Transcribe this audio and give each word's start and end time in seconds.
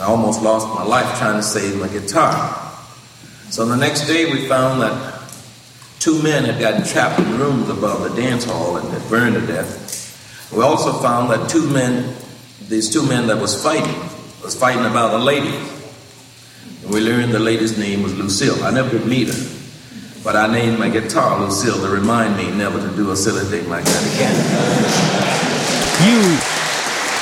I 0.00 0.04
almost 0.04 0.42
lost 0.42 0.68
my 0.68 0.84
life 0.84 1.18
trying 1.18 1.36
to 1.36 1.42
save 1.42 1.78
my 1.80 1.88
guitar. 1.88 2.54
So 3.50 3.66
the 3.66 3.76
next 3.76 4.06
day 4.06 4.30
we 4.30 4.46
found 4.46 4.80
that 4.80 5.18
two 5.98 6.22
men 6.22 6.44
had 6.44 6.60
gotten 6.60 6.84
trapped 6.84 7.18
in 7.18 7.38
rooms 7.38 7.68
above 7.68 8.02
the 8.02 8.20
dance 8.20 8.44
hall 8.44 8.76
and 8.76 8.88
had 8.90 9.08
burned 9.10 9.34
to 9.34 9.46
death. 9.46 10.52
We 10.54 10.62
also 10.62 10.92
found 10.92 11.30
that 11.30 11.50
two 11.50 11.68
men, 11.68 12.14
these 12.68 12.92
two 12.92 13.02
men 13.06 13.26
that 13.26 13.38
was 13.38 13.60
fighting, 13.60 14.00
was 14.42 14.54
fighting 14.54 14.84
about 14.84 15.14
a 15.14 15.18
lady. 15.18 15.56
And 16.82 16.92
we 16.92 17.00
learned 17.00 17.32
the 17.32 17.40
lady's 17.40 17.76
name 17.76 18.02
was 18.02 18.16
Lucille. 18.16 18.62
I 18.64 18.70
never 18.70 18.90
did 18.90 19.06
meet 19.06 19.28
her. 19.28 19.54
But 20.22 20.36
I 20.36 20.46
named 20.52 20.78
my 20.78 20.88
guitar 20.88 21.40
Lucille 21.40 21.80
to 21.80 21.88
remind 21.88 22.36
me 22.36 22.50
never 22.52 22.78
to 22.78 22.96
do 22.96 23.10
a 23.10 23.16
silly 23.16 23.44
thing 23.44 23.68
like 23.68 23.84
that 23.84 24.14
again. 24.14 24.36
You 26.06 26.47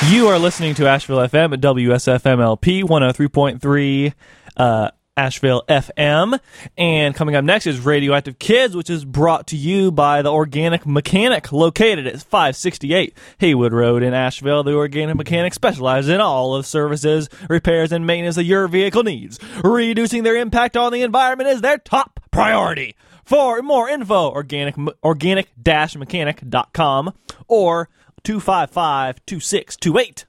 you 0.05 0.27
are 0.27 0.37
listening 0.37 0.75
to 0.75 0.87
Asheville 0.87 1.17
FM 1.17 1.53
at 1.53 1.61
WSFMLP 1.61 2.83
103.3 2.83 4.13
uh, 4.55 4.91
Asheville 5.17 5.63
FM. 5.67 6.39
And 6.77 7.15
coming 7.15 7.35
up 7.35 7.43
next 7.43 7.65
is 7.65 7.79
Radioactive 7.79 8.37
Kids, 8.37 8.75
which 8.75 8.91
is 8.91 9.03
brought 9.03 9.47
to 9.47 9.57
you 9.57 9.91
by 9.91 10.21
the 10.21 10.31
Organic 10.31 10.85
Mechanic, 10.85 11.51
located 11.51 12.05
at 12.05 12.21
568 12.21 13.17
Haywood 13.39 13.73
Road 13.73 14.03
in 14.03 14.13
Asheville. 14.13 14.63
The 14.63 14.75
Organic 14.75 15.15
Mechanic 15.15 15.55
specializes 15.55 16.09
in 16.09 16.21
all 16.21 16.55
of 16.55 16.63
the 16.63 16.69
services, 16.69 17.27
repairs, 17.49 17.91
and 17.91 18.05
maintenance 18.05 18.35
that 18.35 18.43
your 18.43 18.67
vehicle 18.67 19.01
needs. 19.03 19.39
Reducing 19.63 20.21
their 20.23 20.37
impact 20.37 20.77
on 20.77 20.93
the 20.93 21.01
environment 21.01 21.49
is 21.49 21.61
their 21.61 21.79
top 21.79 22.19
priority. 22.31 22.95
For 23.25 23.61
more 23.61 23.89
info, 23.89 24.29
organic 24.29 24.75
organic-mechanic.com 25.03 27.13
or 27.47 27.89
255 28.27 29.25
2628. 29.25 30.25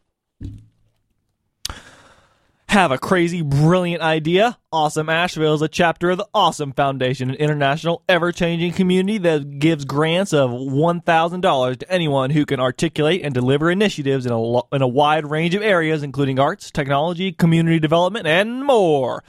Have 2.69 2.93
a 2.93 2.99
crazy, 2.99 3.43
brilliant 3.43 4.03
idea? 4.03 4.57
Awesome 4.71 5.09
Asheville 5.09 5.55
is 5.55 5.63
a 5.63 5.69
chapter 5.69 6.11
of 6.11 6.19
the 6.19 6.29
Awesome 6.33 6.73
Foundation, 6.75 7.29
an 7.29 7.35
international, 7.35 8.05
ever 8.09 8.31
changing 8.31 8.75
community 8.75 9.19
that 9.19 9.59
gives 9.59 9.85
grants 9.85 10.33
of 10.33 10.51
$1,000 10.51 11.77
to 11.77 11.91
anyone 11.91 12.31
who 12.31 12.47
can 12.47 12.61
articulate 12.61 13.23
and 13.25 13.35
deliver 13.35 13.69
initiatives 13.69 14.27
in 14.27 14.33
a, 14.33 14.61
in 14.73 14.81
a 14.81 14.87
wide 14.87 15.29
range 15.29 15.57
of 15.57 15.63
areas, 15.63 16.05
including 16.05 16.39
arts, 16.39 16.71
technology, 16.71 17.33
community 17.33 17.81
development, 17.81 18.29
and 18.29 18.65
more. 18.65 19.25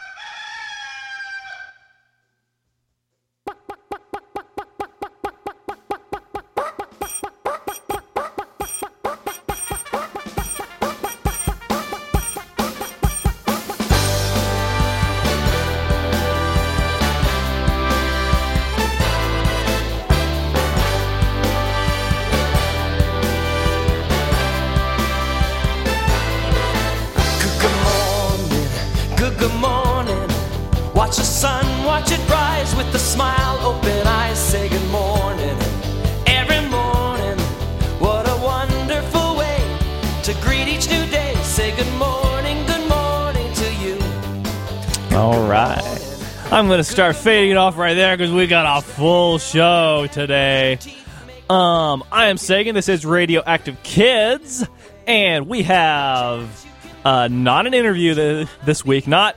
I'm 46.50 46.66
going 46.66 46.78
to 46.78 46.84
start 46.84 47.14
fading 47.14 47.50
it 47.50 47.56
off 47.58 47.76
right 47.76 47.92
there 47.92 48.16
because 48.16 48.32
we 48.32 48.46
got 48.46 48.78
a 48.78 48.82
full 48.82 49.36
show 49.36 50.06
today. 50.10 50.78
Um, 51.50 52.02
I 52.10 52.28
am 52.28 52.38
Sagan. 52.38 52.74
This 52.74 52.88
is 52.88 53.04
Radioactive 53.04 53.82
Kids, 53.82 54.66
and 55.06 55.46
we 55.46 55.64
have 55.64 56.66
uh, 57.04 57.28
not 57.28 57.66
an 57.66 57.74
interview 57.74 58.46
this 58.64 58.82
week, 58.82 59.06
not 59.06 59.36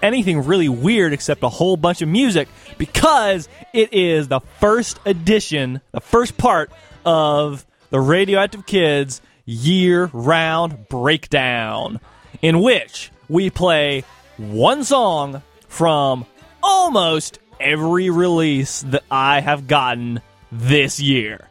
anything 0.00 0.44
really 0.44 0.68
weird 0.68 1.12
except 1.12 1.42
a 1.42 1.48
whole 1.48 1.76
bunch 1.76 2.00
of 2.00 2.08
music 2.08 2.48
because 2.78 3.48
it 3.72 3.92
is 3.92 4.28
the 4.28 4.38
first 4.60 5.00
edition, 5.04 5.80
the 5.90 6.00
first 6.00 6.38
part 6.38 6.70
of 7.04 7.66
the 7.90 7.98
Radioactive 7.98 8.66
Kids 8.66 9.20
year 9.46 10.08
round 10.12 10.88
breakdown, 10.88 11.98
in 12.40 12.60
which 12.60 13.10
we 13.28 13.50
play 13.50 14.04
one 14.36 14.84
song 14.84 15.42
from 15.70 16.26
almost 16.62 17.38
every 17.58 18.10
release 18.10 18.82
that 18.82 19.04
I 19.10 19.40
have 19.40 19.66
gotten 19.66 20.20
this 20.52 21.00
year. 21.00 21.48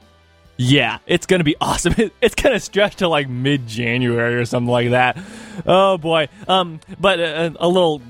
Yeah, 0.57 0.99
it's 1.07 1.25
going 1.25 1.39
to 1.39 1.45
be 1.45 1.55
awesome. 1.61 1.95
It's 2.21 2.35
going 2.35 2.53
to 2.53 2.59
stretch 2.59 2.97
to 2.97 3.07
like 3.07 3.27
mid 3.27 3.65
January 3.65 4.35
or 4.35 4.45
something 4.45 4.69
like 4.69 4.91
that. 4.91 5.17
Oh 5.65 5.97
boy. 5.97 6.27
Um, 6.47 6.81
but 6.99 7.19
uh, 7.19 7.51
a 7.59 7.67
little, 7.67 8.01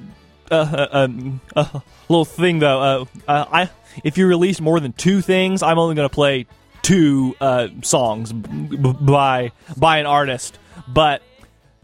uh, 0.51 0.55
uh, 0.55 0.87
um, 0.91 1.41
a 1.55 1.81
little 2.09 2.25
thing 2.25 2.59
though. 2.59 2.81
Uh, 2.81 3.05
uh, 3.27 3.45
I 3.51 3.69
if 4.03 4.17
you 4.17 4.27
release 4.27 4.59
more 4.59 4.79
than 4.79 4.93
two 4.93 5.21
things, 5.21 5.61
I'm 5.61 5.77
only 5.77 5.95
going 5.95 6.09
to 6.09 6.13
play 6.13 6.47
two 6.81 7.35
uh, 7.39 7.67
songs 7.83 8.33
b- 8.33 8.95
by 8.99 9.51
by 9.77 9.99
an 9.99 10.07
artist. 10.07 10.57
But 10.87 11.21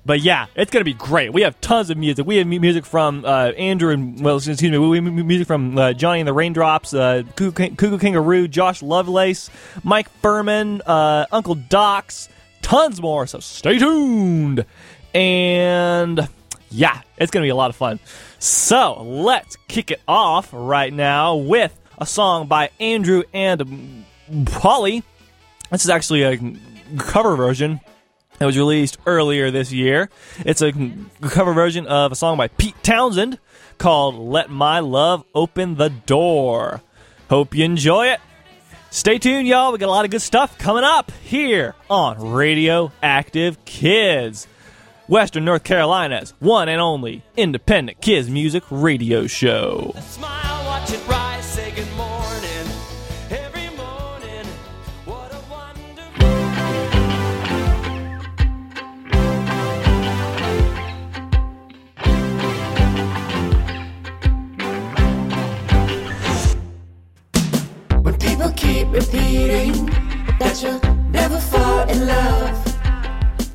but 0.06 0.22
yeah, 0.22 0.46
it's 0.56 0.70
gonna 0.70 0.86
be 0.86 0.94
great. 0.94 1.34
We 1.34 1.42
have 1.42 1.60
tons 1.62 1.90
of 1.90 1.98
music. 1.98 2.28
We 2.28 2.38
have 2.38 2.46
music 2.46 2.86
from 2.86 3.26
uh, 3.26 3.52
Andrew 3.58 3.92
and 3.92 4.24
well, 4.24 4.38
excuse 4.38 4.62
me, 4.62 4.78
we 4.78 4.98
have 4.98 5.04
music 5.04 5.48
from 5.48 5.78
uh, 5.78 5.94
Johnny 5.94 6.20
and 6.20 6.28
the 6.28 6.34
Raindrops, 6.34 6.94
uh, 6.94 7.24
Koo 7.36 7.52
Koo 7.52 7.98
Kanga 7.98 8.22
Roo, 8.22 8.48
Josh 8.48 8.84
Lovelace, 8.84 9.50
Mike 9.84 10.08
Phirman, 10.22 10.82
uh, 10.86 11.26
Uncle 11.32 11.56
Dox, 11.56 12.30
tons 12.62 13.02
more. 13.02 13.26
So 13.26 13.40
stay 13.40 13.80
tuned. 13.80 14.66
And 15.16 16.28
yeah, 16.70 17.02
it's 17.18 17.32
gonna 17.32 17.46
be 17.46 17.50
a 17.50 17.56
lot 17.56 17.72
of 17.72 17.76
fun. 17.76 18.00
So 18.38 19.02
let's 19.02 19.56
kick 19.68 19.90
it 19.90 20.02
off 20.08 20.50
right 20.54 20.94
now 20.94 21.36
with 21.36 21.76
a 21.98 22.06
song 22.06 22.48
by 22.48 22.70
Andrew 22.80 23.24
and 23.34 24.06
Polly. 24.46 25.04
This 25.72 25.84
is 25.84 25.90
actually 25.90 26.24
a 26.24 26.38
cover 27.00 27.36
version 27.36 27.80
it 28.40 28.46
was 28.46 28.58
released 28.58 28.98
earlier 29.06 29.52
this 29.52 29.72
year. 29.72 30.10
It's 30.40 30.62
a 30.62 30.74
cover 31.22 31.54
version 31.54 31.88
of 31.88 32.12
a 32.12 32.16
song 32.16 32.38
by 32.38 32.48
Pete 32.50 32.76
Townshend 32.84 33.40
called 33.78 34.16
Let 34.16 34.50
My 34.50 34.80
Love 34.80 35.24
Open 35.34 35.76
the 35.76 35.90
Door. 35.90 36.82
Hope 37.30 37.56
you 37.56 37.64
enjoy 37.64 38.08
it. 38.08 38.20
Stay 38.92 39.18
tuned, 39.18 39.48
y'all. 39.48 39.72
We 39.72 39.78
got 39.78 39.88
a 39.88 39.92
lot 39.92 40.06
of 40.06 40.12
good 40.12 40.22
stuff 40.22 40.58
coming 40.58 40.84
up 40.84 41.12
here 41.24 41.76
on 41.90 42.32
Radioactive 42.32 43.64
Kids, 43.66 44.48
Western 45.08 45.44
North 45.44 45.64
Carolina's 45.64 46.34
one 46.40 46.70
and 46.70 46.80
only 46.80 47.22
independent 47.36 48.00
kids 48.00 48.30
music 48.30 48.64
radio 48.70 49.28
show. 49.28 49.94
repeating 68.96 69.88
that 70.40 70.62
you'll 70.64 70.80
never 71.12 71.38
fall 71.38 71.82
in 71.90 72.08
love 72.08 72.56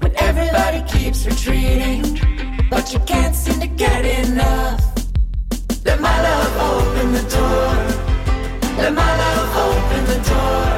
when 0.03 0.13
everybody 0.17 0.83
keeps 0.87 1.25
retreating, 1.25 2.03
but 2.69 2.93
you 2.93 3.01
can't 3.01 3.35
seem 3.35 3.59
to 3.59 3.67
get 3.67 4.05
enough. 4.05 4.83
Let 5.87 5.99
my 5.99 6.17
love 6.29 6.55
open 6.73 7.13
the 7.13 7.25
door. 7.37 7.73
Let 8.77 8.93
my 8.93 9.13
love 9.23 9.51
open 9.67 10.03
the 10.13 10.21
door. 10.31 10.69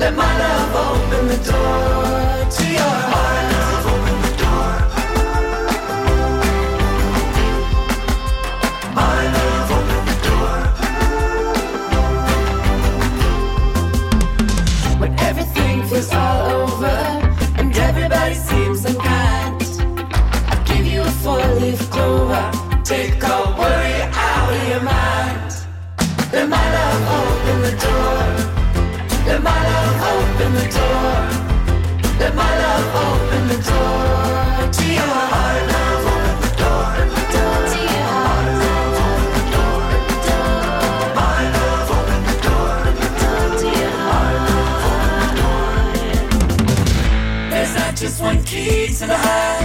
Let 0.00 0.16
my 0.16 0.32
love 0.44 0.70
open 0.86 1.28
the 1.28 1.40
door. 1.52 2.29
Take 22.90 23.22
all 23.22 23.54
worry 23.56 24.02
out 24.02 24.50
of 24.50 24.68
your 24.68 24.82
mind. 24.82 25.52
Let 26.32 26.48
my 26.48 26.66
love 26.76 27.06
open 27.20 27.62
the 27.62 27.70
door. 27.86 28.18
Let 29.28 29.40
my 29.44 29.58
love 29.70 30.02
open 30.10 30.50
the 30.58 30.66
door. 30.74 31.14
Let 32.18 32.34
my 32.34 32.52
love 32.62 32.94
open 33.06 33.42
the 33.46 33.58
door 33.70 34.72
to 34.76 34.84
your 34.98 35.14
heart. 35.30 35.62
love 35.70 36.04
open 36.14 36.36
the 36.42 36.50
door. 36.62 36.90
To 37.70 37.78
your 37.78 38.10
heart. 38.26 38.58
Open 41.94 42.20
the 42.26 42.34
door. 42.42 42.74
To 43.60 43.66
your 43.78 43.98
heart. 44.10 44.50
There's 47.52 47.72
not 47.76 47.92
just 47.94 48.20
one 48.20 48.42
key 48.42 48.88
to 48.88 49.06
the 49.06 49.16
heart 49.16 49.59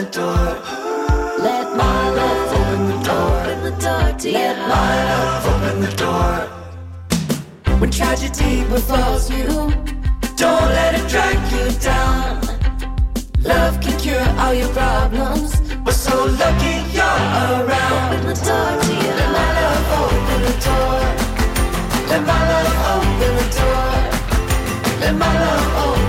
the 0.00 0.10
door. 0.10 0.48
Let 1.44 1.76
my 1.76 2.10
love 2.10 2.52
open 2.58 2.82
the 2.90 2.98
door. 3.04 3.40
Open 3.40 3.58
the 3.64 3.74
door 3.84 4.18
to 4.20 4.32
Let 4.32 4.56
my 4.74 4.92
love 5.10 5.46
open 5.52 5.76
the 5.86 5.92
door. 6.04 6.34
When 7.80 7.90
tragedy 7.90 8.64
befalls 8.64 9.30
you, 9.30 9.46
don't 10.42 10.68
let 10.78 10.94
it 10.98 11.06
drag 11.08 11.38
you 11.52 11.66
down. 11.80 12.40
Love 13.42 13.80
can 13.82 13.98
cure 14.00 14.28
all 14.38 14.54
your 14.54 14.72
problems. 14.80 15.60
We're 15.84 16.00
so 16.08 16.16
lucky 16.42 16.76
you're 16.96 17.20
around. 17.60 18.14
Open 18.14 18.26
the 18.30 18.36
door 18.48 18.70
to 18.82 18.92
you. 19.02 19.12
Let 19.20 19.30
my 19.36 19.48
love 19.58 19.90
open 20.00 20.40
the 20.46 20.54
door. 20.66 21.00
Let 22.10 22.22
my 22.30 22.40
love 22.52 22.78
open 22.94 23.32
the 23.40 23.46
door. 23.58 23.90
Let 25.02 25.14
my 25.22 25.32
love 25.44 25.68
open 25.84 25.99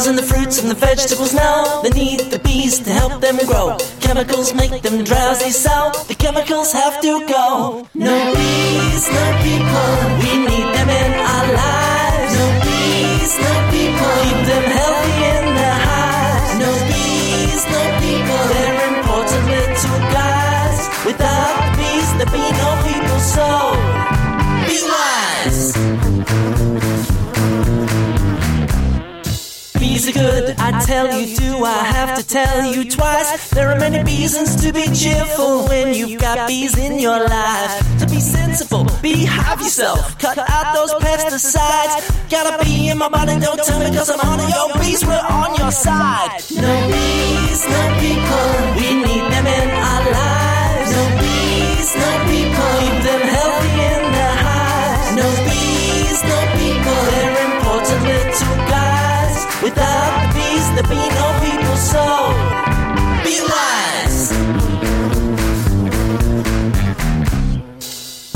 flowers 0.00 0.06
and 0.06 0.18
the 0.18 0.34
fruits 0.34 0.60
and 0.60 0.70
the 0.70 0.74
vegetables 0.74 1.34
now, 1.34 1.82
they 1.82 1.90
need 1.90 2.20
the 2.30 2.38
bees 2.38 2.78
to 2.80 2.90
help 2.90 3.20
them 3.20 3.36
grow. 3.46 3.76
Chemicals 4.00 4.54
make 4.54 4.82
them 4.82 5.04
drowsy, 5.04 5.50
so 5.50 5.90
the 6.08 6.14
chemicals 6.14 6.72
have 6.72 7.00
to 7.00 7.26
go. 7.26 7.86
No 7.94 8.16
bees, 8.34 9.04
no 9.12 9.24
people, 9.42 9.90
we 10.22 10.32
need 10.48 10.68
them 10.76 10.88
in 10.88 11.12
our 11.32 11.46
lives. 11.62 12.32
No 12.38 12.46
bees, 12.64 13.32
no 13.44 13.52
people, 13.70 14.12
keep 14.24 14.40
them 14.46 14.64
healthy 14.76 14.99
tell 32.30 32.64
you 32.72 32.88
twice? 32.88 33.50
There 33.50 33.70
are 33.70 33.78
many 33.78 34.02
reasons 34.04 34.54
to 34.62 34.72
be 34.72 34.86
cheerful 34.94 35.66
when 35.66 35.94
you've 35.94 36.20
got 36.20 36.46
bees 36.46 36.78
in 36.78 36.98
your 37.00 37.18
life. 37.18 37.98
To 37.98 38.06
be 38.06 38.20
sensible, 38.20 38.86
behave 39.02 39.60
yourself, 39.60 40.16
cut 40.18 40.38
out 40.38 40.74
those 40.74 40.92
pesticides. 41.02 42.30
Gotta 42.30 42.64
be 42.64 42.88
in 42.88 42.98
my 42.98 43.08
body, 43.08 43.38
don't 43.40 43.58
tell 43.64 43.80
me 43.80 43.90
cause 43.96 44.10
I'm 44.10 44.20
on 44.20 44.38
it. 44.38 44.48
Yo, 44.54 44.78
bees, 44.78 45.04
we're 45.04 45.26
on 45.40 45.56
your 45.56 45.72
side. 45.72 46.30
No 46.54 46.72
bees, 46.92 47.60
no 47.66 47.82
people, 47.98 48.48
we 48.78 48.88
need 49.02 49.26
them 49.34 49.46
in 49.58 49.68
our 49.90 50.02
lives. 50.14 50.90
No 50.94 51.04
bees, 51.18 51.90
no 51.98 52.10
people, 52.30 52.70
keep 52.78 52.96
them 53.10 53.22
healthy 53.34 53.74
in 53.90 54.02
their 54.14 54.36
hives. 54.46 55.16
No 55.18 55.28
bees, 55.50 56.18
no 56.30 56.38
people, 56.62 57.00
they're 57.10 57.36
important 57.50 58.00
little 58.06 58.56
guys. 58.70 59.36
Without 59.66 60.12
the 60.22 60.38
bees, 60.38 60.66
there'd 60.78 60.88
be 60.88 61.02
no 61.18 61.39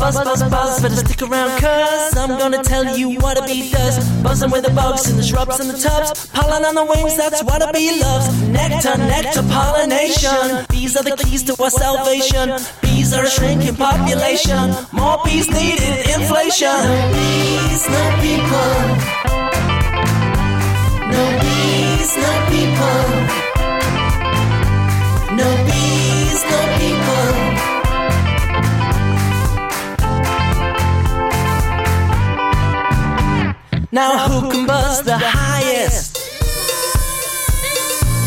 Buzz, 0.04 0.16
buzz, 0.22 0.42
buzz, 0.50 0.82
better 0.82 0.96
stick 0.96 1.22
around, 1.22 1.58
cuz 1.58 2.16
I'm 2.18 2.38
gonna 2.38 2.62
tell 2.62 2.96
you 2.96 3.18
what 3.20 3.38
a 3.38 3.42
bee 3.46 3.70
does. 3.72 3.98
Buzzing 4.22 4.50
with 4.50 4.64
the 4.64 4.70
bugs 4.70 5.08
in 5.08 5.16
the 5.16 5.22
shrubs 5.22 5.60
and 5.60 5.70
the 5.70 5.78
tubs. 5.78 6.26
Pollen 6.26 6.62
on 6.62 6.74
the 6.74 6.84
wings, 6.84 7.16
that's 7.16 7.42
what 7.42 7.62
a 7.66 7.72
bee 7.72 7.98
loves. 7.98 8.28
Nectar, 8.42 8.98
nectar, 8.98 9.42
pollination. 9.44 10.66
Bees 10.68 10.94
are 10.96 11.04
the 11.04 11.16
keys 11.16 11.42
to 11.44 11.56
our 11.62 11.70
salvation. 11.70 12.52
Bees 12.82 13.14
are 13.14 13.24
a 13.24 13.30
shrinking 13.30 13.76
population. 13.76 14.74
More 14.92 15.18
bees 15.24 15.48
needed, 15.48 16.06
inflation. 16.14 16.78
Bees, 17.14 17.88
no 17.88 18.02
people. 18.20 19.33
No 21.12 21.24
bees, 21.42 22.16
no 22.16 22.32
people. 22.52 23.04
No 25.36 25.48
bees, 25.66 26.40
no 26.52 26.60
people. 26.78 27.28
Now 33.92 34.28
who 34.28 34.50
can 34.50 34.66
buzz 34.66 35.02
the 35.02 35.18
highest? 35.18 36.18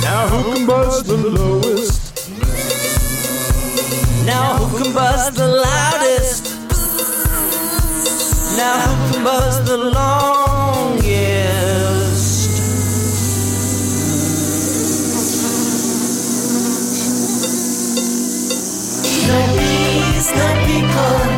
Now 0.03 0.27
who 0.27 0.53
can 0.53 0.65
buzz 0.65 1.03
the 1.03 1.17
lowest? 1.17 2.29
Now 4.25 4.57
who 4.57 4.83
can 4.83 4.93
buzz 4.93 5.31
the 5.35 5.47
loudest? 5.47 6.43
Now 8.57 8.79
who 8.79 9.13
can 9.13 9.23
buzz 9.23 9.65
the 9.65 9.77
longest? 9.77 10.56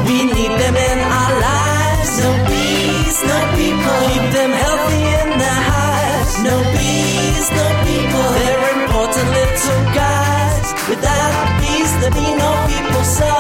We 0.10 0.26
need 0.26 0.54
them 0.58 0.76
in 0.76 1.00
our 1.20 1.34
lives. 1.48 2.12
No 2.24 2.32
bees, 2.50 3.18
no 3.30 3.38
people, 3.54 3.98
keep 4.10 4.26
them 4.38 4.52
healthy 4.64 5.04
in 5.22 5.30
their 5.38 5.62
hives. 5.72 6.34
No 6.50 6.56
bees, 6.74 7.46
no 7.60 7.68
people, 7.86 8.26
they're 8.38 8.66
important 8.82 9.28
little 9.38 9.82
guys. 9.94 10.66
Without 10.90 11.36
bees, 11.62 11.92
there'd 12.02 12.18
be 12.18 12.30
no 12.44 12.52
people, 12.72 13.04
so. 13.20 13.34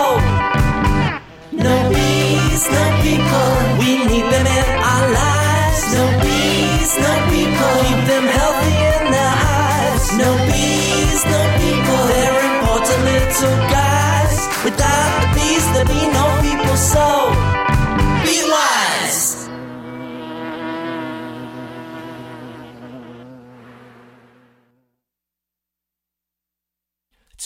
No 1.65 1.75
bees, 1.89 2.63
no 2.77 2.85
people, 3.01 3.49
we 3.81 3.89
need 4.11 4.27
them 4.33 4.45
in 4.59 4.67
our 4.93 5.05
lives. 5.21 5.81
No 5.97 6.03
bees, 6.21 6.91
no 7.05 7.13
people, 7.33 7.73
keep 7.85 8.01
them 8.13 8.25
healthy 8.37 8.77
in 8.93 9.03
their 9.15 9.35
hives. 9.45 10.07
No 10.21 10.29
bees, 10.49 11.21
no 11.33 11.41
people, 11.61 11.99
they're 12.13 12.39
important 12.49 12.99
little 13.09 13.57
guys. 13.73 13.88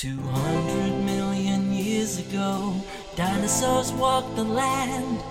200 0.03 1.05
million 1.05 1.71
years 1.71 2.19
ago, 2.19 2.75
dinosaurs 3.15 3.93
walked 3.93 4.35
the 4.35 4.43
land. 4.43 5.21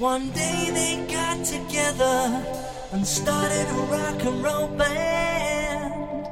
One 0.00 0.32
day 0.32 0.68
they 0.74 1.06
got 1.06 1.44
together 1.44 2.42
and 2.90 3.06
started 3.06 3.68
a 3.68 3.82
rock 3.86 4.24
and 4.24 4.42
roll 4.42 4.66
band. 4.66 6.26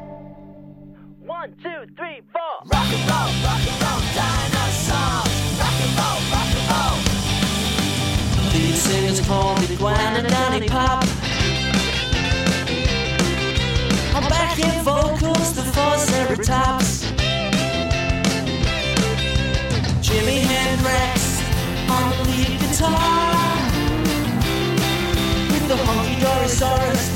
One, 1.20 1.54
two, 1.62 1.86
three, 1.96 2.20
four. 2.32 2.54
Rock 2.66 2.90
and 2.96 3.04
roll, 3.12 3.30
rock 3.46 3.62
and 3.62 3.78
roll, 3.86 4.02
dinosaurs. 4.18 5.30
Rock 5.62 5.78
and 5.86 5.94
roll, 6.00 6.20
rock 6.34 6.50
and 6.58 6.66
roll. 6.74 6.98
These 8.54 8.82
singers 8.82 9.20
call 9.24 9.54
me 9.60 9.66
Gwen 9.76 10.16
and 10.18 10.26
Danny 10.26 10.66
Pop. 10.66 11.04
I'm 14.16 14.28
back 14.28 14.58
in 14.58 14.82
vocals, 14.82 15.54
the 15.54 15.62
four. 15.62 15.84
Guitar. 22.90 23.66
With 25.50 25.68
the 25.68 25.76
hunky 25.76 27.13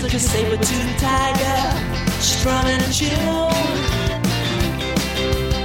There's 0.00 0.14
a 0.14 0.20
saber-toothed 0.20 0.98
tiger 1.00 2.20
strumming 2.20 2.80
a 2.80 2.92
tune 2.92 3.10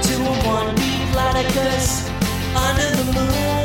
to 0.02 0.14
a 0.22 0.34
one-beat 0.44 1.12
platypus 1.12 2.10
under 2.56 2.96
the 2.96 3.12
moon. 3.14 3.63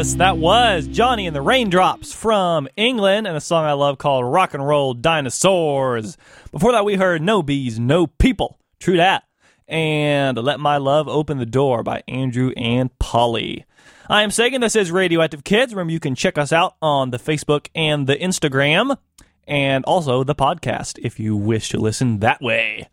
Yes, 0.00 0.14
that 0.14 0.38
was 0.38 0.86
Johnny 0.86 1.26
and 1.26 1.36
the 1.36 1.42
Raindrops 1.42 2.10
from 2.10 2.68
England 2.74 3.26
and 3.26 3.36
a 3.36 3.40
song 3.40 3.66
I 3.66 3.74
love 3.74 3.98
called 3.98 4.24
Rock 4.24 4.54
and 4.54 4.66
Roll 4.66 4.94
Dinosaurs. 4.94 6.16
Before 6.50 6.72
that, 6.72 6.86
we 6.86 6.94
heard 6.94 7.20
No 7.20 7.42
Bees, 7.42 7.78
No 7.78 8.06
People. 8.06 8.58
True 8.78 8.96
that. 8.96 9.24
And 9.68 10.38
Let 10.38 10.58
My 10.58 10.78
Love 10.78 11.06
Open 11.06 11.36
the 11.36 11.44
Door 11.44 11.82
by 11.82 12.02
Andrew 12.08 12.50
and 12.56 12.98
Polly. 12.98 13.66
I 14.08 14.22
am 14.22 14.30
Sagan. 14.30 14.62
This 14.62 14.74
is 14.74 14.90
Radioactive 14.90 15.44
Kids. 15.44 15.74
Remember, 15.74 15.92
you 15.92 16.00
can 16.00 16.14
check 16.14 16.38
us 16.38 16.50
out 16.50 16.76
on 16.80 17.10
the 17.10 17.18
Facebook 17.18 17.68
and 17.74 18.06
the 18.06 18.16
Instagram 18.16 18.96
and 19.46 19.84
also 19.84 20.24
the 20.24 20.34
podcast 20.34 20.98
if 21.02 21.20
you 21.20 21.36
wish 21.36 21.68
to 21.68 21.78
listen 21.78 22.20
that 22.20 22.40
way. 22.40 22.88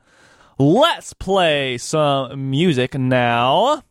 Let's 0.60 1.14
play 1.14 1.78
some 1.78 2.50
music 2.52 2.96
now 2.96 3.84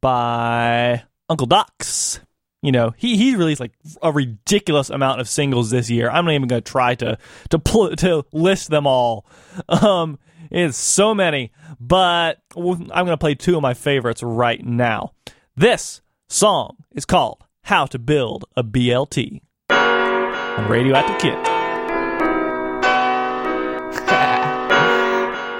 by 0.00 1.02
Uncle 1.28 1.48
Dox. 1.48 2.20
You 2.62 2.70
know, 2.70 2.94
he 2.96 3.16
he 3.16 3.34
released 3.34 3.60
like 3.60 3.72
a 4.02 4.12
ridiculous 4.12 4.88
amount 4.88 5.20
of 5.20 5.28
singles 5.28 5.70
this 5.70 5.90
year. 5.90 6.08
I'm 6.08 6.24
not 6.24 6.34
even 6.34 6.46
going 6.46 6.62
to 6.62 6.70
try 6.70 6.94
to 6.94 7.18
to 7.50 7.58
to 7.96 8.24
list 8.32 8.70
them 8.70 8.86
all. 8.86 9.26
Um, 9.68 10.18
it's 10.50 10.78
so 10.78 11.14
many, 11.14 11.52
but 11.78 12.38
I'm 12.56 12.88
going 12.88 13.06
to 13.08 13.16
play 13.16 13.34
two 13.34 13.56
of 13.56 13.62
my 13.62 13.74
favorites 13.74 14.22
right 14.22 14.64
now. 14.64 15.12
This 15.56 16.00
song 16.28 16.76
is 16.92 17.04
called 17.04 17.44
"How 17.64 17.86
to 17.86 17.98
Build 17.98 18.44
a 18.56 18.62
BLT" 18.62 19.40
on 19.70 20.68
Radioactive 20.68 21.18
Kid. 21.18 21.38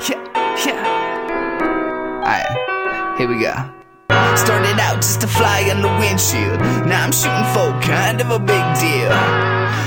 Yeah, 0.09 0.67
yeah. 0.67 2.23
Alright, 2.25 3.19
here 3.19 3.29
we 3.29 3.41
go. 3.41 3.82
Started 4.37 4.79
out 4.81 4.97
just 4.97 5.21
to 5.21 5.27
fly 5.27 5.69
on 5.73 5.83
the 5.83 5.93
windshield. 6.01 6.61
Now 6.87 7.05
I'm 7.05 7.13
shooting 7.13 7.49
for 7.55 7.69
kind 7.81 8.21
of 8.21 8.31
a 8.31 8.39
big 8.39 8.65
deal. 8.81 9.13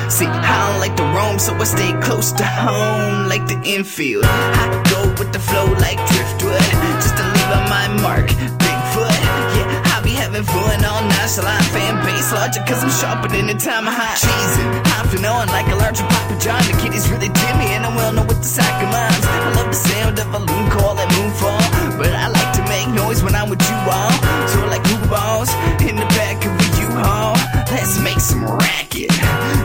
See, 0.09 0.29
I 0.29 0.55
don't 0.69 0.79
like 0.79 0.95
to 0.97 1.05
roam, 1.17 1.39
so 1.39 1.53
I 1.55 1.65
stay 1.65 1.91
close 1.99 2.31
to 2.33 2.45
home, 2.45 3.27
like 3.27 3.47
the 3.47 3.59
infield. 3.65 4.23
I 4.25 4.65
go 4.89 5.09
with 5.17 5.33
the 5.33 5.39
flow 5.39 5.65
like 5.81 5.97
driftwood, 6.07 6.61
just 7.01 7.17
to 7.17 7.23
leave 7.25 7.51
on 7.57 7.65
my 7.69 7.87
mark. 8.05 8.29
Bigfoot, 8.61 9.17
yeah, 9.57 9.91
I'll 9.91 10.03
be 10.03 10.13
having 10.13 10.43
fun 10.43 10.85
all 10.85 11.01
nonchalant 11.01 11.65
fan 11.73 11.99
base 12.05 12.31
logic, 12.31 12.65
cause 12.65 12.83
I'm 12.83 12.93
sharper 12.93 13.27
than 13.29 13.47
the 13.47 13.57
time 13.57 13.87
I 13.89 13.93
hot 13.97 14.17
cheesing. 14.21 14.69
I'm 14.95 15.09
feeling 15.09 15.49
like 15.49 15.67
a 15.73 15.75
larger 15.75 16.05
Papa 16.05 16.37
John. 16.39 16.61
The 16.69 16.77
kid 16.81 16.93
is 16.93 17.09
really 17.09 17.29
Timmy, 17.29 17.73
and 17.73 17.85
I'm 17.85 17.95
well 17.95 18.13
known 18.13 18.27
with 18.27 18.39
the 18.39 18.47
sack 18.47 18.77
of. 18.81 18.93
I 18.93 19.51
love 19.57 19.67
the 19.67 19.73
sound 19.73 20.19
of 20.19 20.33
a 20.33 20.39
loon 20.39 20.69
call 20.69 20.95
that 20.95 21.09
moonfall, 21.17 21.97
but 21.97 22.13
I 22.13 22.29
like 22.29 22.54
make 22.85 22.95
noise 22.95 23.23
when 23.23 23.35
I'm 23.35 23.49
with 23.49 23.61
you 23.61 23.75
all. 23.91 24.11
So 24.47 24.65
like 24.67 24.83
blue 24.83 25.07
balls 25.09 25.49
in 25.81 25.95
the 25.95 26.05
back 26.17 26.45
of 26.45 26.51
a 26.51 26.67
U-Haul. 26.81 27.35
Let's 27.71 27.99
make 28.01 28.19
some 28.19 28.45
racket. 28.45 29.09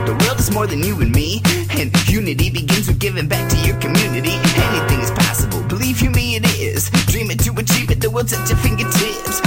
The 0.06 0.16
world 0.24 0.38
is 0.38 0.50
more 0.50 0.66
than 0.66 0.82
you 0.82 1.00
and 1.00 1.12
me, 1.12 1.42
and 1.70 1.90
unity 2.08 2.50
begins 2.50 2.88
with 2.88 2.98
giving 2.98 3.28
back 3.28 3.48
to 3.50 3.56
your 3.66 3.78
community. 3.78 4.34
Anything 4.56 5.00
is 5.00 5.10
possible, 5.10 5.62
believe 5.68 6.00
you 6.00 6.10
me, 6.10 6.36
it 6.36 6.46
is. 6.58 6.90
Dream 7.06 7.30
it 7.30 7.40
to 7.40 7.52
achieve 7.52 7.90
it, 7.90 8.00
the 8.00 8.10
world's 8.10 8.32
at 8.32 8.48
your 8.48 8.58
fingertips. 8.58 9.40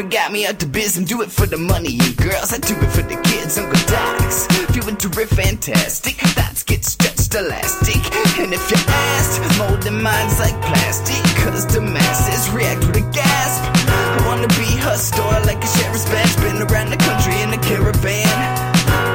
And 0.00 0.10
got 0.10 0.32
me 0.32 0.46
out 0.46 0.58
the 0.58 0.64
biz. 0.64 0.96
And 0.96 1.06
do 1.06 1.20
it 1.20 1.30
for 1.30 1.44
the 1.44 1.58
money, 1.58 2.00
and 2.00 2.16
girls, 2.16 2.54
I 2.56 2.58
do 2.58 2.72
it 2.72 2.88
for 2.88 3.04
the 3.04 3.20
kids. 3.20 3.58
Uncle 3.58 3.76
Dox, 3.84 4.46
feeling 4.72 4.96
terrific, 4.96 5.36
fantastic. 5.36 6.16
Thoughts 6.32 6.62
get 6.62 6.86
stretched 6.86 7.34
elastic. 7.34 8.00
And 8.40 8.48
if 8.48 8.64
you're 8.72 8.80
asked, 8.88 9.44
molding 9.58 10.00
minds 10.00 10.40
like 10.40 10.56
plastic, 10.64 11.20
cause 11.44 11.66
the 11.66 11.82
masses 11.82 12.48
react 12.48 12.80
with 12.88 12.96
a 12.96 13.06
gasp. 13.12 13.60
I 13.92 14.24
wanna 14.24 14.48
be 14.56 14.72
her 14.88 14.96
store 14.96 15.36
like 15.44 15.60
a 15.62 15.68
sheriff's 15.68 16.08
badge. 16.08 16.32
Been 16.40 16.64
around 16.64 16.88
the 16.88 16.96
country 16.96 17.36
in 17.44 17.52
a 17.52 17.60
caravan. 17.60 18.32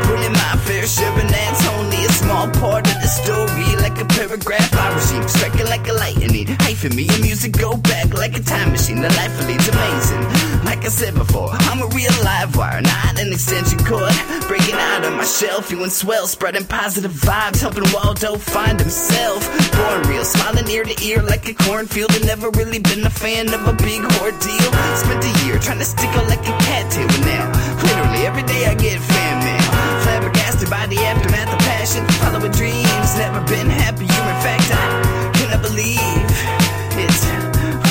Putting 0.06 0.38
my 0.38 0.54
fair 0.70 0.86
share, 0.86 1.18
and 1.18 1.30
that's 1.34 1.65
only 1.82 2.06
a 2.06 2.13
small 2.13 2.46
part 2.62 2.86
of 2.86 2.98
the 3.01 3.10
story. 3.10 3.65
Like 3.82 3.98
a 3.98 4.06
paragraph 4.06 4.70
circle 5.30 5.72
to 6.89 6.96
me. 6.96 7.08
And 7.10 7.22
music 7.22 7.54
go 7.54 7.77
back 7.77 8.13
like 8.13 8.38
a 8.38 8.42
time 8.42 8.72
machine. 8.72 9.01
The 9.01 9.10
life 9.10 9.34
of 9.39 9.48
lead's 9.48 9.68
amazing. 9.68 10.22
Like 10.65 10.86
I 10.86 10.89
said 10.89 11.13
before, 11.15 11.50
I'm 11.70 11.82
a 11.82 11.88
real 11.98 12.13
live 12.24 12.56
wire, 12.56 12.82
not 12.82 13.20
an 13.20 13.34
extension 13.34 13.80
cord. 13.80 14.13
Breaking 14.48 14.75
out 14.75 15.06
of 15.06 15.13
my 15.13 15.25
shell, 15.25 15.62
feeling 15.62 15.89
swell, 15.89 16.27
spreading 16.27 16.65
positive 16.65 17.12
vibes, 17.12 17.62
helping 17.62 17.86
Waldo 17.94 18.36
find 18.38 18.80
himself. 18.80 19.42
Born 19.74 20.01
real, 20.10 20.24
smiling 20.24 20.68
ear 20.70 20.84
to 20.84 20.96
ear 21.04 21.22
like 21.24 21.48
a 21.50 21.54
cornfield. 21.54 22.13
And 22.15 22.25
never 22.25 22.50
really 22.51 22.80
been 22.80 23.06
a 23.06 23.10
fan 23.10 23.54
of 23.54 23.68
a 23.68 23.74
big 23.74 24.01
ordeal. 24.22 24.72
Spent 25.01 25.24
a 25.25 25.34
year 25.46 25.58
trying 25.58 25.80
to 25.80 25.86
stick 25.86 26.10
out 26.18 26.27
like 26.30 26.46
a 26.46 26.56
cattail, 26.65 27.08
but 27.08 27.24
now, 27.25 27.46
literally 27.82 28.25
every 28.25 28.44
day 28.44 28.65
I 28.65 28.75
get 28.75 29.00
fan 29.00 29.36
mail. 29.42 29.70
Flabbergasted 30.04 30.70
by 30.70 30.86
the 30.88 30.98
aftermath 30.98 31.54
of 31.54 31.60
passion, 31.60 32.06
following 32.22 32.51
dreams. 32.51 33.10
Never 33.18 33.42
been 33.48 33.70
happier. 33.70 34.06
in 34.06 34.39
fact, 34.46 34.70
I 34.70 35.32
cannot 35.34 35.62
believe 35.62 36.65
it. 37.06 37.18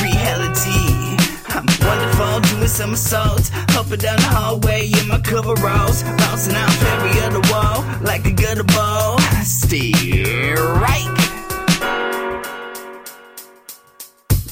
Reality. 0.03 1.17
I'm 1.49 1.67
wonderful, 1.87 2.41
doing 2.41 2.69
somersaults. 2.69 3.51
Up 3.77 3.91
and 3.91 4.01
down 4.01 4.17
the 4.17 4.29
hallway 4.29 4.91
in 5.01 5.09
my 5.09 5.21
coveralls. 5.21 6.03
Bouncing 6.19 6.57
off 6.57 6.83
every 6.95 7.21
other 7.23 7.41
wall 7.51 7.85
like 8.03 8.27
a 8.27 8.33
gutter 8.33 8.65
ball. 8.65 9.19
Steer 9.43 10.57
right. 10.57 11.11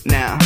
Now, 0.04 0.38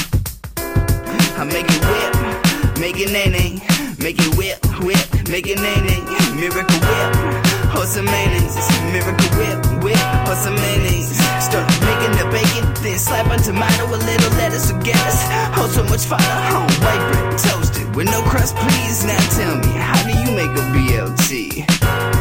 I 1.38 1.44
make 1.44 1.66
it 1.68 1.82
whip, 1.90 2.78
make 2.78 2.98
it 3.00 3.10
nanny, 3.10 3.62
make 3.98 4.18
it 4.18 4.36
whip, 4.36 4.64
whip, 4.84 5.28
make 5.28 5.46
it 5.46 5.58
nanny, 5.58 6.00
miracle 6.40 6.78
whip 6.78 7.45
put 7.86 7.94
some 7.94 8.04
mayonnaise. 8.06 8.56
Miracle 8.92 9.30
whip, 9.38 9.84
whip, 9.84 10.02
put 10.26 10.36
some 10.36 10.54
mayonnaise. 10.54 11.14
Start 11.38 11.66
making 11.86 12.12
the 12.18 12.26
bacon, 12.32 12.66
then 12.82 12.98
slap 12.98 13.30
on 13.30 13.38
tomato, 13.38 13.86
a 13.86 13.98
little 14.10 14.30
lettuce, 14.38 14.70
or 14.70 14.78
lettuce. 14.80 15.22
Hold 15.54 15.70
so 15.70 15.84
much 15.84 16.04
fodder, 16.04 16.24
home 16.50 16.70
white 16.82 17.04
bread, 17.12 17.38
toasted 17.38 17.94
with 17.94 18.06
no 18.06 18.22
crust. 18.22 18.56
Please, 18.56 19.04
now 19.04 19.20
tell 19.38 19.56
me, 19.58 19.72
how 19.78 20.02
do 20.02 20.12
you 20.18 20.30
make 20.34 20.50
a 20.50 20.64
BLT? 20.74 21.66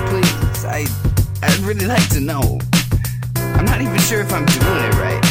Please, 0.10 0.66
I, 0.66 0.86
I'd 1.42 1.60
really 1.60 1.88
like 1.88 2.08
to 2.10 2.20
know. 2.20 2.60
I'm 3.58 3.66
not 3.66 3.82
even 3.82 4.00
sure 4.00 4.22
if 4.22 4.32
I'm 4.32 4.46
doing 4.46 4.84
it 4.86 4.96
right. 4.96 5.25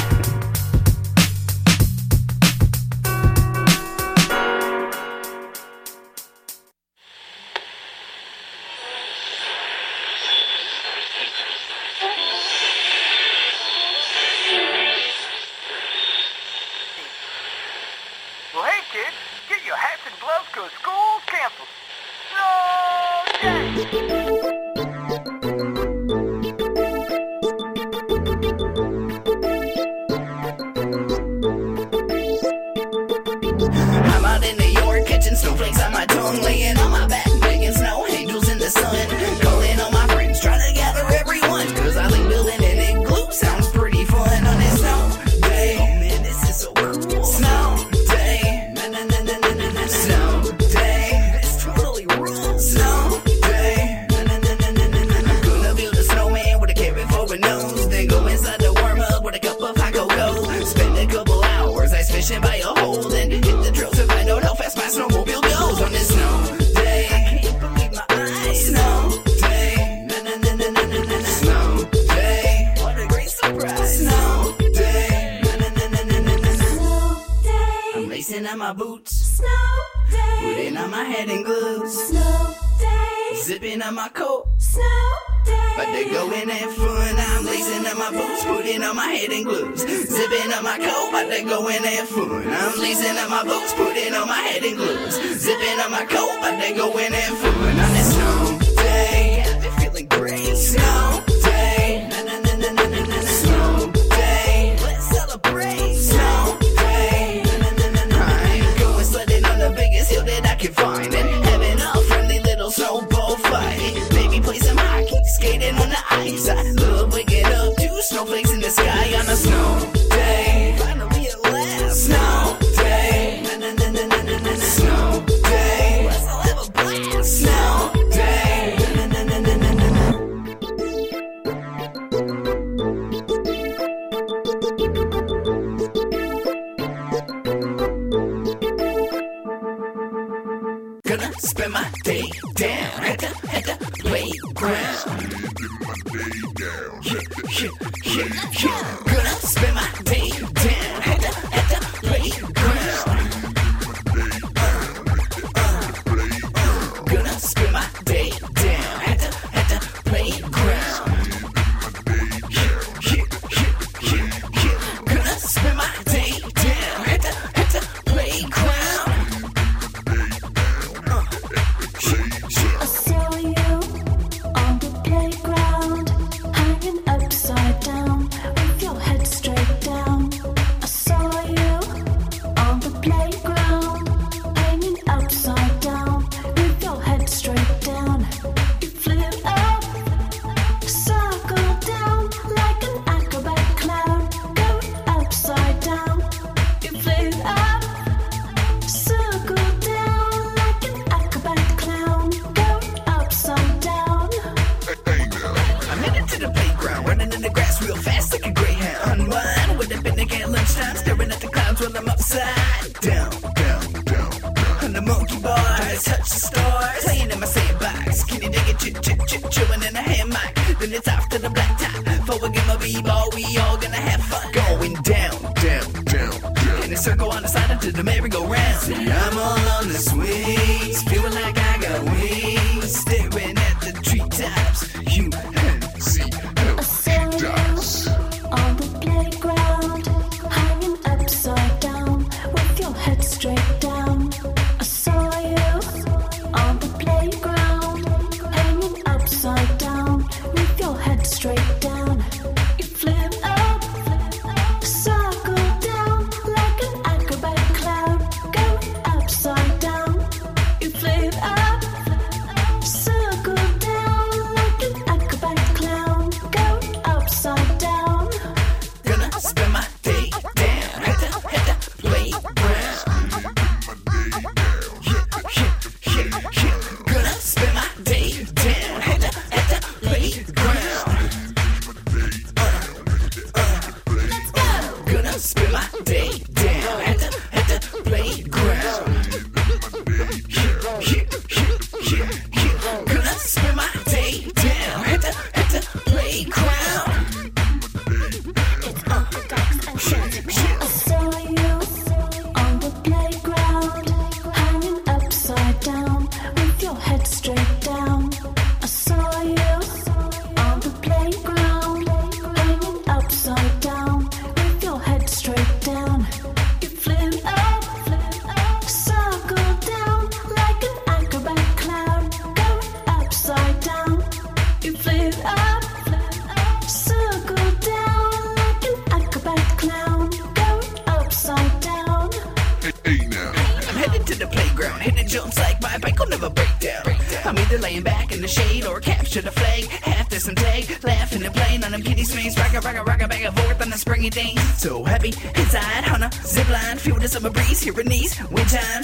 Forth 344.31 344.39
on 344.39 344.51
the 344.51 344.55
springy 344.55 344.55
thing. 344.55 344.59
So 344.77 345.05
happy 345.05 345.29
inside, 345.29 346.09
on 346.09 346.23
a 346.23 346.31
zip 346.47 346.69
line, 346.69 346.99
feel 346.99 347.19
the 347.19 347.29
summer 347.29 347.51
breeze, 347.51 347.83
Here 347.83 347.93
hearing 347.93 348.09
these 348.09 348.41
wind 348.51 348.69
chimes. 348.69 349.04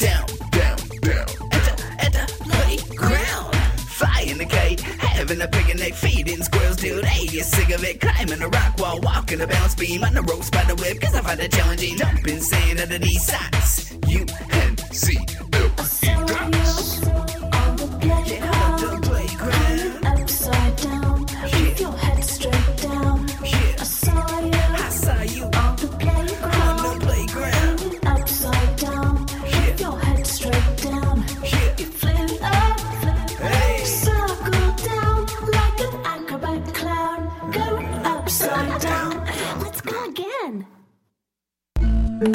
I 42.22 42.26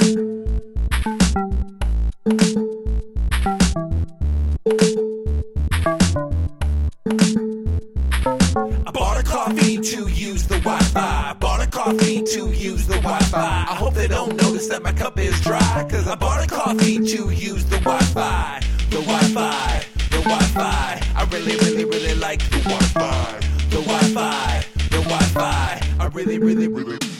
bought 8.91 9.19
a 9.19 9.23
coffee 9.23 9.77
to 9.77 10.07
use 10.07 10.47
the 10.47 10.57
Wi-Fi. 10.63 11.33
Bought 11.39 11.61
a 11.61 11.67
coffee 11.69 12.23
to 12.23 12.49
use 12.49 12.87
the 12.87 12.95
Wi-Fi. 12.95 13.65
I 13.69 13.75
hope 13.75 13.93
they 13.93 14.07
don't 14.07 14.35
notice 14.41 14.67
that 14.69 14.81
my 14.81 14.91
cup 14.91 15.19
is 15.19 15.39
dry. 15.41 15.59
Cause 15.87 16.07
I 16.07 16.15
bought 16.15 16.43
a 16.43 16.47
coffee 16.47 16.97
to 16.97 17.29
use 17.29 17.65
the 17.65 17.77
Wi-Fi. 17.77 18.61
The 18.89 19.01
Wi-Fi. 19.01 19.85
The 20.09 20.21
Wi-Fi. 20.21 21.01
I 21.15 21.27
really, 21.31 21.57
really, 21.57 21.85
really 21.85 22.15
like 22.15 22.39
the 22.49 22.57
Wi-Fi. 22.57 23.39
The 23.69 23.81
Wi-Fi. 23.81 24.65
The 24.89 25.01
Wi-Fi. 25.01 25.79
I 25.99 26.07
really, 26.07 26.39
really, 26.39 26.67
really. 26.69 27.14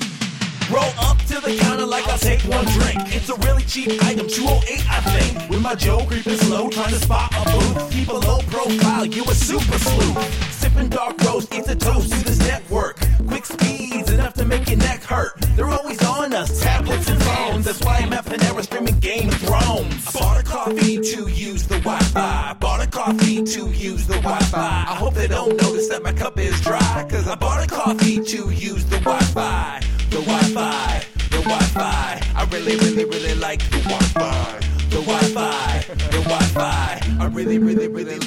The 1.46 1.56
counter 1.58 1.86
like 1.86 2.08
I'll 2.08 2.18
take 2.18 2.42
one 2.42 2.66
drink. 2.66 2.98
It's 3.14 3.30
a 3.30 3.36
really 3.36 3.62
cheap 3.66 4.04
item, 4.04 4.28
208 4.28 4.90
I 4.90 5.00
think. 5.02 5.48
With 5.48 5.62
my 5.62 5.76
Joe 5.76 6.04
creeping 6.08 6.38
slow, 6.38 6.70
trying 6.70 6.90
to 6.90 7.00
spot 7.00 7.32
a 7.34 7.52
booth. 7.52 7.92
Keep 7.92 8.08
a 8.08 8.14
low 8.14 8.40
profile, 8.48 9.06
you 9.06 9.24
a 9.26 9.36
super 9.36 9.78
sleuth. 9.78 10.52
Sipping 10.52 10.90
dark 10.90 11.22
roast, 11.22 11.54
it's 11.54 11.70
a 11.70 11.76
toast 11.76 12.12
to 12.14 12.26
this 12.26 12.40
network. 12.40 12.98
Quick 13.28 13.46
speeds, 13.46 14.12
enough 14.12 14.34
to 14.34 14.46
make 14.46 14.68
your 14.68 14.80
neck 14.80 15.04
hurt. 15.04 15.40
They're 15.56 15.70
always 15.70 16.04
on 16.04 16.34
us, 16.34 16.64
tablets 16.64 17.08
and 17.10 17.22
phones. 17.22 17.66
That's 17.66 17.80
why 17.82 17.98
I'm 17.98 18.12
at 18.14 18.26
Panera 18.26 18.64
streaming 18.64 18.98
Game 18.98 19.30
of 19.30 19.36
Thrones. 19.36 20.16
I 20.16 20.20
bought 20.20 20.40
a 20.40 20.44
coffee 20.44 20.98
to 20.98 21.30
use 21.30 21.68
the 21.68 21.78
Wi-Fi. 21.82 22.56
Bought 22.60 22.84
a 22.84 22.90
coffee 22.90 23.44
to 23.44 23.70
use 23.70 24.08
the 24.08 24.16
Wi-Fi. 24.16 24.86
I 24.88 24.96
hope 24.96 25.14
they 25.14 25.28
don't 25.28 25.56
notice 25.62 25.90
that 25.90 26.02
my 26.02 26.12
cup 26.12 26.40
is 26.40 26.60
dry. 26.62 27.06
Cause 27.08 27.28
I 27.28 27.36
bought 27.36 27.64
a 27.64 27.68
coffee 27.68 28.24
to 28.24 28.50
use 28.50 28.84
the 28.86 28.98
Wi-Fi. 28.98 29.82
The 30.10 30.22
Wi-Fi, 30.22 31.06
Wi-Fi. 31.46 32.22
I 32.36 32.48
really, 32.52 32.76
really, 32.78 33.06
really 33.06 33.36
like 33.36 33.60
the 33.70 33.78
Wi-Fi. 33.78 34.60
The 34.90 35.02
Wi-Fi, 35.02 35.86
the 36.10 36.22
Wi-Fi. 36.22 37.02
I 37.20 37.26
really, 37.28 37.60
really, 37.60 37.88
really. 37.88 38.18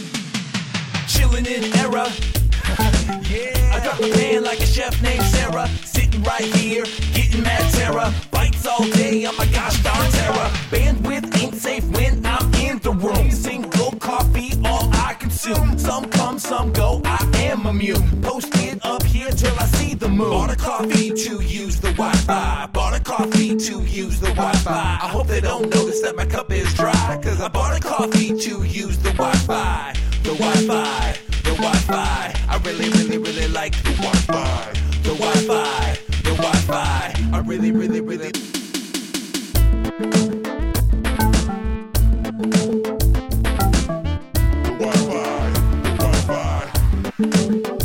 Chilling 1.09 1.47
in 1.47 1.65
era. 1.79 2.07
yeah. 3.29 3.75
I 3.75 3.81
got 3.83 3.99
the 3.99 4.13
pan 4.15 4.45
like 4.45 4.61
a 4.61 4.67
chef 4.67 5.03
named 5.03 5.25
Sarah. 5.25 5.67
Sitting 5.85 6.23
right 6.23 6.45
here, 6.55 6.85
getting 7.13 7.43
mad 7.43 7.75
terror. 7.75 8.15
Bites 8.31 8.65
all 8.67 8.89
day, 8.91 9.27
oh 9.27 9.33
my 9.33 9.47
gosh 9.47 9.83
darn 9.83 10.11
terror. 10.13 10.51
Bandwidth 10.71 11.43
ain't 11.43 11.57
safe 11.57 11.85
when 11.91 12.25
I'm 12.25 12.55
in 12.55 12.79
the 12.79 12.93
room. 12.93 13.15
Coffee, 13.15 13.31
all 15.47 15.79
Some 15.79 16.05
come, 16.11 16.39
some 16.39 16.73
go, 16.73 17.01
I 17.05 17.25
am 17.37 17.67
immune. 17.67 18.23
Posted 18.23 18.81
up 18.83 19.03
here 19.03 19.31
till 19.31 19.55
I 19.59 19.67
see 19.67 19.95
the 19.95 20.09
moon. 20.09 20.31
Bought 20.31 20.51
a 20.51 20.57
coffee 20.57 21.11
to 21.11 21.43
use 21.43 21.81
the 21.81 21.93
Wi-Fi. 21.93 22.69
Bought 22.73 22.95
a 22.95 23.01
coffee 23.01 23.57
to 23.57 23.83
use 23.85 24.21
the 24.21 24.29
Wi-Fi. 24.29 24.99
I 25.01 25.09
hope 25.09 25.27
they 25.27 25.41
don't 25.41 25.73
notice 25.75 26.01
that 26.03 26.17
my 26.17 26.27
cup 26.27 26.51
is 26.53 26.73
dry. 26.75 27.21
Cause 27.23 27.41
I 27.41 27.49
bought 27.49 27.77
a 27.77 27.81
coffee 27.81 28.37
to 28.39 28.65
use 28.65 28.99
the 28.99 29.11
Wi-Fi. 29.11 29.95
The 30.25 30.35
Wi-Fi, 30.35 31.19
the 31.45 31.55
Wi-Fi. 31.55 32.35
I 32.49 32.61
really, 32.65 32.89
really, 32.91 33.19
really 33.19 33.49
like 33.49 33.77
the 33.85 33.93
Wi-Fi. 33.93 34.73
The 35.03 35.15
Wi-Fi, 35.15 35.99
the 36.25 36.35
Wi-Fi. 36.35 37.15
I 37.33 37.39
really, 37.47 37.71
really, 37.71 38.01
really. 38.01 38.33
Wi-Fi. 47.19 47.78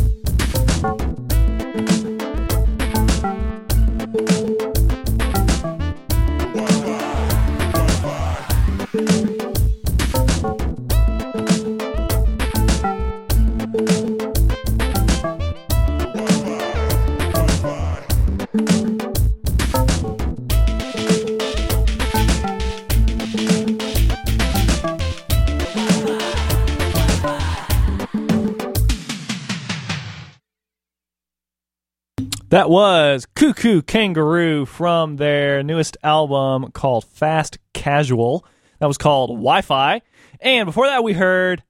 That 32.54 32.70
was 32.70 33.26
Koo 33.34 33.52
Koo 33.56 33.82
Kanga 33.82 34.22
Roo 34.22 34.68
from 34.68 35.16
their 35.16 35.64
newest 35.64 35.98
album 36.04 36.70
called 36.72 37.04
Fast 37.04 37.58
Casual. 37.74 38.46
That 38.78 38.86
was 38.86 39.00
called 39.00 39.32
Wi 39.32 39.62
Fi. 39.62 40.04
And 40.40 40.68
before 40.68 40.86
that, 40.86 41.04
we 41.04 41.14
heard 41.14 41.64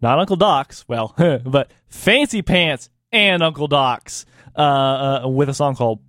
not 0.00 0.18
Uncle 0.18 0.34
Dox, 0.34 0.84
well, 0.88 1.14
but 1.44 1.70
Fancy 1.86 2.42
Pants 2.42 2.90
and 3.12 3.40
Uncle 3.40 3.68
Dox 3.68 4.26
uh, 4.56 5.20
uh, 5.22 5.28
with 5.28 5.48
a 5.48 5.54
song 5.54 5.76
called 5.76 6.00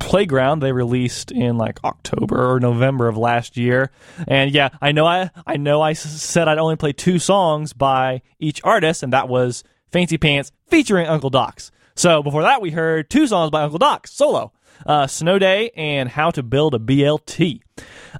Playground. 0.00 0.60
They 0.60 0.72
released 0.72 1.30
in 1.30 1.58
like 1.58 1.84
October 1.84 2.54
or 2.54 2.58
November 2.58 3.06
of 3.06 3.18
last 3.18 3.58
year. 3.58 3.90
And 4.26 4.50
yeah, 4.50 4.70
I 4.80 4.92
know 4.92 5.04
I 5.04 5.30
I 5.46 5.58
know 5.58 5.82
I 5.82 5.92
said 5.92 6.48
I'd 6.48 6.56
only 6.56 6.76
play 6.76 6.94
two 6.94 7.18
songs 7.18 7.74
by 7.74 8.22
each 8.38 8.64
artist, 8.64 9.02
and 9.02 9.12
that 9.12 9.28
was 9.28 9.62
Fancy 9.92 10.16
Pants 10.16 10.52
featuring 10.68 11.06
Uncle 11.06 11.28
Dox. 11.28 11.70
So 11.98 12.22
before 12.22 12.42
that, 12.42 12.62
we 12.62 12.70
heard 12.70 13.10
two 13.10 13.26
songs 13.26 13.50
by 13.50 13.62
Uncle 13.62 13.80
Dox 13.80 14.12
solo. 14.12 14.52
Uh, 14.86 15.08
Snow 15.08 15.36
Day 15.40 15.72
and 15.76 16.08
How 16.08 16.30
to 16.30 16.44
Build 16.44 16.72
a 16.76 16.78
BLT. 16.78 17.60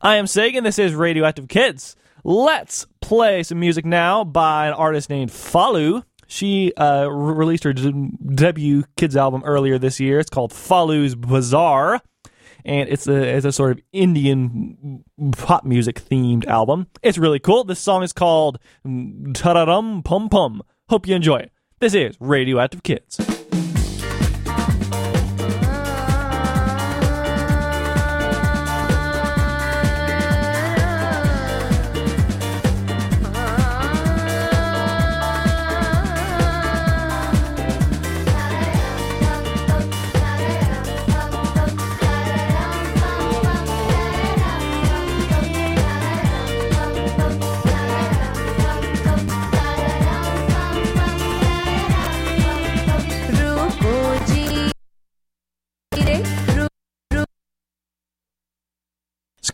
I 0.03 0.17
am 0.17 0.27
Sagan. 0.27 0.65
This 0.65 0.81
is 0.81 0.97
Radioactive 0.97 1.47
Kids. 1.47 1.95
Let's 2.25 2.89
play 3.01 3.45
some 3.45 3.61
music 3.61 3.85
now 3.85 4.25
by 4.25 4.67
an 4.67 4.73
artist 4.73 5.09
named 5.09 5.31
Falu. 5.31 6.03
She 6.27 6.73
uh, 6.75 7.07
re- 7.09 7.35
released 7.35 7.63
her 7.63 7.73
debut 7.73 8.83
kids 8.97 9.17
album 9.17 9.45
earlier 9.45 9.79
this 9.79 10.01
year. 10.01 10.19
It's 10.19 10.29
called 10.29 10.51
Falu's 10.51 11.15
Bazaar, 11.15 12.01
and 12.65 12.89
it's 12.89 13.07
a 13.07 13.15
it's 13.15 13.47
a 13.47 13.53
sort 13.53 13.71
of 13.71 13.81
Indian 13.93 15.05
pop 15.37 15.65
music 15.65 16.03
themed 16.03 16.49
album. 16.49 16.89
It's 17.05 17.17
really 17.17 17.39
cool. 17.39 17.63
This 17.63 17.79
song 17.79 18.03
is 18.03 18.13
called 18.13 18.59
Tararam 18.85 20.05
Pum 20.05 20.29
Pum. 20.29 20.63
Hope 20.89 21.07
you 21.07 21.15
enjoy 21.15 21.37
it. 21.37 21.53
This 21.79 21.95
is 21.95 22.17
Radioactive 22.19 22.83
Kids. 22.83 23.38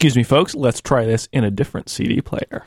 Excuse 0.04 0.16
me, 0.16 0.22
folks. 0.22 0.54
Let's 0.54 0.82
try 0.82 1.06
this 1.06 1.30
in 1.32 1.44
a 1.44 1.50
different 1.50 1.88
CD 1.88 2.20
player. 2.20 2.66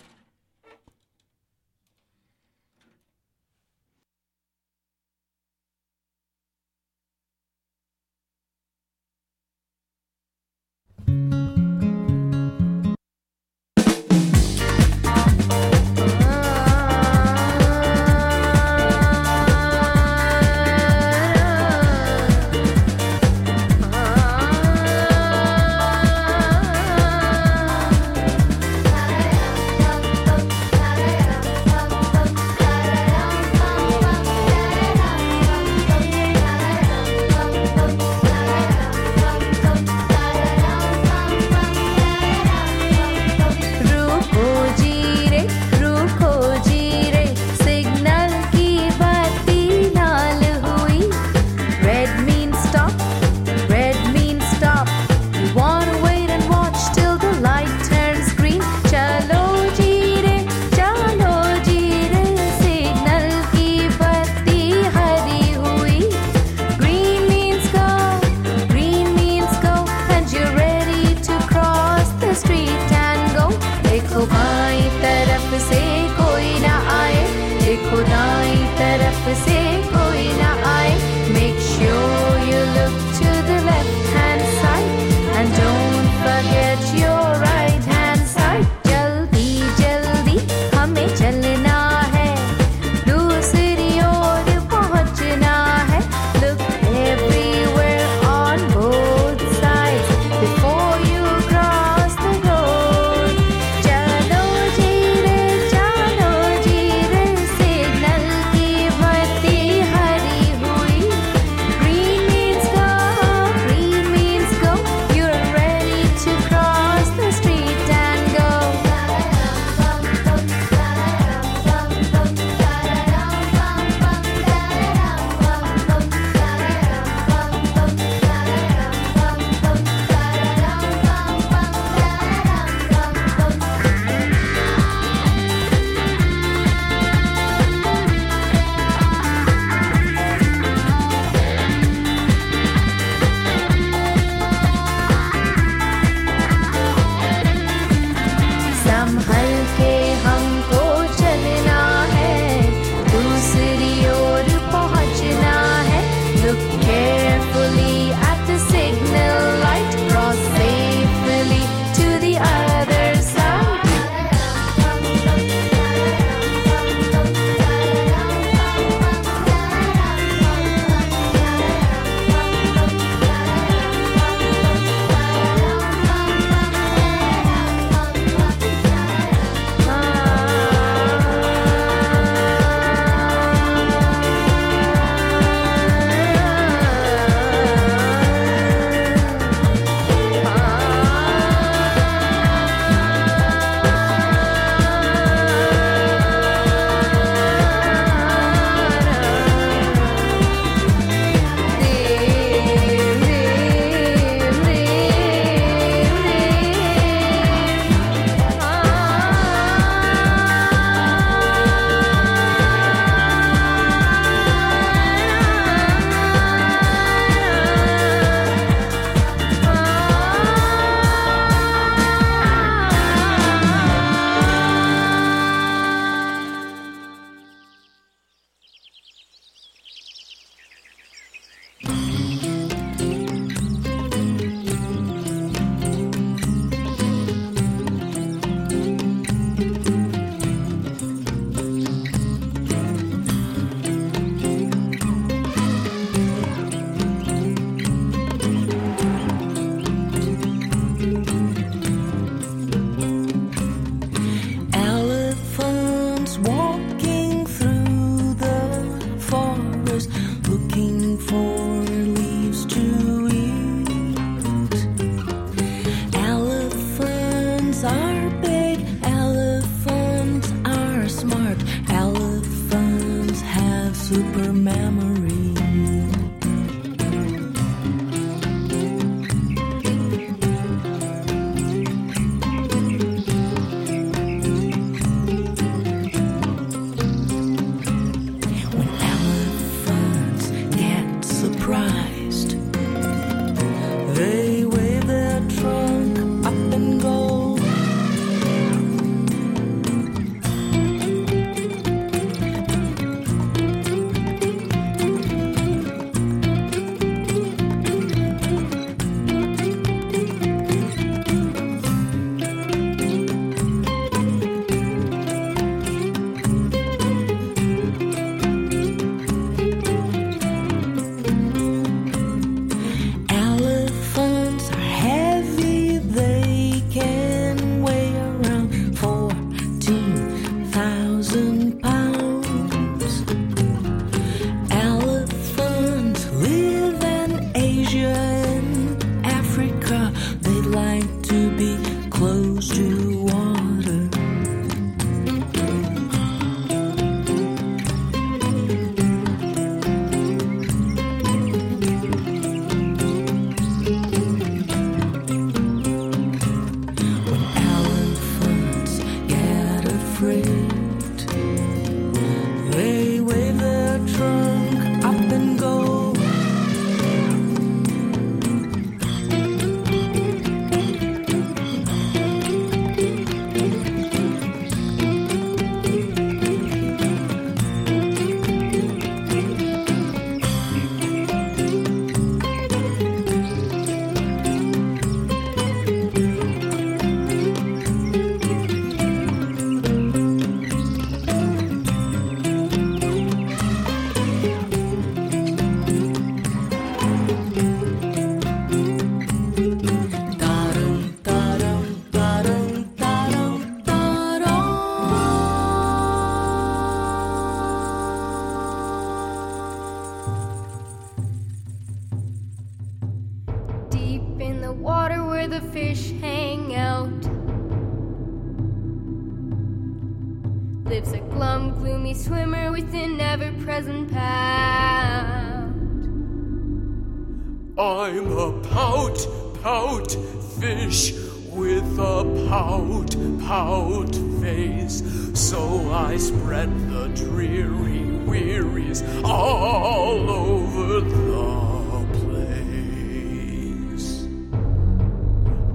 So 434.89 435.91
I 435.91 436.15
spread 436.17 436.69
the 436.89 437.09
dreary 437.09 438.05
wearies 438.25 439.03
all 439.23 440.29
over 440.29 441.01
the 441.01 442.07
place. 442.19 443.47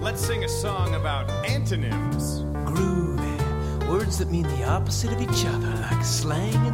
Let's 0.00 0.26
sing 0.26 0.42
a 0.44 0.48
song 0.48 0.94
about 0.94 1.30
antonyms. 1.46 2.42
Groovy. 2.64 3.88
Words 3.88 4.18
that 4.18 4.30
mean 4.30 4.48
the 4.48 4.64
opposite 4.64 5.12
of 5.12 5.20
each 5.20 5.44
other, 5.46 5.72
like 5.90 6.04
slang 6.04 6.65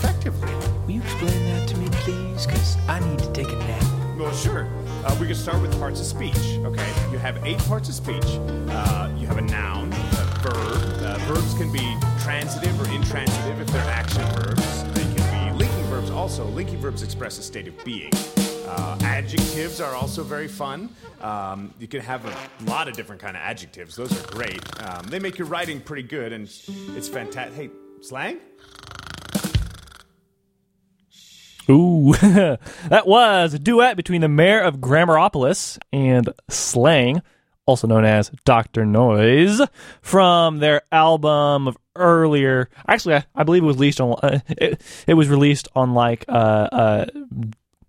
effectively. 0.00 0.52
Will 0.86 0.92
you 0.92 1.02
explain 1.02 1.44
that 1.46 1.68
to 1.68 1.76
me, 1.76 1.88
please? 1.92 2.46
Because 2.46 2.76
I 2.88 3.00
need 3.00 3.18
to 3.18 3.32
take 3.32 3.48
a 3.48 3.56
nap. 3.56 3.84
Well, 4.18 4.32
sure. 4.32 4.66
Uh, 5.04 5.16
we 5.20 5.26
can 5.26 5.36
start 5.36 5.60
with 5.62 5.78
parts 5.78 6.00
of 6.00 6.06
speech. 6.06 6.36
Okay, 6.64 6.88
you 7.10 7.18
have 7.18 7.44
eight 7.46 7.58
parts 7.60 7.88
of 7.88 7.94
speech. 7.94 8.24
Uh, 8.24 9.14
you 9.18 9.26
have 9.26 9.38
a 9.38 9.42
noun, 9.42 9.92
a 9.92 10.24
verb. 10.42 11.02
Uh, 11.02 11.18
verbs 11.26 11.54
can 11.54 11.70
be 11.72 11.96
transitive 12.22 12.78
or 12.80 12.90
intransitive 12.94 13.60
if 13.60 13.68
they're 13.68 13.90
action 13.90 14.22
verbs. 14.36 14.84
They 14.94 15.04
can 15.14 15.52
be 15.54 15.64
linking 15.64 15.84
verbs 15.84 16.10
also. 16.10 16.44
Linking 16.46 16.78
verbs 16.78 17.02
express 17.02 17.38
a 17.38 17.42
state 17.42 17.68
of 17.68 17.84
being. 17.84 18.10
Uh, 18.66 18.98
adjectives 19.02 19.80
are 19.80 19.94
also 19.94 20.22
very 20.22 20.48
fun. 20.48 20.88
Um, 21.20 21.74
you 21.78 21.88
can 21.88 22.00
have 22.00 22.24
a 22.24 22.70
lot 22.70 22.88
of 22.88 22.94
different 22.94 23.20
kind 23.20 23.36
of 23.36 23.42
adjectives. 23.42 23.96
Those 23.96 24.12
are 24.12 24.26
great. 24.30 24.62
Um, 24.82 25.06
they 25.08 25.18
make 25.18 25.38
your 25.38 25.48
writing 25.48 25.80
pretty 25.80 26.04
good, 26.06 26.32
and 26.32 26.44
it's 26.44 27.08
fantastic. 27.08 27.54
Hey, 27.54 27.70
slang? 28.00 28.38
Ooh, 31.70 32.12
that 32.20 33.06
was 33.06 33.54
a 33.54 33.58
duet 33.58 33.96
between 33.96 34.20
the 34.22 34.28
mayor 34.28 34.60
of 34.60 34.80
Grammaropolis 34.80 35.78
and 35.92 36.28
Slang, 36.48 37.22
also 37.64 37.86
known 37.86 38.04
as 38.04 38.30
Dr. 38.44 38.84
Noize, 38.84 39.68
from 40.02 40.58
their 40.58 40.82
album 40.90 41.68
of 41.68 41.76
earlier. 41.94 42.68
Actually, 42.88 43.16
I, 43.16 43.24
I 43.36 43.44
believe 43.44 43.62
it 43.62 43.66
was 43.66 43.76
released 43.76 44.00
on. 44.00 44.18
Uh, 44.20 44.40
it, 44.48 44.82
it 45.06 45.14
was 45.14 45.28
released 45.28 45.68
on 45.76 45.94
like 45.94 46.24
uh, 46.28 46.32
uh, 46.72 47.06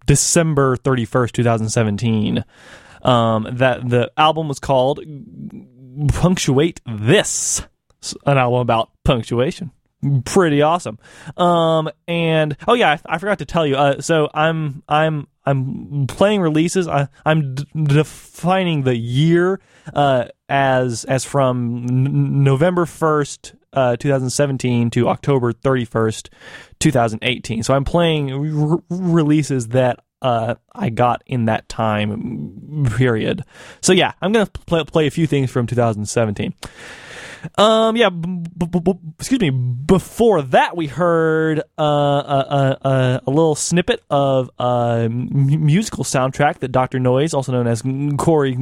December 0.05 0.75
thirty 0.75 1.05
first, 1.05 1.33
two 1.33 1.43
thousand 1.43 1.69
seventeen. 1.69 2.45
Um, 3.01 3.47
that 3.53 3.89
the 3.89 4.11
album 4.15 4.47
was 4.47 4.59
called 4.59 4.99
"Punctuate 6.09 6.81
This," 6.85 7.63
an 8.27 8.37
album 8.37 8.59
about 8.59 8.91
punctuation 9.03 9.71
pretty 10.25 10.61
awesome. 10.61 10.99
Um, 11.37 11.89
and 12.07 12.57
oh 12.67 12.73
yeah, 12.73 12.97
I, 13.07 13.15
I 13.15 13.17
forgot 13.17 13.39
to 13.39 13.45
tell 13.45 13.65
you. 13.65 13.75
Uh, 13.75 14.01
so 14.01 14.29
I'm 14.33 14.83
I'm 14.87 15.27
I'm 15.45 16.07
playing 16.07 16.41
releases. 16.41 16.87
I, 16.87 17.07
I'm 17.25 17.55
d- 17.55 17.65
defining 17.75 18.83
the 18.83 18.95
year 18.95 19.59
uh, 19.93 20.25
as 20.49 21.03
as 21.05 21.25
from 21.25 21.85
n- 21.89 22.43
November 22.43 22.85
first. 22.85 23.55
Uh, 23.73 23.95
2017 23.95 24.89
to 24.89 25.07
October 25.07 25.53
31st, 25.53 26.27
2018. 26.79 27.63
So 27.63 27.73
I'm 27.73 27.85
playing 27.85 28.29
r- 28.33 28.79
releases 28.89 29.69
that 29.69 30.03
uh, 30.21 30.55
I 30.75 30.89
got 30.89 31.23
in 31.25 31.45
that 31.45 31.69
time 31.69 32.85
period. 32.97 33.45
So 33.81 33.93
yeah, 33.93 34.11
I'm 34.21 34.33
gonna 34.33 34.45
play, 34.45 34.83
play 34.83 35.07
a 35.07 35.11
few 35.11 35.25
things 35.25 35.49
from 35.49 35.67
2017. 35.67 36.53
Um, 37.57 37.95
yeah, 37.95 38.09
b- 38.09 38.43
b- 38.57 38.79
b- 38.79 38.99
excuse 39.19 39.39
me. 39.39 39.49
Before 39.49 40.41
that, 40.41 40.75
we 40.77 40.87
heard 40.87 41.59
uh, 41.79 41.83
a, 41.83 42.45
a, 42.83 42.87
a, 42.89 43.21
a 43.27 43.29
little 43.29 43.55
snippet 43.55 44.03
of 44.09 44.49
a 44.59 45.01
m- 45.05 45.29
musical 45.65 46.03
soundtrack 46.03 46.59
that 46.59 46.71
Dr. 46.71 46.99
Noize, 46.99 47.33
also 47.33 47.51
known 47.51 47.67
as 47.67 47.83
Cory 48.17 48.55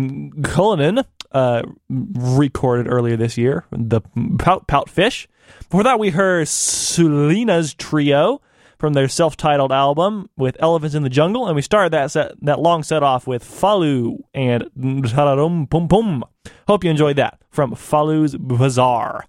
Cullinan, 0.44 1.04
uh, 1.32 1.64
recorded 1.90 2.88
earlier 2.90 3.16
this 3.18 3.38
year, 3.38 3.66
the 3.72 4.02
Pout, 4.38 4.68
Pout 4.68 4.90
Fish. 4.90 5.28
Before 5.60 5.84
that, 5.84 6.00
we 6.00 6.10
heard 6.12 6.48
Sulinha's 6.48 7.74
Trio 7.74 8.42
from 8.80 8.94
their 8.94 9.10
self-titled 9.10 9.72
album 9.72 10.30
with 10.38 10.56
Elephants 10.60 10.96
in 10.96 11.04
the 11.04 11.10
Jungle, 11.10 11.48
and 11.48 11.56
we 11.56 11.62
started 11.62 11.92
that 11.92 12.12
set, 12.12 12.32
that 12.42 12.60
long 12.60 12.82
set 12.82 13.04
off 13.04 13.28
with 13.28 13.44
Falu 13.44 14.20
and 14.34 14.70
Tararum 15.06 15.68
Pum 15.68 15.88
Pum. 15.88 16.24
Hope 16.68 16.84
you 16.84 16.90
enjoyed 16.90 17.18
that 17.18 17.40
from 17.50 17.76
Falu's 17.76 18.36
Bazaar. 18.38 19.26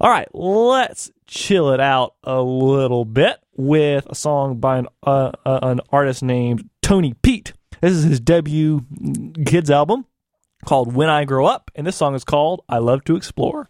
All 0.00 0.10
right, 0.10 0.28
let's 0.32 1.10
chill 1.26 1.72
it 1.72 1.80
out 1.80 2.14
a 2.22 2.40
little 2.40 3.04
bit 3.04 3.38
with 3.56 4.06
a 4.08 4.14
song 4.14 4.60
by 4.60 4.78
an 4.78 4.86
uh, 5.04 5.32
uh, 5.44 5.58
an 5.62 5.80
artist 5.90 6.22
named 6.22 6.70
Tony 6.80 7.14
Pete. 7.22 7.52
This 7.80 7.92
is 7.92 8.04
his 8.04 8.20
debut 8.20 8.86
kids 9.44 9.70
album 9.70 10.06
called 10.64 10.94
When 10.94 11.08
I 11.08 11.24
Grow 11.24 11.46
Up, 11.46 11.72
and 11.74 11.84
this 11.84 11.96
song 11.96 12.14
is 12.14 12.22
called 12.22 12.62
I 12.68 12.78
Love 12.78 13.02
to 13.04 13.16
Explore. 13.16 13.68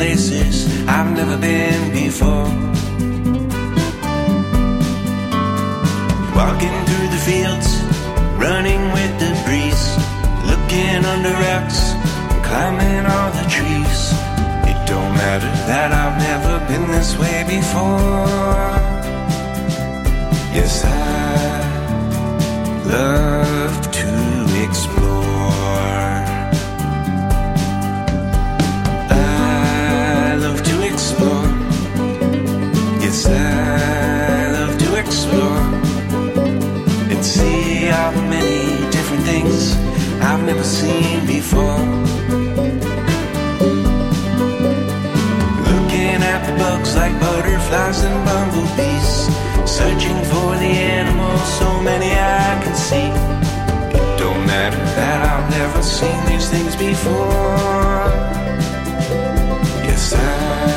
Places 0.00 0.64
I've 0.88 1.12
never 1.14 1.36
been 1.36 1.92
before. 1.92 2.48
Walking 6.38 6.76
through 6.86 7.08
the 7.14 7.22
fields, 7.28 7.68
running 8.46 8.82
with 8.96 9.12
the 9.22 9.32
breeze, 9.44 9.84
looking 10.50 11.00
under 11.12 11.34
rocks, 11.44 11.80
climbing 12.46 13.04
all 13.12 13.30
the 13.40 13.46
trees. 13.54 14.00
It 14.70 14.78
don't 14.88 15.12
matter 15.22 15.52
that 15.68 15.88
I've 16.02 16.16
never 16.30 16.54
been 16.70 16.86
this 16.96 17.10
way 17.18 17.38
before. 17.56 18.72
Yes, 20.56 20.82
I 20.82 20.90
love 22.90 23.59
never 40.52 40.64
seen 40.64 41.24
before. 41.26 41.78
Looking 45.70 46.20
at 46.32 46.40
the 46.44 46.54
bugs 46.58 46.96
like 46.96 47.14
butterflies 47.20 48.02
and 48.02 48.18
bumblebees. 48.26 49.10
Searching 49.78 50.18
for 50.30 50.50
the 50.62 50.72
animals, 50.98 51.42
so 51.60 51.80
many 51.82 52.10
I 52.10 52.60
can 52.64 52.74
see. 52.74 53.10
It 53.96 54.18
don't 54.18 54.44
matter 54.44 54.84
that 54.98 55.18
I've 55.30 55.48
never 55.50 55.82
seen 55.84 56.18
these 56.26 56.48
things 56.50 56.74
before. 56.74 58.10
Yes, 59.86 60.12
I 60.14 60.69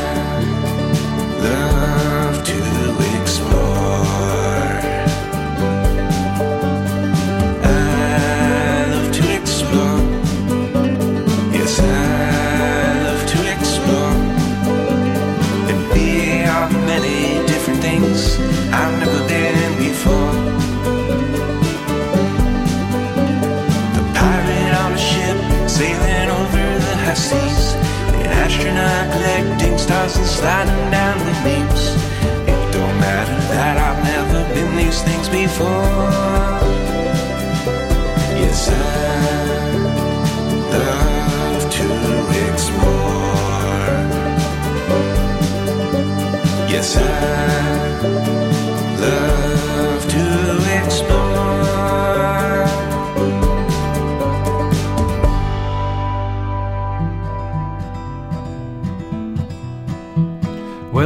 sliding 30.43 30.91
down 30.91 31.17
the 31.19 31.35
beams. 31.45 31.83
It 32.51 32.61
don't 32.73 32.97
matter 32.99 33.39
that 33.53 33.75
I've 33.87 34.01
never 34.13 34.39
been 34.53 34.75
these 34.75 35.01
things 35.07 35.27
before. 35.29 36.59
Yes, 38.41 38.61
I 38.69 38.83
love 40.75 41.63
to 41.77 41.87
explore. 42.51 43.93
Yes, 46.73 46.97
I 46.97 47.62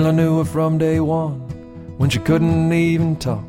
I 0.08 0.12
knew 0.12 0.38
her 0.38 0.46
from 0.46 0.78
day 0.78 1.02
one. 1.02 1.42
when 1.98 2.10
she 2.10 2.20
couldn't 2.20 2.72
even 2.72 3.18
talk. 3.18 3.44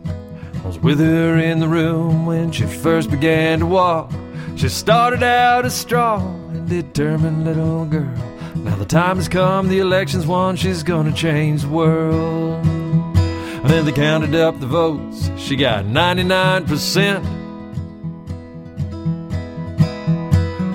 I 0.64 0.66
was 0.66 0.76
with 0.80 0.98
her 0.98 1.38
in 1.38 1.60
the 1.60 1.68
room 1.68 2.26
when 2.26 2.50
she 2.50 2.64
first 2.64 3.12
began 3.12 3.60
to 3.60 3.66
walk. 3.66 4.10
She 4.56 4.68
started 4.68 5.22
out 5.22 5.64
a 5.64 5.70
strong 5.70 6.50
and 6.52 6.68
determined 6.68 7.44
little 7.44 7.84
girl. 7.84 8.12
Now 8.56 8.74
the 8.74 8.84
time 8.84 9.18
has 9.18 9.28
come, 9.28 9.68
the 9.68 9.78
election's 9.78 10.26
won, 10.26 10.56
she's 10.56 10.82
gonna 10.82 11.12
change 11.12 11.62
the 11.62 11.68
world. 11.68 12.66
And 12.66 13.70
then 13.70 13.84
they 13.84 13.92
counted 13.92 14.34
up 14.34 14.58
the 14.58 14.66
votes, 14.66 15.30
she 15.36 15.54
got 15.54 15.84
99%. 15.84 17.24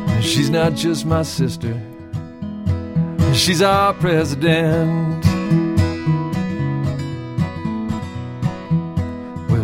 And 0.08 0.24
she's 0.24 0.50
not 0.50 0.76
just 0.76 1.06
my 1.06 1.24
sister, 1.24 1.78
she's 3.34 3.62
our 3.62 3.94
president. 3.96 5.23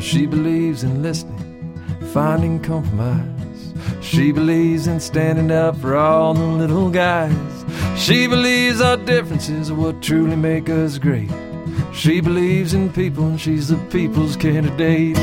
She 0.10 0.26
believes 0.26 0.84
in 0.84 1.03
listening, 1.03 1.80
finding 2.12 2.60
compromise. 2.60 3.74
She 4.01 4.32
believes 4.32 4.88
in 4.88 4.99
standing 4.99 5.51
up 5.51 5.78
for 5.78 5.95
all 5.95 6.34
the 6.34 6.43
little 6.43 6.89
guys. 6.89 7.64
She 7.95 8.26
believes 8.26 8.82
our 8.82 8.97
differences 8.97 9.70
are 9.70 9.76
what 9.76 10.01
truly 10.01 10.36
make 10.36 10.68
us 10.68 10.97
great. 10.97 11.30
She 11.93 12.22
believes 12.22 12.74
in 12.74 12.91
people 12.91 13.28
and 13.28 13.39
she's 13.39 13.68
the 13.68 13.78
people's 13.91 14.36
candidate. 14.36 15.16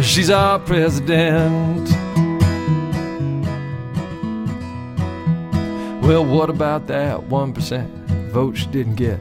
she's 0.00 0.30
our 0.30 0.58
president. 0.58 1.97
Well, 6.08 6.24
what 6.24 6.48
about 6.48 6.86
that 6.86 7.20
1% 7.28 8.30
vote 8.30 8.56
she 8.56 8.66
didn't 8.68 8.94
get? 8.94 9.20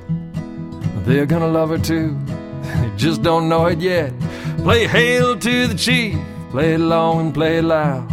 They're 1.04 1.26
gonna 1.26 1.50
love 1.50 1.68
her 1.72 1.78
too, 1.78 2.18
they 2.62 2.90
just 2.96 3.22
don't 3.22 3.50
know 3.50 3.66
it 3.66 3.80
yet. 3.80 4.14
Play 4.60 4.88
hail 4.88 5.38
to 5.38 5.68
the 5.68 5.76
chief, 5.76 6.18
play 6.50 6.76
it 6.76 6.80
long 6.80 7.20
and 7.20 7.34
play 7.34 7.58
it 7.58 7.64
loud. 7.64 8.10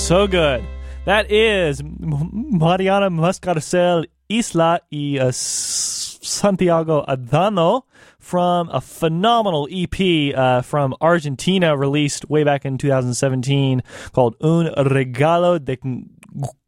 So 0.02 0.26
good. 0.26 0.64
That 1.04 1.30
is 1.30 1.80
Mariana 1.84 3.08
Mascarcel 3.08 4.06
Isla 4.28 4.80
y 4.90 5.18
uh, 5.20 5.30
Santiago 5.30 7.04
Adano 7.06 7.84
from 8.18 8.68
a 8.70 8.80
phenomenal 8.80 9.68
EP 9.70 10.34
uh, 10.36 10.62
from 10.62 10.96
Argentina 11.00 11.76
released 11.76 12.28
way 12.28 12.42
back 12.42 12.64
in 12.64 12.78
2017 12.78 13.84
called 14.12 14.34
Un 14.40 14.66
Regalo 14.76 15.64
de 15.64 15.76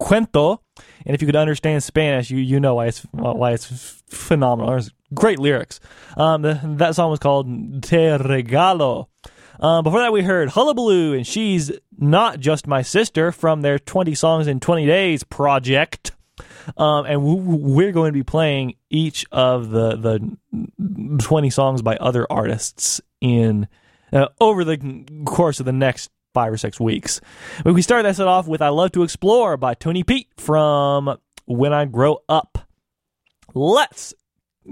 Cuento. 0.00 0.58
And 1.04 1.14
if 1.16 1.20
you 1.20 1.26
could 1.26 1.34
understand 1.34 1.82
Spanish, 1.82 2.30
you 2.30 2.38
you 2.38 2.60
know 2.60 2.76
why 2.76 2.86
it's 2.86 3.00
why 3.10 3.50
it's 3.50 4.00
phenomenal. 4.08 4.70
There's 4.70 4.92
great 5.12 5.40
lyrics. 5.40 5.80
Um, 6.16 6.42
that 6.42 6.94
song 6.94 7.10
was 7.10 7.18
called 7.18 7.46
Te 7.82 7.96
Regalo. 7.96 9.08
Um, 9.60 9.84
before 9.84 10.00
that, 10.00 10.12
we 10.12 10.22
heard 10.22 10.50
Hullabaloo, 10.50 11.14
and 11.14 11.26
she's 11.26 11.70
not 11.96 12.40
just 12.40 12.66
my 12.66 12.82
sister 12.82 13.32
from 13.32 13.62
their 13.62 13.78
20 13.78 14.14
songs 14.14 14.46
in 14.46 14.60
20 14.60 14.86
days 14.86 15.24
project. 15.24 16.12
Um, 16.76 17.04
and 17.06 17.22
we're 17.22 17.92
going 17.92 18.08
to 18.08 18.18
be 18.18 18.22
playing 18.22 18.76
each 18.90 19.26
of 19.30 19.70
the 19.70 19.96
the 19.96 21.18
20 21.18 21.50
songs 21.50 21.82
by 21.82 21.96
other 21.96 22.26
artists 22.30 23.00
in 23.20 23.68
uh, 24.12 24.28
over 24.40 24.64
the 24.64 25.04
course 25.26 25.60
of 25.60 25.66
the 25.66 25.72
next 25.72 26.10
five 26.32 26.52
or 26.52 26.56
six 26.56 26.80
weeks. 26.80 27.20
We 27.64 27.82
start 27.82 28.02
that 28.04 28.16
set 28.16 28.26
off 28.26 28.48
with 28.48 28.62
"I 28.62 28.70
Love 28.70 28.92
to 28.92 29.02
Explore" 29.02 29.56
by 29.56 29.74
Tony 29.74 30.02
Pete 30.02 30.28
from 30.38 31.18
"When 31.44 31.72
I 31.72 31.84
Grow 31.84 32.22
Up." 32.28 32.58
Let's 33.52 34.14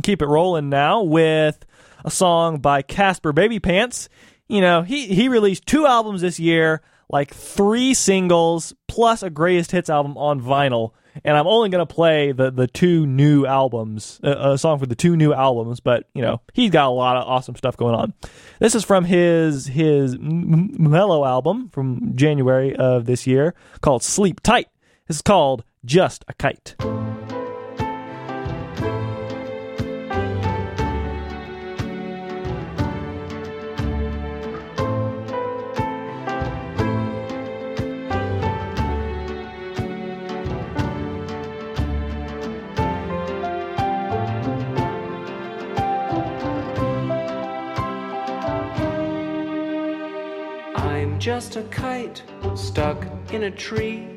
keep 0.02 0.22
it 0.22 0.26
rolling 0.26 0.70
now 0.70 1.02
with 1.02 1.64
a 2.04 2.10
song 2.10 2.58
by 2.58 2.82
Caspar 2.82 3.32
Babypants. 3.32 4.08
You 4.52 4.60
know, 4.60 4.82
he 4.82 5.06
he 5.06 5.28
released 5.28 5.64
two 5.64 5.86
albums 5.86 6.20
this 6.20 6.38
year, 6.38 6.82
like 7.08 7.32
three 7.32 7.94
singles 7.94 8.74
plus 8.86 9.22
a 9.22 9.30
greatest 9.30 9.70
hits 9.70 9.88
album 9.88 10.18
on 10.18 10.42
vinyl. 10.42 10.90
And 11.24 11.38
I'm 11.38 11.46
only 11.46 11.70
gonna 11.70 11.86
play 11.86 12.32
the 12.32 12.50
the 12.50 12.66
two 12.66 13.06
new 13.06 13.46
albums, 13.46 14.20
uh, 14.22 14.52
a 14.52 14.58
song 14.58 14.78
for 14.78 14.84
the 14.84 14.94
two 14.94 15.16
new 15.16 15.32
albums. 15.32 15.80
But 15.80 16.06
you 16.14 16.20
know, 16.20 16.42
he's 16.52 16.70
got 16.70 16.88
a 16.88 16.90
lot 16.90 17.16
of 17.16 17.26
awesome 17.26 17.56
stuff 17.56 17.78
going 17.78 17.94
on. 17.94 18.12
This 18.60 18.74
is 18.74 18.84
from 18.84 19.06
his 19.06 19.68
his 19.68 20.18
mellow 20.20 21.24
album 21.24 21.70
from 21.70 22.14
January 22.14 22.76
of 22.76 23.06
this 23.06 23.26
year 23.26 23.54
called 23.80 24.02
Sleep 24.02 24.40
Tight. 24.42 24.68
Is 25.08 25.22
called 25.22 25.64
Just 25.82 26.26
a 26.28 26.34
Kite. 26.34 26.76
Just 51.22 51.54
a 51.54 51.62
kite 51.70 52.20
stuck 52.56 53.06
in 53.32 53.44
a 53.44 53.50
tree. 53.52 54.08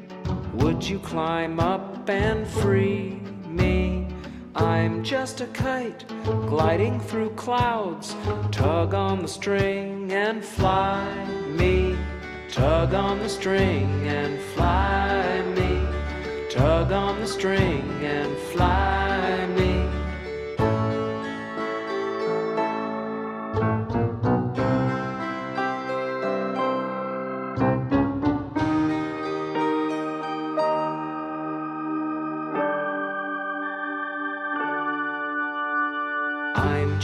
Would 0.56 0.84
you 0.84 0.98
climb 0.98 1.60
up 1.60 2.10
and 2.10 2.48
free 2.48 3.22
me? 3.48 4.08
I'm 4.56 5.04
just 5.04 5.40
a 5.40 5.46
kite 5.48 6.04
gliding 6.24 7.00
through 7.00 7.36
clouds. 7.36 8.16
Tug 8.50 8.96
on 8.96 9.22
the 9.22 9.28
string 9.28 10.12
and 10.14 10.44
fly 10.44 11.06
me. 11.52 11.96
Tug 12.50 12.96
on 12.96 13.20
the 13.20 13.30
string 13.30 14.08
and 14.08 14.42
fly 14.56 15.44
me. 15.56 16.50
Tug 16.50 16.92
on 16.92 17.20
the 17.20 17.28
string 17.28 17.88
and 18.04 18.36
fly 18.52 19.05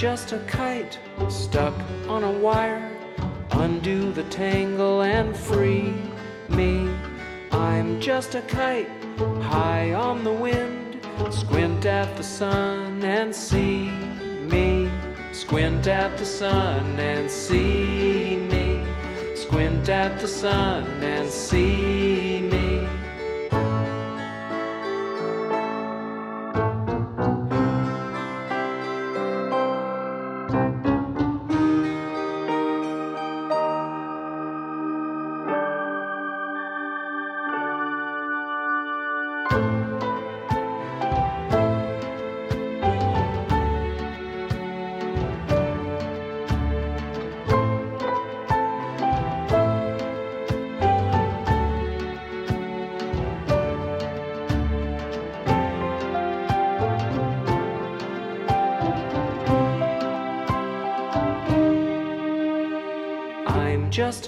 just 0.02 0.32
a 0.32 0.39
kite 0.47 0.97
stuck 1.30 1.76
on 2.08 2.24
a 2.24 2.32
wire. 2.32 2.89
Undo 3.52 4.12
the 4.12 4.24
tangle 4.32 5.04
and 5.04 5.38
free 5.38 5.93
me. 6.49 6.89
I'm 7.52 8.02
just 8.02 8.34
a 8.34 8.41
kite 8.41 8.89
high 9.43 9.93
on 9.93 10.24
the 10.24 10.34
wind. 10.34 11.06
Squint 11.30 11.86
at 11.86 12.18
the 12.18 12.24
sun 12.24 13.04
and 13.04 13.36
see 13.36 13.91
me. 14.49 14.89
Squint 15.34 15.86
at 15.86 16.18
the 16.18 16.26
sun 16.26 16.99
and 16.99 17.30
see 17.30 18.38
me. 18.38 18.84
Squint 19.36 19.88
at 19.88 20.20
the 20.20 20.28
sun 20.28 20.84
and 21.04 21.30
see 21.30 22.41
me. 22.41 22.51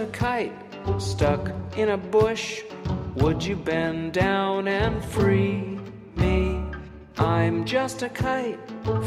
A 0.04 0.08
kite 0.08 0.54
stuck 0.98 1.50
in 1.78 1.90
a 1.90 1.98
bush. 1.98 2.62
Would 3.16 3.42
you 3.44 3.56
bend 3.56 4.12
down 4.12 4.68
and 4.68 5.04
free 5.06 5.80
me? 6.18 6.62
I'm 7.18 7.64
just 7.64 8.02
a 8.02 8.10
kite 8.10 8.60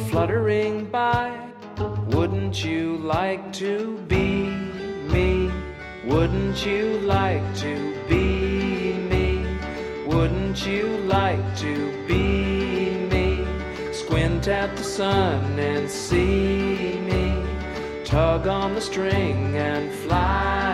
fluttering 0.08 0.86
by. 0.86 1.38
Wouldn't 2.06 2.64
you 2.64 2.96
like 2.96 3.52
to 3.54 3.98
be 4.08 4.48
me? 5.14 5.50
Wouldn't 6.06 6.64
you 6.64 6.98
like 7.00 7.44
to 7.56 7.74
be 8.08 8.94
me? 9.12 9.44
Wouldn't 10.06 10.66
you 10.66 10.84
like 11.18 11.44
to 11.58 12.06
be 12.06 13.06
me? 13.12 13.44
Squint 13.92 14.48
at 14.48 14.74
the 14.76 14.84
sun 14.84 15.58
and 15.58 15.90
see 15.90 16.98
me. 17.10 17.42
Tug 18.04 18.46
on 18.46 18.74
the 18.74 18.80
string 18.80 19.56
and 19.56 19.92
fly 19.92 20.65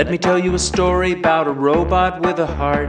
Let 0.00 0.10
me 0.10 0.16
tell 0.16 0.38
you 0.38 0.54
a 0.54 0.58
story 0.58 1.12
about 1.12 1.46
a 1.46 1.50
robot 1.50 2.22
with 2.22 2.38
a 2.38 2.46
heart. 2.46 2.88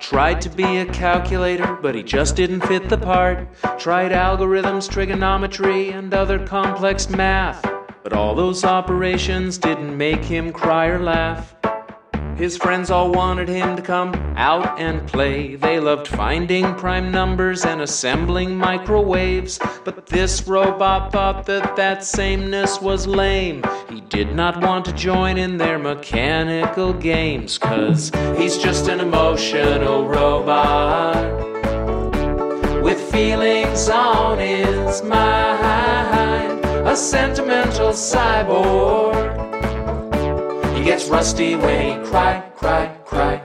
Tried 0.00 0.40
to 0.40 0.48
be 0.48 0.78
a 0.78 0.86
calculator, 0.86 1.74
but 1.82 1.94
he 1.94 2.02
just 2.02 2.34
didn't 2.34 2.62
fit 2.62 2.88
the 2.88 2.96
part. 2.96 3.46
Tried 3.78 4.12
algorithms, 4.12 4.90
trigonometry, 4.90 5.90
and 5.90 6.14
other 6.14 6.38
complex 6.46 7.10
math. 7.10 7.62
But 8.02 8.14
all 8.14 8.34
those 8.34 8.64
operations 8.64 9.58
didn't 9.58 9.94
make 9.94 10.24
him 10.24 10.50
cry 10.50 10.86
or 10.86 11.02
laugh. 11.02 11.59
His 12.40 12.56
friends 12.56 12.90
all 12.90 13.12
wanted 13.12 13.50
him 13.50 13.76
to 13.76 13.82
come 13.82 14.14
out 14.34 14.80
and 14.80 15.06
play. 15.06 15.56
They 15.56 15.78
loved 15.78 16.08
finding 16.08 16.74
prime 16.76 17.10
numbers 17.10 17.66
and 17.66 17.82
assembling 17.82 18.56
microwaves. 18.56 19.60
But 19.84 20.06
this 20.06 20.46
robot 20.46 21.12
thought 21.12 21.44
that 21.44 21.76
that 21.76 22.02
sameness 22.02 22.80
was 22.80 23.06
lame. 23.06 23.62
He 23.90 24.00
did 24.00 24.34
not 24.34 24.62
want 24.62 24.86
to 24.86 24.92
join 24.94 25.36
in 25.36 25.58
their 25.58 25.78
mechanical 25.78 26.94
games, 26.94 27.58
cause 27.58 28.10
he's 28.38 28.56
just 28.56 28.88
an 28.88 29.00
emotional 29.00 30.08
robot 30.08 31.16
with 32.82 32.98
feelings 33.12 33.90
on 33.90 34.38
his 34.38 35.02
mind. 35.02 36.64
A 36.88 36.96
sentimental 36.96 37.90
cyborg. 37.90 39.29
He 40.80 40.86
gets 40.86 41.10
rusty 41.10 41.56
when 41.56 41.78
he 41.84 42.08
cry, 42.08 42.40
cry, 42.56 42.86
cry, 43.04 43.39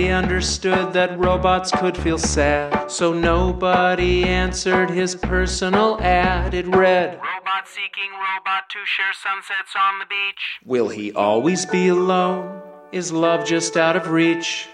Nobody 0.00 0.14
understood 0.14 0.94
that 0.94 1.18
robots 1.18 1.70
could 1.72 1.94
feel 1.94 2.16
sad, 2.16 2.90
so 2.90 3.12
nobody 3.12 4.24
answered 4.24 4.88
his 4.88 5.14
personal 5.14 6.00
ad. 6.00 6.54
It 6.54 6.66
read, 6.68 7.16
Robot 7.16 7.68
seeking 7.68 8.10
robot 8.12 8.70
to 8.70 8.78
share 8.86 9.12
sunsets 9.12 9.74
on 9.78 9.98
the 9.98 10.06
beach. 10.06 10.58
Will 10.64 10.88
he 10.88 11.12
always 11.12 11.66
be 11.66 11.88
alone? 11.88 12.62
Is 12.92 13.12
love 13.12 13.44
just 13.44 13.76
out 13.76 13.94
of 13.94 14.10
reach? 14.10 14.70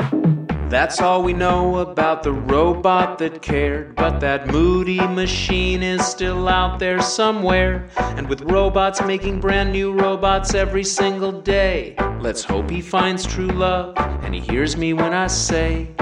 That's 0.69 1.01
all 1.01 1.23
we 1.23 1.33
know 1.33 1.79
about 1.79 2.25
the 2.25 2.33
robot 2.33 3.19
that 3.19 3.41
cared. 3.41 3.95
But 3.95 4.19
that 4.19 4.49
moody 4.49 4.99
machine 4.99 5.81
is 5.81 6.05
still 6.05 6.49
out 6.49 6.81
there 6.81 7.01
somewhere. 7.01 7.89
And 7.97 8.29
with 8.29 8.43
robots 8.43 9.01
making 9.01 9.41
brand 9.41 9.71
new 9.71 9.93
robots 9.93 10.55
every 10.55 10.83
single 10.83 11.41
day, 11.41 11.95
let's 12.21 12.43
hope 12.43 12.69
he 12.69 12.81
finds 12.81 13.25
true 13.25 13.47
love 13.47 13.95
and 13.97 14.35
he 14.35 14.41
hears 14.41 14.77
me 14.77 14.93
when 14.93 15.15
I 15.15 15.29
say, 15.29 15.95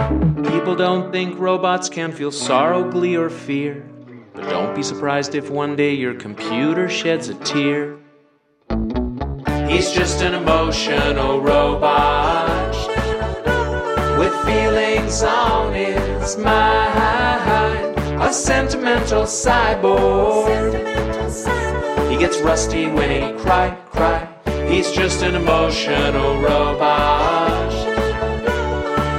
People 0.49 0.75
don't 0.75 1.13
think 1.13 1.39
robots 1.39 1.91
can 1.91 2.11
feel 2.11 2.33
sorrow, 2.33 2.91
glee, 2.91 3.17
or 3.17 3.29
fear. 3.29 3.87
But 4.33 4.49
don't 4.49 4.75
be 4.75 4.83
surprised 4.83 5.35
if 5.35 5.51
one 5.51 5.77
day 5.77 5.93
your 5.93 6.15
computer 6.15 6.89
sheds 6.89 7.29
a 7.29 7.35
tear. 7.35 7.99
He's 9.69 9.93
just 9.93 10.23
an 10.23 10.33
emotional 10.33 11.43
robot 11.43 12.44
with 14.19 14.35
feelings 14.45 15.23
on 15.23 15.73
his 15.73 16.37
mind. 16.37 17.99
A 18.21 18.33
sentimental 18.33 19.25
cyborg. 19.25 20.73
He 22.11 22.17
gets 22.17 22.39
rusty 22.41 22.87
when 22.87 23.11
he 23.11 23.39
cry, 23.43 23.77
cry. 23.91 24.29
He's 24.69 24.91
just 24.93 25.23
an 25.23 25.35
emotional 25.35 26.41
robot 26.41 27.73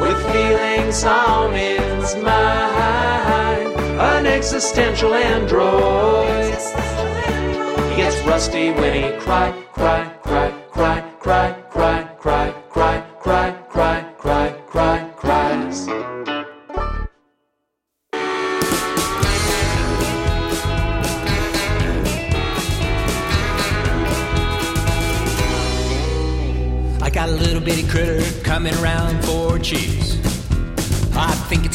with 0.02 0.20
feelings 0.32 1.04
on 1.04 1.54
his 1.54 2.16
mind. 2.16 3.74
An 4.00 4.26
existential 4.26 5.14
android. 5.14 6.36
He 7.90 7.96
gets 7.98 8.20
rusty 8.24 8.72
when 8.72 8.94
he 8.94 9.20
cry, 9.20 9.52
cry, 9.74 9.74
cry, 9.74 10.04
cry, 10.04 10.15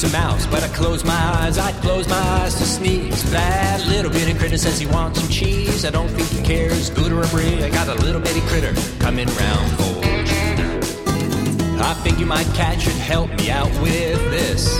It's 0.03 0.15
a 0.15 0.19
mouse, 0.19 0.47
but 0.47 0.63
I 0.63 0.69
close 0.69 1.05
my 1.05 1.13
eyes, 1.13 1.59
I 1.59 1.73
close 1.73 2.09
my 2.09 2.17
eyes 2.17 2.55
to 2.55 2.65
sneeze. 2.65 3.31
That 3.33 3.87
little 3.87 4.11
bitty 4.11 4.33
critter 4.33 4.57
says 4.57 4.81
he 4.81 4.87
wants 4.87 5.21
some 5.21 5.29
cheese. 5.29 5.85
I 5.85 5.91
don't 5.91 6.09
think 6.09 6.27
he 6.31 6.43
cares, 6.43 6.89
good 6.89 7.13
or 7.13 7.23
a 7.23 7.27
brie. 7.27 7.63
I 7.63 7.69
got 7.69 7.87
a 7.87 7.95
little 7.97 8.19
bitty 8.19 8.41
critter 8.49 8.73
coming 8.99 9.29
round 9.29 9.71
for. 9.77 10.01
I 11.85 11.93
think 12.03 12.19
you 12.19 12.25
might 12.25 12.47
catch 12.55 12.87
it, 12.87 12.95
help 12.95 13.29
me 13.35 13.51
out 13.51 13.71
with 13.83 14.17
this. 14.31 14.75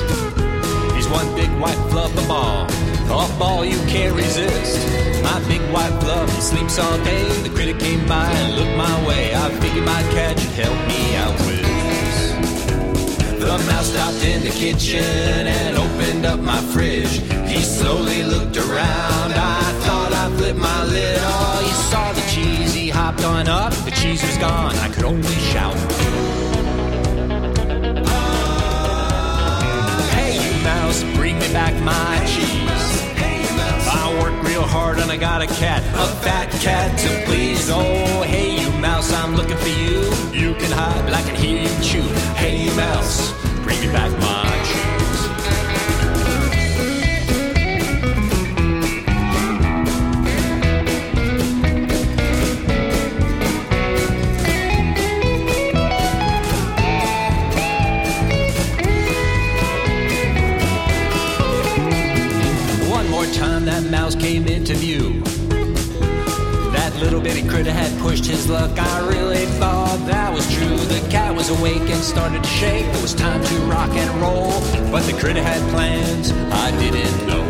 He's 0.95 1.07
one 1.07 1.29
big 1.35 1.51
white 1.61 1.83
fluff 1.91 2.16
of 2.16 2.27
ball, 2.27 2.64
a 3.12 3.39
ball 3.39 3.62
you 3.62 3.77
can't 3.93 4.16
resist. 4.16 4.81
My 5.23 5.39
big 5.49 5.61
white 5.71 5.93
fluff, 6.01 6.31
sleeps 6.41 6.79
all 6.79 6.97
day. 7.05 7.29
The 7.43 7.51
critter 7.51 7.79
came 7.79 8.09
by 8.09 8.25
and 8.25 8.57
looked 8.57 8.75
my 8.79 9.07
way. 9.07 9.35
I 9.35 9.51
think 9.61 9.75
you 9.75 9.83
might 9.83 10.09
catch 10.14 10.39
it, 10.39 10.64
help 10.64 10.89
me 10.89 11.16
out 11.16 11.39
with. 11.41 11.70
The 13.41 13.59
mouse 13.70 13.91
stopped 13.91 14.22
in 14.22 14.43
the 14.43 14.51
kitchen 14.51 15.03
and 15.03 15.78
opened 15.78 16.26
up 16.26 16.41
my 16.41 16.61
fridge. 16.72 17.22
He 17.49 17.62
slowly 17.62 18.22
looked 18.22 18.59
around. 18.59 19.32
I 19.32 19.62
thought 19.84 20.12
I 20.12 20.28
flipped 20.36 20.59
my 20.59 20.84
lid. 20.84 21.18
Oh, 21.22 21.62
he 21.64 21.72
saw 21.91 22.12
the 22.12 22.20
cheese. 22.28 22.74
He 22.74 22.91
hopped 22.91 23.24
on 23.24 23.49
up. 23.49 23.72
The 23.86 23.93
cheese 23.93 24.22
was 24.22 24.36
gone. 24.36 24.74
I 24.76 24.88
could 24.91 25.05
only 25.05 25.38
shout. 25.53 25.74
Hey, 30.12 30.34
you 30.36 30.62
mouse, 30.62 31.03
bring 31.16 31.38
me 31.38 31.51
back 31.51 31.74
my 31.82 32.18
cheese. 32.26 33.01
Hey, 33.16 33.41
I 33.88 34.18
worked 34.22 34.47
real 34.47 34.62
hard 34.62 34.99
and 34.99 35.11
I 35.11 35.16
got 35.16 35.41
a 35.41 35.47
cat, 35.47 35.82
a 35.95 36.07
fat 36.22 36.51
cat 36.61 36.99
to 36.99 37.24
please. 37.24 37.70
Oh, 37.70 38.22
hey, 38.22 38.49
mouse, 38.81 39.12
I'm 39.12 39.35
looking 39.35 39.57
for 39.57 39.68
you. 39.68 40.01
You 40.33 40.55
can 40.55 40.72
hide, 40.72 41.05
but 41.05 41.14
I 41.14 41.22
can 41.22 41.35
hear 41.35 41.62
you 41.62 41.83
chew. 41.83 42.03
Hey, 42.35 42.74
mouse, 42.74 43.33
bring 43.62 43.81
me 43.81 43.87
back 43.89 44.11
my 44.18 44.62
cheese. 44.64 44.99
Little 67.01 67.20
bitty 67.20 67.48
critter 67.48 67.72
had 67.72 67.90
pushed 68.01 68.26
his 68.26 68.48
luck. 68.48 68.70
I 68.78 69.09
really 69.09 69.46
thought 69.59 69.98
that 70.07 70.32
was 70.32 70.46
true. 70.55 70.76
The 70.76 71.01
cat 71.09 71.34
was 71.34 71.48
awake 71.48 71.88
and 71.88 72.03
started 72.03 72.42
to 72.44 72.48
shake. 72.48 72.84
It 72.84 73.03
was 73.03 73.14
time 73.14 73.42
to 73.42 73.55
rock 73.62 73.90
and 73.90 74.11
roll. 74.20 74.61
But 74.92 75.05
the 75.05 75.14
critter 75.18 75.42
had 75.42 75.62
plans 75.70 76.30
I 76.32 76.70
didn't 76.78 77.26
know. 77.26 77.46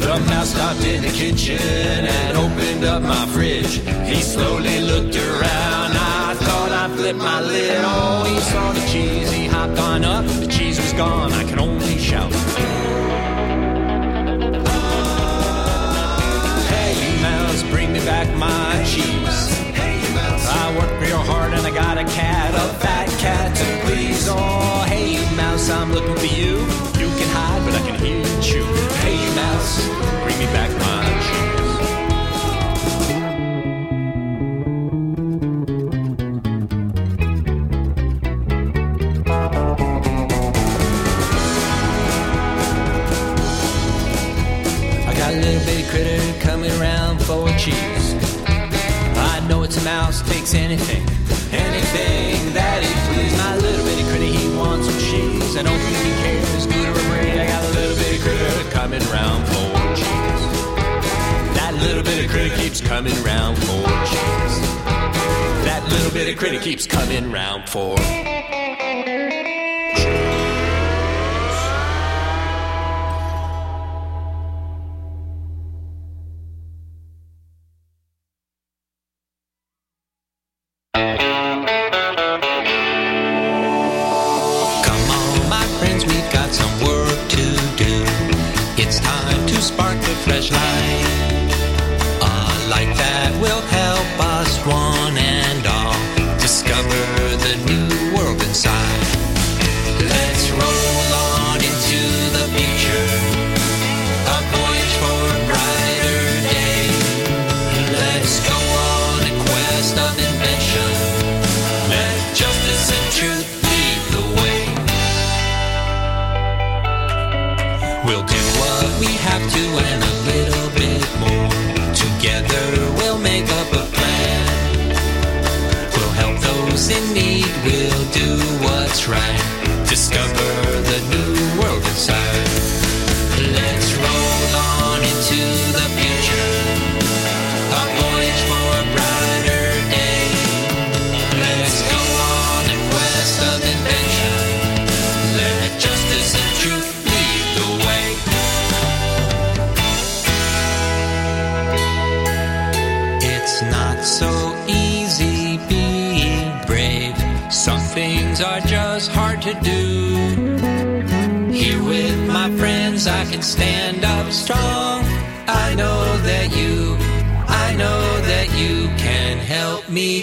The 0.00 0.18
mouse 0.26 0.50
stopped 0.50 0.84
in 0.84 1.02
the 1.02 1.10
kitchen 1.10 1.56
and 1.58 2.36
opened 2.36 2.84
up 2.84 3.02
my 3.02 3.26
fridge. 3.26 3.80
He 4.10 4.20
slowly 4.20 4.80
looked 4.80 5.16
around. 5.16 5.92
I 5.94 6.34
thought 6.34 6.72
I 6.72 6.94
flipped 6.96 7.20
my 7.20 7.40
lid. 7.42 7.78
Oh, 7.84 8.24
he 8.24 8.40
saw 8.40 8.72
the 8.72 8.84
cheese. 8.90 9.30
He 9.30 9.46
hopped 9.46 9.78
on 9.78 10.04
up. 10.04 10.26
The 10.26 10.48
cheese 10.48 10.80
was 10.80 10.92
gone. 10.94 11.32
I 11.32 11.44
can 11.44 11.60
only 11.60 11.98
shout. 11.98 12.32
Back 18.04 18.28
my 18.36 18.84
cheese. 18.84 19.48
I 20.46 20.76
work 20.76 21.00
real 21.00 21.18
hard 21.18 21.54
and 21.54 21.66
I 21.66 21.70
got 21.70 21.96
a 21.96 22.04
cat, 22.04 22.54
a 22.54 22.74
fat 22.78 23.08
cat 23.18 23.56
to 23.56 23.86
please. 23.86 24.28
Oh, 24.28 24.84
hey, 24.86 25.14
you 25.14 25.36
mouse, 25.36 25.70
I'm 25.70 25.90
looking 25.92 26.16
for 26.16 26.26
you. 26.26 26.58
You 27.00 27.08
can 27.18 27.28
hide, 27.32 27.64
but 27.64 27.74
I 27.74 27.86
can 27.86 27.98
hear 27.98 28.18
you 28.18 28.42
chew. 28.42 28.66
Hey, 29.00 29.14
you 29.14 29.34
mouse, 29.34 29.88
bring 30.22 30.38
me 30.38 30.46
back 30.52 30.70
my 30.80 31.13
mouse, 49.84 50.22
takes 50.22 50.54
anything, 50.54 51.02
anything 51.52 52.52
that 52.54 52.82
he 52.82 52.92
please. 53.12 53.36
My 53.36 53.56
little 53.56 53.84
bitty 53.84 54.02
critter, 54.08 54.24
he 54.24 54.56
wants 54.56 54.88
some 54.88 54.98
cheese. 54.98 55.56
I 55.56 55.62
don't 55.62 55.78
think 55.78 55.98
he 56.00 56.12
cares, 56.24 56.66
good 56.66 56.88
or 56.88 56.92
afraid. 56.92 57.38
I 57.38 57.46
got 57.46 57.62
a 57.62 57.68
little 57.68 57.96
bitty 57.96 58.18
critter 58.18 58.70
coming 58.70 59.02
around 59.12 59.44
for 59.46 59.68
cheese. 59.94 60.42
That 61.58 61.74
little 61.82 62.02
bitty 62.02 62.28
critter 62.28 62.56
keeps 62.56 62.80
coming 62.80 63.22
round 63.22 63.58
for 63.58 63.84
cheese. 64.08 64.56
That 65.68 65.86
little 65.90 66.10
bitty 66.12 66.34
critter 66.34 66.60
keeps 66.60 66.86
coming 66.86 67.30
round 67.30 67.68
for. 67.68 67.96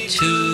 Help 0.10 0.51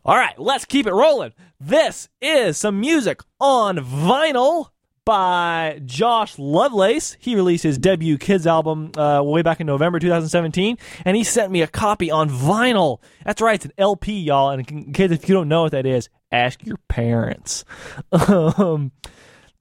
All 0.03 0.17
right, 0.17 0.37
let's 0.37 0.65
keep 0.65 0.85
it 0.85 0.91
rolling. 0.91 1.31
This 1.59 2.09
is 2.19 2.57
some 2.57 2.81
music 2.81 3.21
on 3.39 3.77
vinyl 3.77 4.71
by 5.05 5.79
Josh 5.85 6.37
Lovelace. 6.39 7.15
He 7.19 7.35
released 7.35 7.63
his 7.63 7.77
debut 7.77 8.17
kids 8.17 8.47
album 8.47 8.91
uh, 8.97 9.21
way 9.23 9.43
back 9.43 9.59
in 9.59 9.67
November 9.67 9.99
2017, 9.99 10.77
and 11.05 11.15
he 11.15 11.23
sent 11.23 11.51
me 11.51 11.61
a 11.61 11.67
copy 11.67 12.09
on 12.09 12.29
vinyl. 12.29 12.99
That's 13.23 13.41
right, 13.41 13.55
it's 13.55 13.65
an 13.65 13.73
LP, 13.77 14.19
y'all. 14.19 14.49
And 14.49 14.93
kids, 14.93 15.13
if 15.13 15.29
you 15.29 15.35
don't 15.35 15.47
know 15.47 15.63
what 15.63 15.71
that 15.71 15.85
is, 15.85 16.09
ask 16.31 16.65
your 16.65 16.77
parents. 16.89 17.63
um, 18.11 18.91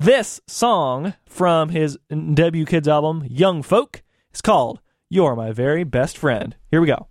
this 0.01 0.41
song 0.47 1.15
from 1.27 1.69
his 1.69 1.99
debut 2.09 2.65
kids 2.65 2.89
album, 2.89 3.25
Young 3.29 3.63
Folk, 3.63 4.03
is 4.33 4.41
called 4.41 4.81
You're 5.09 5.37
My 5.37 5.53
Very 5.53 5.85
Best 5.85 6.19
Friend. 6.19 6.57
Here 6.71 6.81
we 6.81 6.89
go. 6.89 7.07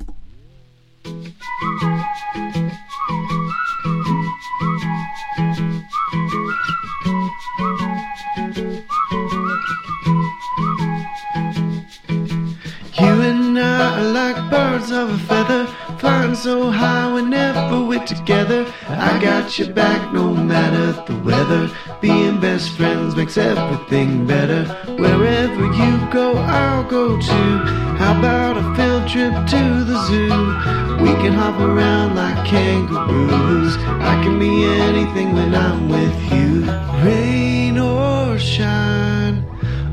And 13.57 13.65
I 13.65 13.99
are 13.99 14.11
like 14.11 14.49
birds 14.49 14.91
of 14.91 15.09
a 15.11 15.17
feather, 15.17 15.67
flying 15.99 16.35
so 16.35 16.71
high 16.71 17.13
whenever 17.13 17.83
we're 17.83 18.05
together. 18.05 18.65
I 18.87 19.19
got 19.21 19.59
your 19.59 19.71
back 19.73 20.13
no 20.13 20.33
matter 20.33 20.93
the 21.05 21.19
weather. 21.21 21.69
Being 22.01 22.39
best 22.39 22.71
friends 22.71 23.15
makes 23.15 23.37
everything 23.37 24.25
better. 24.25 24.63
Wherever 24.97 25.65
you 25.65 25.91
go, 26.11 26.33
I'll 26.33 26.83
go 26.83 27.19
too. 27.19 27.57
How 27.99 28.17
about 28.17 28.57
a 28.57 28.65
field 28.75 29.07
trip 29.07 29.33
to 29.53 29.83
the 29.83 29.97
zoo? 30.07 31.03
We 31.03 31.13
can 31.21 31.33
hop 31.33 31.59
around 31.59 32.15
like 32.15 32.45
kangaroos. 32.47 33.75
I 34.11 34.21
can 34.23 34.39
be 34.39 34.65
anything 34.65 35.33
when 35.33 35.53
I'm 35.53 35.89
with 35.89 36.17
you. 36.33 36.63
Rain 37.05 37.77
or 37.77 38.39
shine, 38.39 39.45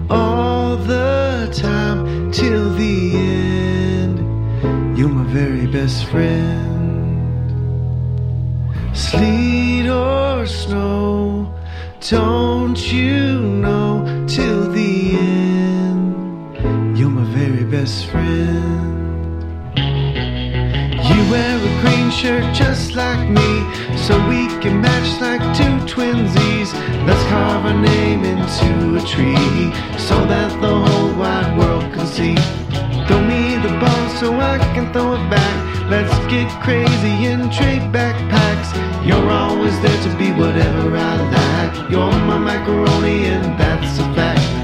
all 0.08 0.76
the 0.76 1.50
time 1.52 2.30
till 2.32 2.72
the 2.74 3.16
end. 3.16 3.39
Very 5.32 5.68
best 5.68 6.06
friend. 6.06 7.46
Sleet 8.92 9.88
or 9.88 10.44
snow, 10.44 11.54
don't 12.08 12.92
you 12.92 13.38
know 13.38 14.26
till 14.26 14.68
the 14.72 15.16
end? 15.16 16.98
You're 16.98 17.10
my 17.10 17.22
very 17.32 17.62
best 17.62 18.06
friend. 18.06 19.38
You 19.76 21.20
wear 21.30 21.58
a 21.58 21.80
green 21.80 22.10
shirt 22.10 22.52
just 22.52 22.96
like 22.96 23.28
me, 23.28 23.50
so 23.96 24.18
we 24.28 24.48
can 24.60 24.80
match 24.80 25.20
like 25.20 25.42
two 25.56 25.76
twinsies. 25.86 26.74
Let's 27.06 27.24
carve 27.28 27.66
our 27.66 27.80
name 27.80 28.24
into 28.24 28.96
a 28.96 29.00
tree, 29.06 29.70
so 29.96 30.16
that 30.26 30.50
the 30.60 30.74
whole 30.84 31.14
wide 31.14 31.56
world 31.56 31.92
can 31.94 32.06
see. 32.08 32.34
So 34.20 34.34
I 34.38 34.58
can 34.74 34.92
throw 34.92 35.14
it 35.14 35.30
back. 35.30 35.90
Let's 35.90 36.14
get 36.30 36.46
crazy 36.62 37.24
and 37.24 37.50
trade 37.50 37.80
backpacks. 37.90 38.68
You're 39.06 39.30
always 39.30 39.80
there 39.80 40.02
to 40.02 40.18
be 40.18 40.30
whatever 40.30 40.94
I 40.94 41.14
like. 41.38 41.90
You're 41.90 42.12
my 42.28 42.36
macaroni, 42.36 43.24
and 43.24 43.58
that's 43.58 43.98
a 43.98 44.04
fact. 44.14 44.59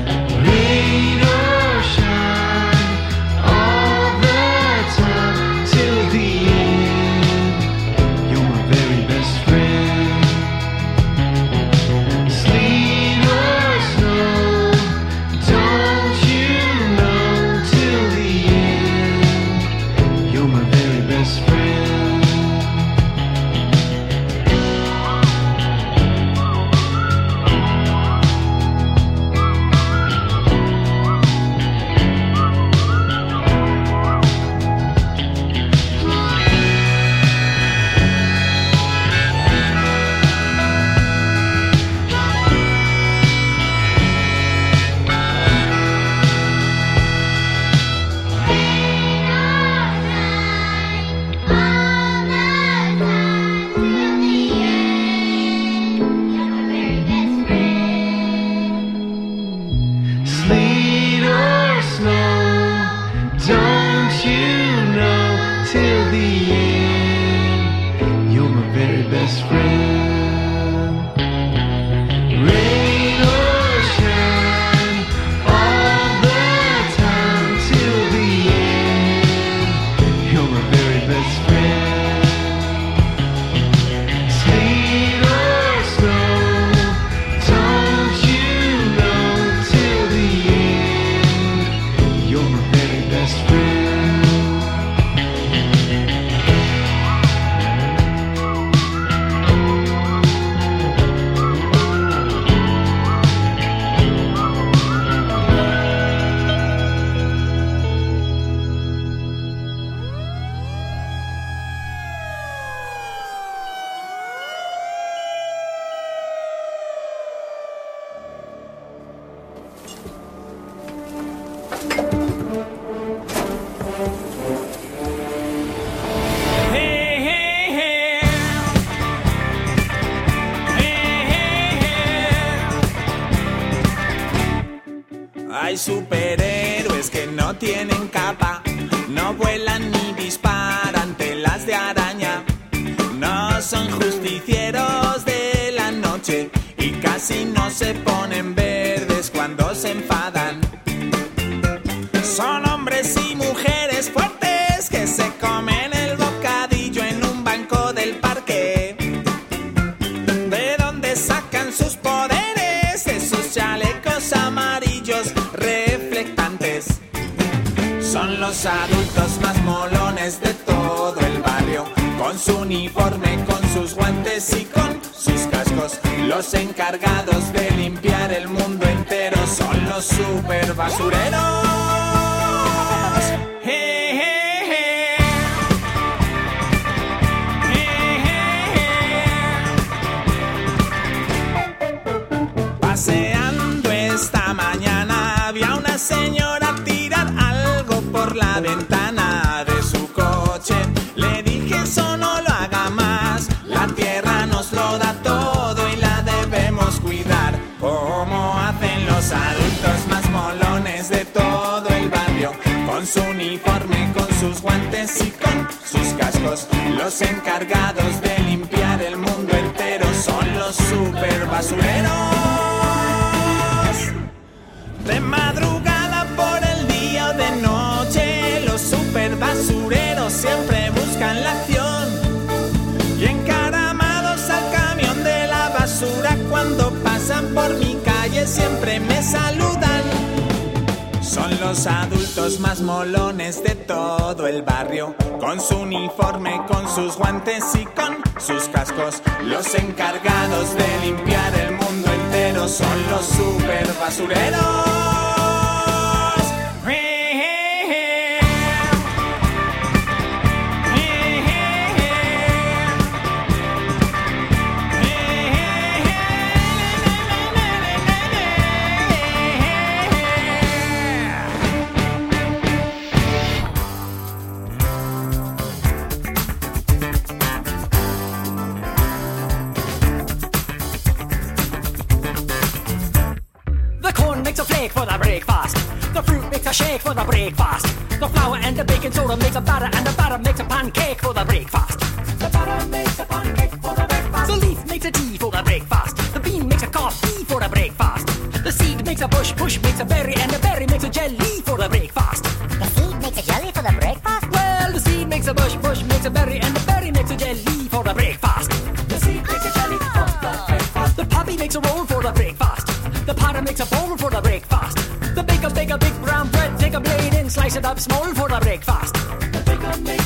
makes 313.66 313.80
a 313.80 313.86
bowl 313.86 314.16
for 314.16 314.30
the 314.30 314.40
breakfast. 314.40 314.96
The 315.34 315.42
baker 315.42 315.70
bake 315.70 315.90
a 315.90 315.98
big 315.98 316.14
brown 316.22 316.48
bread, 316.50 316.78
take 316.78 316.94
a 316.94 317.00
blade 317.00 317.34
and 317.34 317.50
slice 317.50 317.74
it 317.74 317.84
up 317.84 317.98
small 317.98 318.32
for 318.34 318.48
the 318.48 318.60
breakfast. 318.60 319.14
The 319.14 319.62
baker 319.66 320.00
makes 320.02 320.25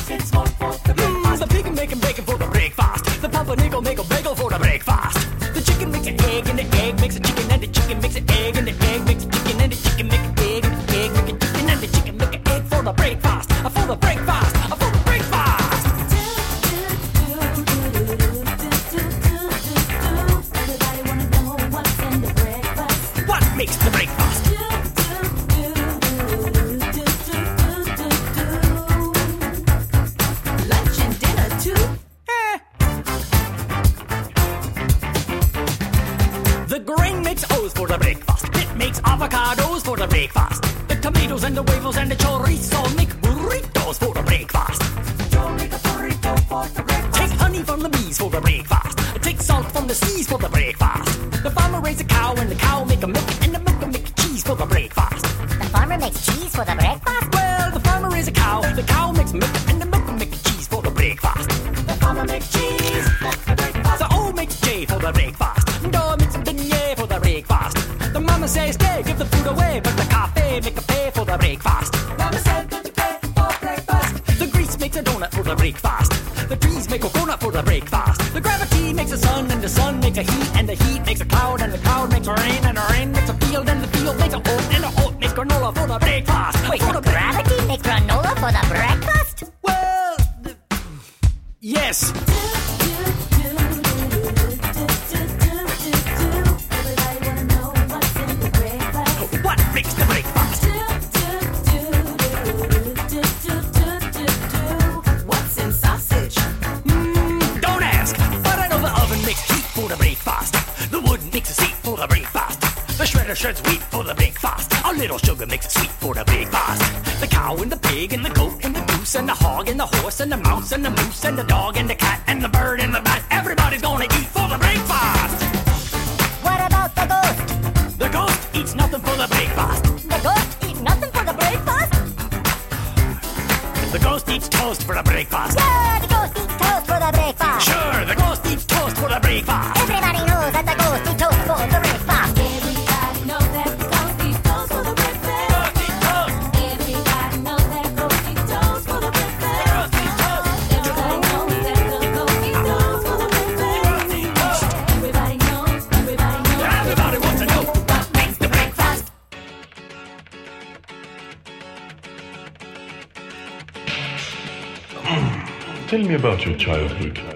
about 166.21 166.45
your 166.45 166.55
childhood? 166.55 167.30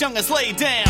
young 0.00 0.16
as 0.16 0.28
damn. 0.28 0.52
down. 0.52 0.83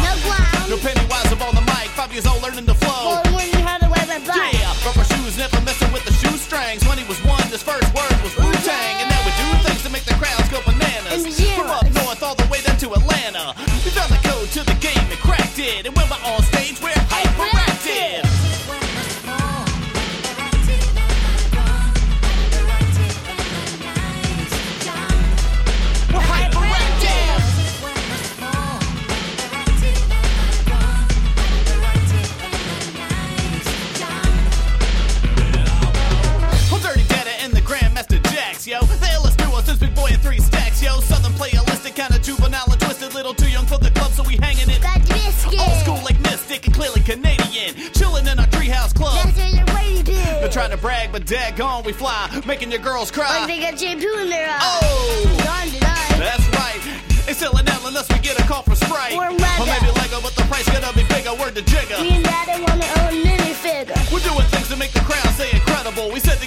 We 51.84 51.92
fly, 51.92 52.30
making 52.46 52.70
your 52.70 52.80
girls 52.80 53.10
cry. 53.10 53.40
Like 53.40 53.48
they 53.48 53.60
got 53.60 53.78
shampoo 53.78 54.18
in 54.20 54.30
their 54.30 54.48
eyes. 54.48 54.60
Oh! 54.62 55.34
That's 56.16 56.46
right. 56.56 56.80
It's 57.28 57.38
selling 57.38 57.68
out 57.68 57.80
unless 57.84 58.08
we 58.12 58.18
get 58.20 58.38
a 58.38 58.42
call 58.44 58.62
for 58.62 58.74
Sprite. 58.74 59.12
Or 59.12 59.26
Or 59.26 59.66
maybe 59.66 59.90
Lego, 60.00 60.20
but 60.22 60.34
the 60.36 60.44
price 60.48 60.64
gonna 60.70 60.92
be 60.94 61.04
bigger. 61.08 61.34
Word 61.34 61.54
to 61.56 61.62
Jigger. 61.62 62.00
Me 62.00 62.16
and 62.16 62.24
Daddy 62.24 62.62
wanna 62.62 62.86
own 63.04 63.20
minifigure. 63.24 63.96
We're 64.12 64.20
doing 64.24 64.46
things 64.48 64.68
to 64.68 64.76
make 64.76 64.92
the 64.92 65.00
crowd 65.00 65.28
say 65.34 65.50
incredible. 65.52 66.10
We 66.12 66.20
said 66.20 66.40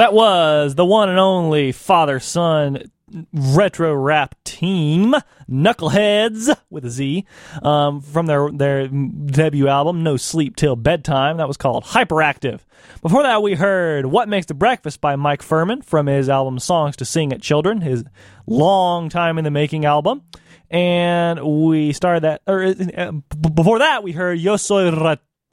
That 0.00 0.14
was 0.14 0.76
the 0.76 0.84
one 0.86 1.10
and 1.10 1.18
only 1.18 1.72
father 1.72 2.20
son 2.20 2.90
retro 3.34 3.92
rap 3.92 4.34
team, 4.44 5.14
Knuckleheadz 5.46 6.56
with 6.70 6.86
a 6.86 6.90
Z, 6.90 7.26
um, 7.62 8.00
from 8.00 8.24
their 8.24 8.50
their 8.50 8.88
debut 8.88 9.68
album 9.68 10.02
No 10.02 10.16
Sleep 10.16 10.56
Till 10.56 10.74
Bedtime. 10.74 11.36
That 11.36 11.48
was 11.48 11.58
called 11.58 11.84
Hyperactive. 11.84 12.60
Before 13.02 13.22
that, 13.24 13.42
we 13.42 13.56
heard 13.56 14.06
What 14.06 14.30
Makes 14.30 14.46
the 14.46 14.54
Breakfast 14.54 15.02
by 15.02 15.16
Mike 15.16 15.42
Phirman 15.42 15.84
from 15.84 16.06
his 16.06 16.30
album 16.30 16.58
Songs 16.58 16.96
to 16.96 17.04
Sing 17.04 17.30
at 17.30 17.42
Children, 17.42 17.82
his 17.82 18.02
long 18.46 19.10
time 19.10 19.36
in 19.36 19.44
the 19.44 19.50
making 19.50 19.84
album. 19.84 20.22
And 20.70 21.40
we 21.66 21.92
started 21.92 22.22
that, 22.22 22.40
or 22.46 22.62
uh, 22.64 23.12
b- 23.12 23.50
before 23.52 23.80
that, 23.80 24.02
we 24.02 24.12
heard 24.12 24.38
Yo 24.38 24.56
Soy 24.56 24.90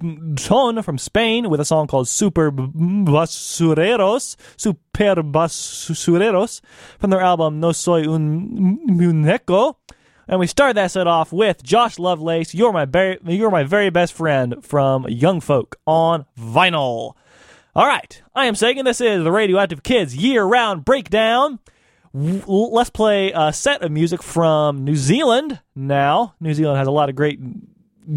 Ratón 0.02 0.84
from 0.84 1.00
Spain 1.00 1.50
with 1.50 1.60
a 1.60 1.66
song 1.66 1.88
called 1.88 2.08
Super 2.08 2.52
Basureros, 2.52 4.36
Super 4.56 5.24
Basureros 5.24 6.62
from 7.00 7.10
their 7.10 7.22
album 7.22 7.60
No 7.60 7.72
Soy 7.72 8.04
Un 8.04 8.80
Muñeco. 8.88 9.76
And 10.28 10.40
we 10.40 10.46
start 10.46 10.76
that 10.76 10.92
set 10.92 11.08
off 11.08 11.34
with 11.34 11.64
Josh 11.64 11.98
Lovelace, 11.98 12.54
You're 12.54 12.74
My, 12.74 12.86
very, 12.86 13.18
you're 13.26 13.50
my 13.50 13.64
Very 13.64 13.90
Best 13.90 14.14
Friend 14.14 14.64
from 14.64 15.08
Young 15.08 15.40
Folk 15.42 15.78
on 15.88 16.26
vinyl. 16.38 17.14
All 17.74 17.88
right, 17.88 18.22
I 18.36 18.46
am 18.46 18.54
Sagan. 18.54 18.86
This 18.86 19.02
is 19.02 19.24
the 19.24 19.32
Radioactive 19.32 19.82
Kids 19.82 20.16
year 20.16 20.44
round 20.44 20.86
breakdown. 20.86 21.60
Let's 22.14 22.92
play 22.92 23.32
a 23.34 23.52
set 23.52 23.82
of 23.82 23.92
music 23.92 24.22
from 24.22 24.84
New 24.84 24.96
Zealand 24.96 25.60
now. 25.76 26.36
New 26.40 26.54
Zealand 26.54 26.78
has 26.78 26.88
a 26.88 26.92
lot 26.92 27.10
of 27.10 27.16
great 27.16 27.40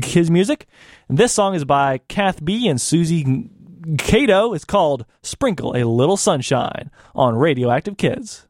kids 0.02 0.30
music. 0.30 0.66
And 1.10 1.18
this 1.18 1.32
song 1.32 1.56
is 1.56 1.64
by 1.64 1.98
Kath 2.06 2.44
Bee 2.44 2.68
and 2.68 2.80
Suzy 2.80 3.50
Cato. 3.98 4.54
It's 4.54 4.64
called 4.64 5.04
Sprinkle 5.24 5.76
a 5.76 5.82
Little 5.82 6.16
Sunshine 6.16 6.88
on 7.16 7.34
Radioactive 7.34 7.96
Kids. 7.96 8.46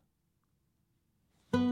If 1.55 1.63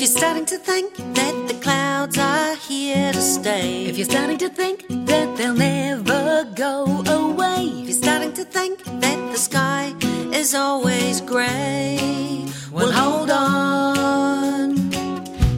you're 0.00 0.06
starting 0.06 0.46
to 0.46 0.56
think 0.56 0.96
that 0.96 1.44
the 1.46 1.58
clouds 1.60 2.16
are 2.16 2.56
here 2.56 3.12
to 3.12 3.20
stay, 3.20 3.84
if 3.84 3.98
you're 3.98 4.08
starting 4.08 4.38
to 4.38 4.48
think 4.48 4.86
that 4.88 5.36
they'll 5.36 5.52
never 5.52 6.50
go 6.56 6.86
away, 7.06 7.66
if 7.82 7.88
you're 7.90 7.98
starting 7.98 8.32
to 8.32 8.46
think 8.46 8.82
that 8.84 9.30
the 9.30 9.36
sky 9.36 9.94
is 10.32 10.54
always 10.54 11.20
grey, 11.20 12.46
well, 12.72 12.92
hold 12.92 13.30
on. 13.30 14.76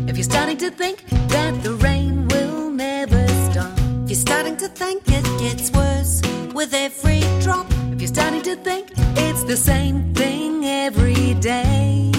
If 0.09 0.17
you're 0.17 0.25
starting 0.25 0.57
to 0.59 0.71
think 0.71 1.05
that 1.29 1.63
the 1.63 1.75
rain 1.75 2.29
will 2.29 2.71
never 2.71 3.27
stop, 3.51 3.73
if 4.05 4.11
you're 4.11 4.27
starting 4.29 4.57
to 4.59 4.69
think 4.69 5.03
it 5.09 5.25
gets 5.39 5.71
worse 5.73 6.23
with 6.55 6.75
every 6.75 7.21
drop, 7.41 7.67
if 7.93 8.01
you're 8.01 8.09
starting 8.09 8.43
to 8.43 8.57
think 8.57 8.93
it's 9.17 9.45
the 9.45 9.57
same 9.57 10.15
thing 10.15 10.65
every 10.65 11.35
day, 11.35 12.13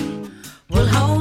well, 0.69 0.87
hold 0.87 1.20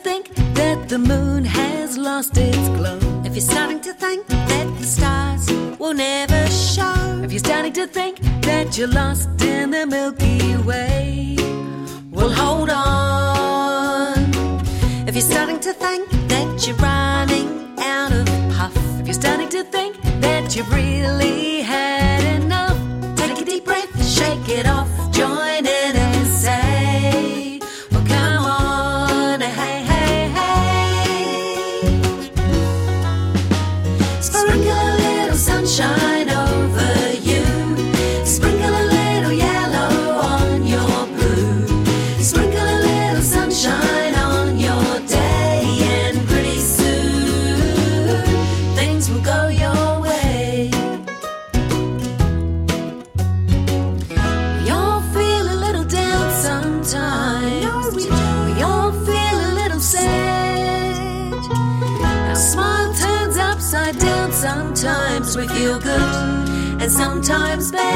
think 0.00 0.34
that 0.54 0.88
the 0.88 0.98
moon 0.98 1.44
has 1.44 1.98
lost 1.98 2.36
its 2.36 2.68
glow, 2.70 2.98
if 3.24 3.34
you're 3.34 3.42
starting 3.42 3.80
to 3.80 3.92
think 3.92 4.26
that 4.26 4.66
the 4.78 4.84
stars 4.84 5.50
will 5.78 5.92
never 5.92 6.46
show, 6.46 7.20
if 7.22 7.30
you're 7.30 7.38
starting 7.38 7.72
to 7.74 7.86
think 7.86 8.18
that 8.42 8.78
you're 8.78 8.88
lost 8.88 9.28
in 9.42 9.70
the 9.70 9.86
Milky 9.86 10.56
Way, 10.68 11.36
well, 12.10 12.30
hold 12.30 12.70
on. 12.70 14.16
If 15.06 15.14
you're 15.14 15.30
starting 15.34 15.60
to 15.60 15.72
think 15.74 16.08
that 16.28 16.66
you're 16.66 16.76
running 16.76 17.48
out 17.78 18.12
of 18.12 18.26
puff, 18.56 18.74
if 19.00 19.06
you're 19.06 19.20
starting 19.24 19.50
to 19.50 19.62
think 19.64 20.00
that 20.20 20.56
you've 20.56 20.72
really 20.72 21.60
had 21.60 22.24
enough, 22.40 22.78
take 23.16 23.38
a 23.38 23.44
deep 23.44 23.66
breath, 23.66 23.92
shake 24.06 24.48
it 24.48 24.66
off, 24.66 24.88
sometimes 67.22 67.70
better. 67.70 67.89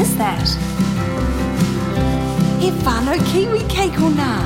is 0.00 0.16
that? 0.16 0.48
If 2.62 2.86
I 2.86 3.04
no 3.04 3.16
kiwi 3.30 3.60
cake 3.68 4.00
or 4.00 4.10
nah, 4.10 4.44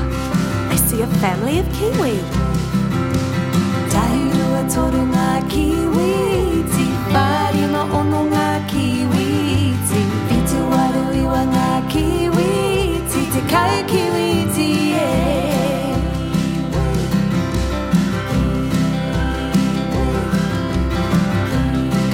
I 0.70 0.76
see 0.76 1.00
a 1.02 1.06
family 1.22 1.58
of 1.60 1.68
kiwi. 1.78 2.14
Tairua 3.92 4.62
toru 4.74 5.02
ngā 5.12 5.28
kiwi 5.52 6.10
kiwiti, 6.74 6.86
whārima 7.14 7.82
ono 8.00 8.22
ngā 8.32 8.48
kiwi 8.70 9.26
kiwiti, 9.90 10.00
pitu 10.28 10.60
aru 10.82 11.04
iwa 11.22 11.42
ngā 11.52 11.68
kiwiti, 11.92 13.22
te 13.34 13.40
kiwi 13.50 13.78
kiwiti 13.92 14.68
e. 14.70 14.96
Yeah. 14.96 15.54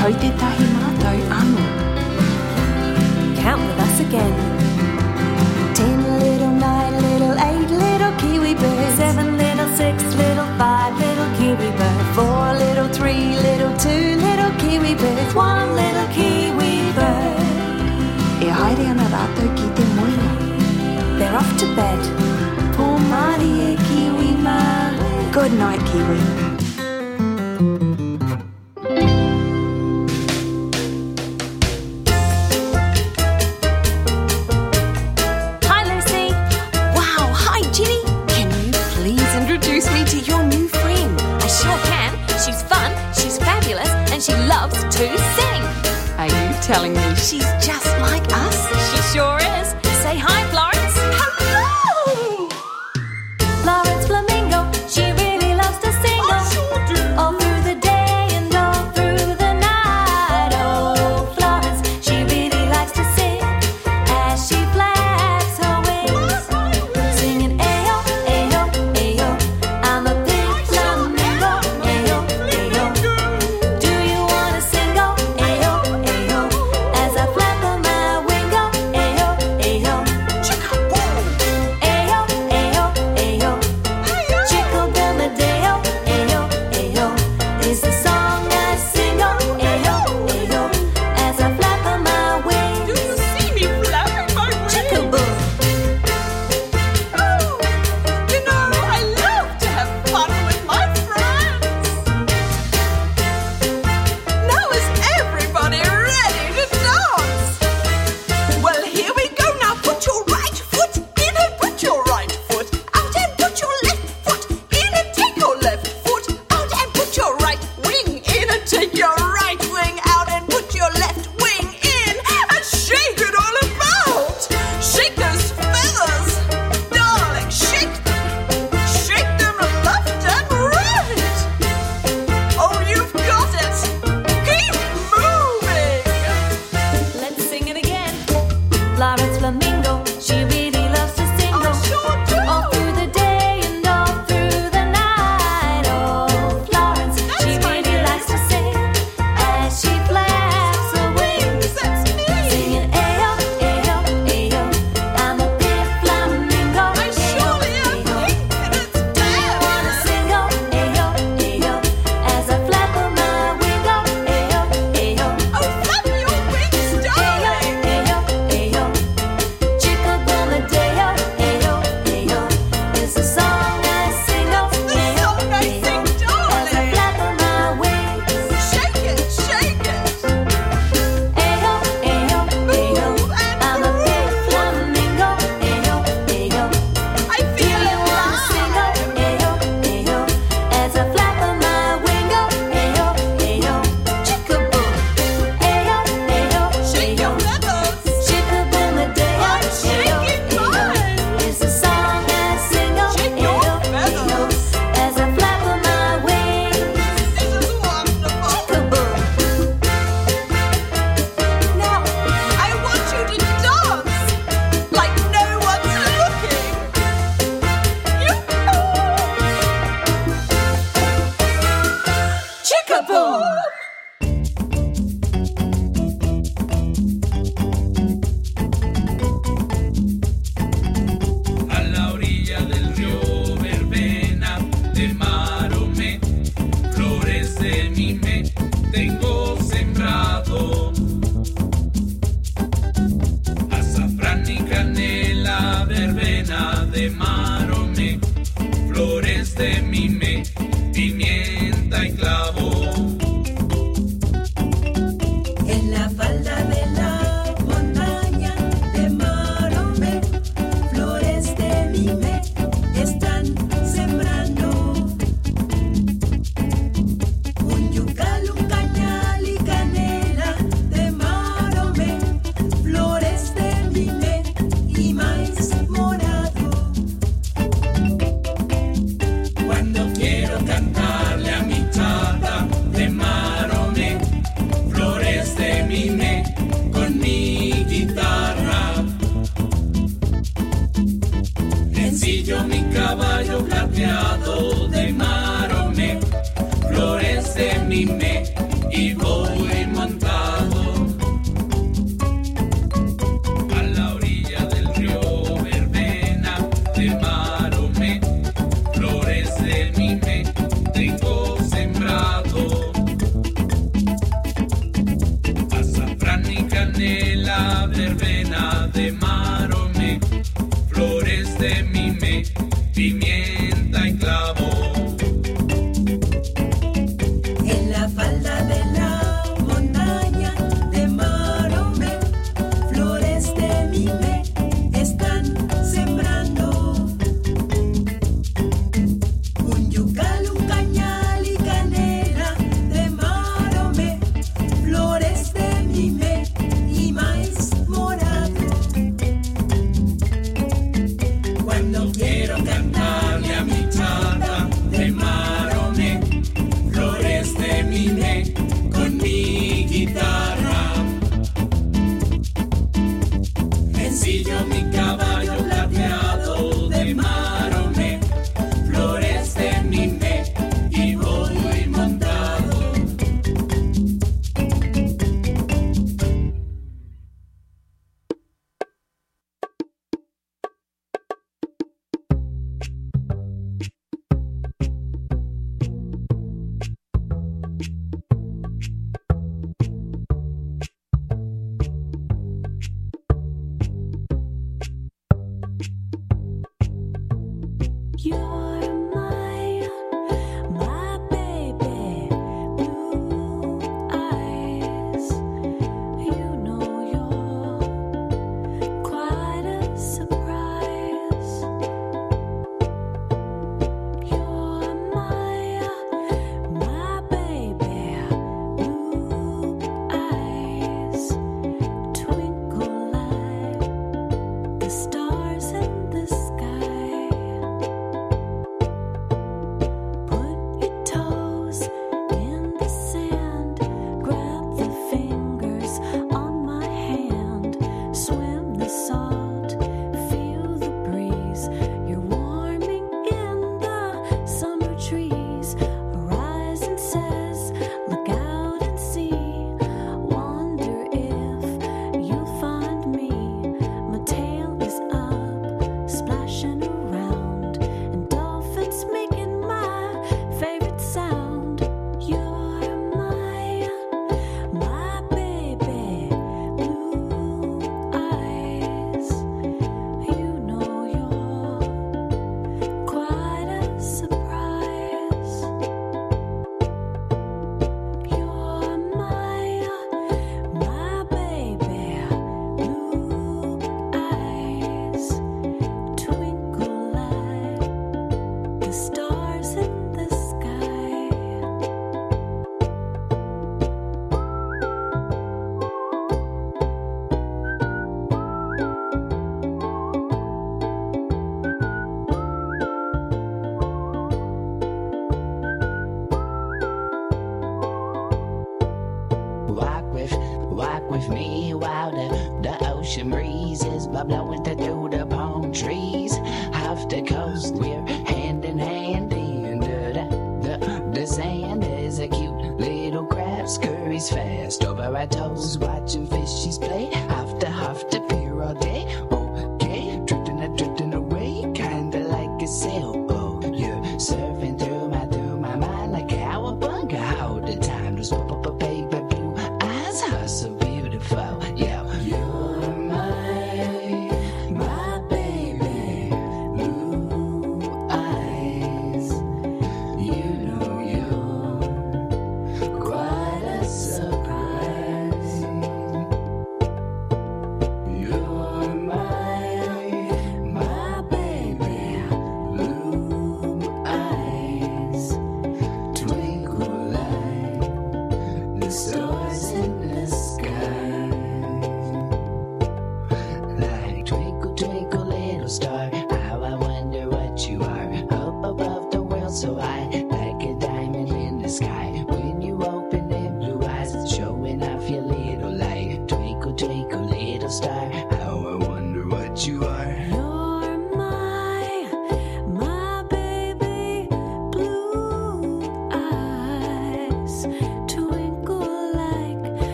Kau 0.00 0.12
te 0.20 0.30
tahi 0.40 0.69
again. 4.10 4.34
Ten 5.74 5.98
little 6.18 6.50
nine, 6.50 6.94
little 7.08 7.36
eight, 7.48 7.70
little 7.70 8.12
kiwi 8.18 8.54
birds. 8.54 8.96
Seven 8.96 9.36
little 9.38 9.68
six, 9.76 10.02
little 10.16 10.50
five, 10.58 10.92
little 10.98 11.30
kiwi 11.38 11.70
birds. 11.78 12.08
Four 12.16 12.46
little 12.64 12.88
three, 12.88 13.36
little 13.48 13.72
two, 13.78 14.06
little 14.26 14.52
kiwi 14.62 14.94
birds. 14.94 15.34
One 15.34 15.68
little 15.76 16.08
kiwi 16.16 16.72
bird. 16.98 18.46
Ja 18.46 18.54
häiriönä 18.54 19.06
raatoikin 19.12 19.70
te 19.70 19.82
muilla. 19.94 20.30
They're 21.18 21.36
off 21.36 21.56
to 21.60 21.66
bed. 21.76 22.00
Poor 22.76 22.98
Marie 22.98 23.76
Kiwi 23.88 24.32
Ma. 24.42 24.60
Good 25.32 25.52
night, 25.52 25.82
Kiwi. 25.92 26.49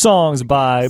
songs 0.00 0.42
by 0.42 0.88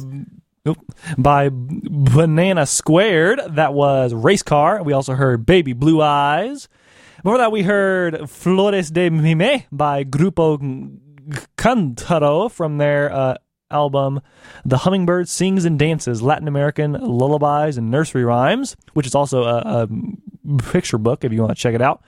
by 1.19 1.51
Banana 1.53 2.67
Squared. 2.67 3.41
That 3.51 3.75
was 3.75 4.15
Race 4.15 4.43
Car. 4.43 4.83
We 4.83 4.93
also 4.93 5.15
heard 5.15 5.47
Baby 5.47 5.73
Blue 5.73 6.01
Eyes. 6.01 6.69
Before 7.23 7.39
that, 7.39 7.53
we 7.53 7.63
heard 7.63 8.31
Flores 8.31 8.91
de 8.91 9.11
Mime 9.11 9.65
by 9.71 10.05
Grupo 10.05 10.59
Cántaro 11.59 12.51
from 12.51 12.79
their 12.79 13.13
uh, 13.13 13.35
album 13.71 14.21
The 14.65 14.79
Hummingbird 14.79 15.29
Sings 15.29 15.65
and 15.65 15.79
Dances 15.79 16.23
Latin 16.23 16.49
American 16.49 16.93
Lullabies 16.93 17.77
and 17.77 17.91
Nursery 17.91 18.25
Rhymes, 18.25 18.77
which 18.95 19.07
is 19.07 19.15
also 19.15 19.45
a, 19.45 19.59
a 19.59 19.89
picture 20.71 20.99
book 20.99 21.25
if 21.25 21.33
you 21.33 21.41
want 21.41 21.57
to 21.57 21.61
check 21.61 21.75
it 21.75 21.83
out. 21.83 22.03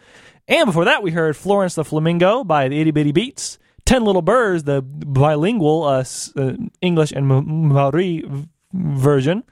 And 0.49 0.67
before 0.67 0.87
that, 0.87 1.03
we 1.03 1.13
heard 1.13 1.37
Florence 1.37 1.75
the 1.75 1.85
Flamingo 1.85 2.43
by 2.43 2.69
the 2.69 2.81
Itty 2.81 2.91
Bitty 2.91 3.13
Beats. 3.13 3.59
Ten 3.93 4.07
Little 4.07 4.23
Birds, 4.23 4.65
the 4.65 4.81
bilingual 4.81 5.85
uh, 5.85 6.03
uh, 6.35 6.53
English 6.81 7.13
and 7.13 7.27
Maori 7.27 8.25
version 8.73 9.45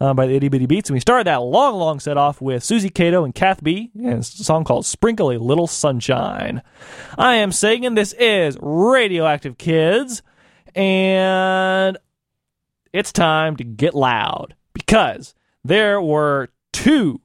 uh, 0.00 0.14
by 0.14 0.28
the 0.28 0.36
Itty 0.36 0.48
Bitty 0.48 0.66
Beats. 0.66 0.88
And 0.88 0.94
we 0.94 1.00
started 1.00 1.26
that 1.26 1.42
long, 1.42 1.74
long 1.74 1.98
set 1.98 2.16
off 2.16 2.40
with 2.40 2.62
Suzy 2.62 2.90
Cato 2.90 3.24
and 3.24 3.34
Kath 3.34 3.60
Bee. 3.60 3.90
And 3.96 4.20
it's 4.20 4.38
a 4.38 4.44
song 4.44 4.62
called 4.62 4.86
Sprinkle 4.86 5.32
a 5.32 5.38
Little 5.38 5.66
Sunshine. 5.66 6.62
I 7.18 7.34
am 7.34 7.50
Sagan. 7.50 7.94
This 7.96 8.12
is 8.12 8.56
Radioactive 8.60 9.58
Kids. 9.58 10.22
And 10.76 11.98
it's 12.92 13.10
time 13.10 13.56
to 13.56 13.64
get 13.64 13.96
loud 13.96 14.54
because 14.74 15.34
there 15.64 16.00
were 16.00 16.50
two, 16.72 17.20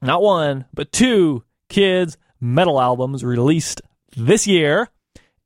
not 0.00 0.22
one, 0.22 0.64
but 0.72 0.92
two 0.92 1.44
kids' 1.68 2.16
metal 2.40 2.80
albums 2.80 3.22
released 3.22 3.82
this 4.16 4.46
year 4.46 4.88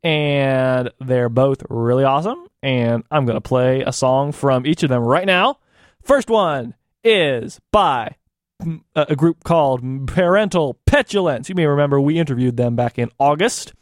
and 0.05 0.91
they're 1.01 1.31
both 1.31 1.65
really 1.71 2.05
awesome. 2.05 2.47
And 2.63 3.03
I'm 3.11 3.25
going 3.25 3.37
to 3.37 3.41
play 3.41 3.81
a 3.81 3.93
song 3.93 4.33
from 4.33 4.67
each 4.67 4.83
of 4.83 4.91
them 4.91 5.03
right 5.03 5.27
now. 5.27 5.59
First 6.03 6.29
one 6.29 6.75
is 7.03 7.61
by 7.73 8.17
mm, 8.63 8.83
a 8.95 9.17
group 9.17 9.43
called 9.43 10.07
Parental 10.07 10.79
Petulance. 10.87 11.49
You 11.49 11.55
may 11.55 11.67
remember 11.67 12.01
we 12.01 12.19
interviewed 12.19 12.57
them 12.57 12.77
back 12.77 12.99
in 12.99 13.11
August, 13.19 13.73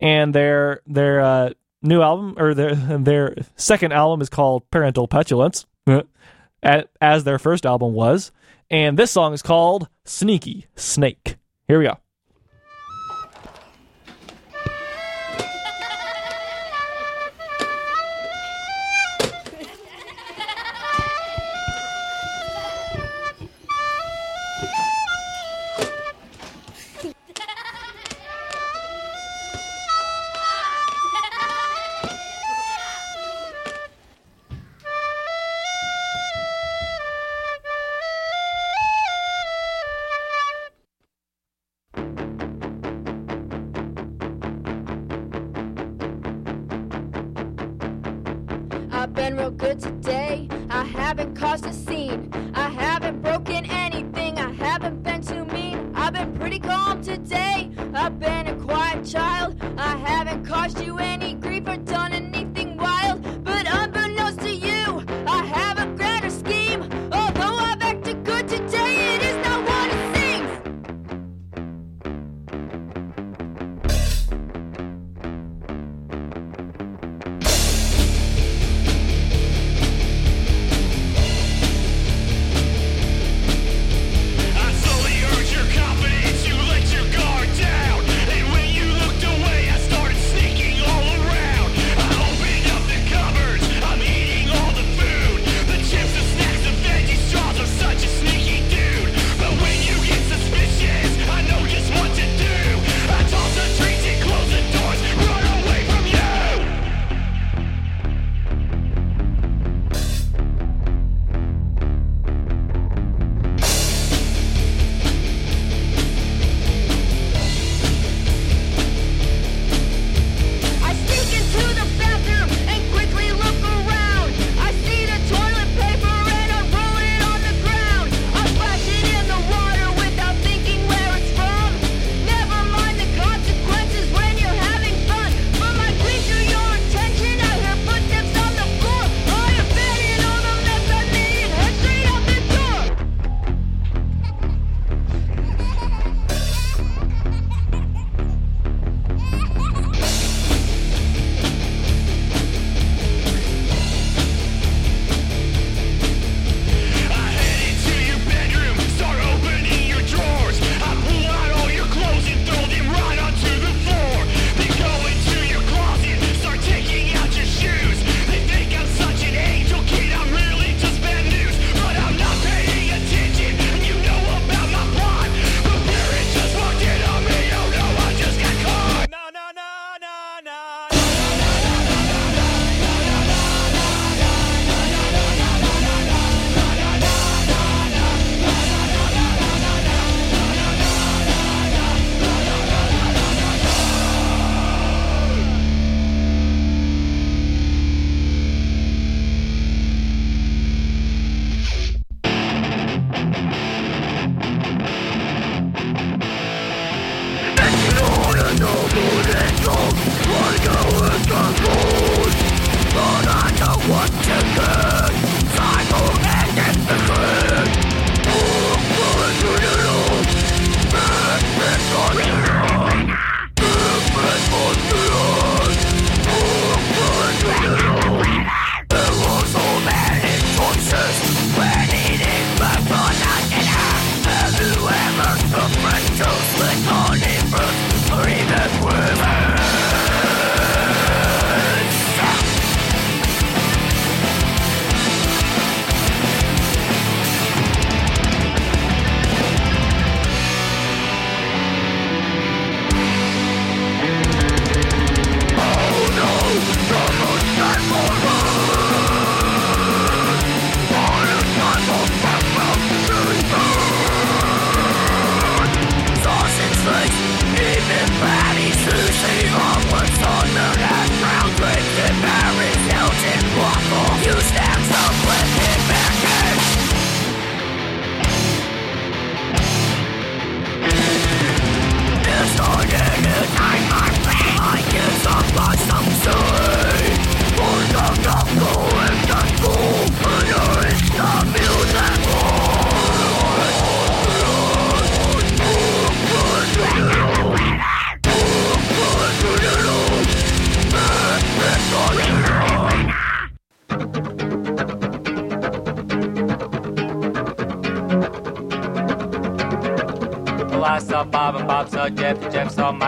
and 0.00 0.34
their 0.34 0.80
their 0.86 1.20
uh, 1.20 1.50
new 1.82 2.00
album 2.00 2.34
or 2.38 2.54
their 2.54 2.74
their 2.98 3.36
second 3.56 3.92
album 3.92 4.22
is 4.22 4.30
called 4.30 4.68
Parental 4.70 5.06
Petulance, 5.06 5.66
uh, 5.86 6.02
as 7.00 7.24
their 7.24 7.38
first 7.38 7.66
album 7.66 7.92
was. 7.92 8.32
And 8.70 8.98
this 8.98 9.10
song 9.10 9.34
is 9.34 9.42
called 9.42 9.88
Sneaky 10.04 10.66
Snake. 10.76 11.36
Here 11.68 11.78
we 11.78 11.84
go. 11.84 12.01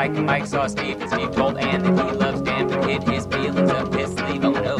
Mike, 0.05 0.24
Mike 0.24 0.47
saw 0.47 0.66
Steve, 0.66 1.01
and 1.01 1.10
Steve 1.10 1.35
told 1.35 1.56
Ann 1.56 1.82
that 1.97 2.10
he 2.10 2.16
loves 2.18 2.43
Dan, 2.43 2.68
but 2.68 2.85
hid 2.85 3.02
his 3.05 3.24
feelings 3.24 3.70
up 3.70 3.94
his 3.94 4.10
sleeve. 4.12 4.44
Oh 4.44 4.51
no. 4.51 4.76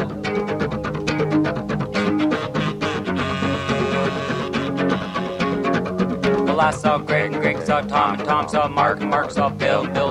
Well, 6.45 6.61
I 6.61 6.69
saw 6.69 6.99
Greg, 6.99 7.33
and 7.33 7.41
Greg 7.41 7.59
saw 7.65 7.81
Tom, 7.81 8.19
and 8.19 8.23
Tom 8.23 8.47
saw 8.47 8.67
Mark, 8.67 9.01
and 9.01 9.09
Mark 9.09 9.31
saw 9.31 9.49
Bill, 9.49 9.87
Bill 9.87 10.04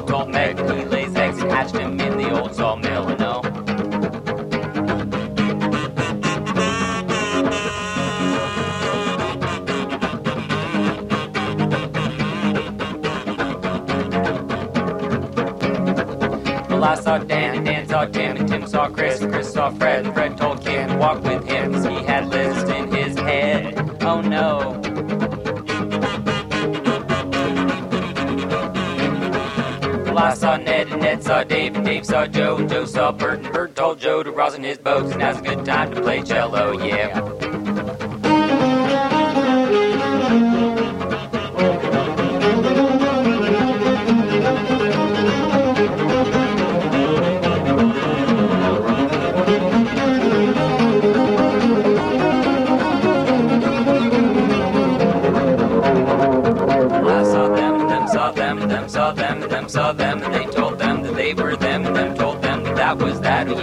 Dave 31.64 31.76
and 31.76 31.86
Dave 31.86 32.04
saw 32.04 32.26
Joe 32.26 32.56
and 32.58 32.68
Joe 32.68 32.84
saw 32.84 33.10
Bert 33.10 33.42
and 33.42 33.50
Bert 33.50 33.74
told 33.74 33.98
Joe 33.98 34.22
to 34.22 34.30
rosin 34.30 34.62
his 34.62 34.76
boats 34.76 35.12
and 35.12 35.20
now's 35.20 35.38
a 35.38 35.40
good 35.40 35.64
time 35.64 35.94
to 35.94 36.02
play 36.02 36.20
cello, 36.20 36.72
yeah. 36.72 37.33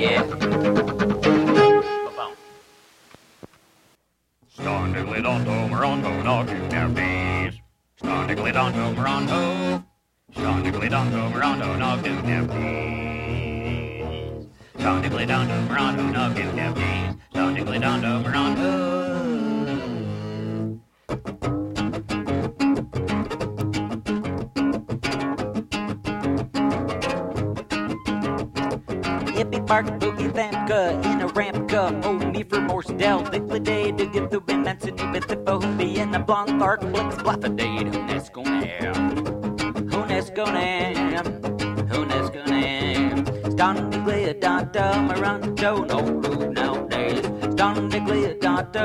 Yeah. 0.02 0.51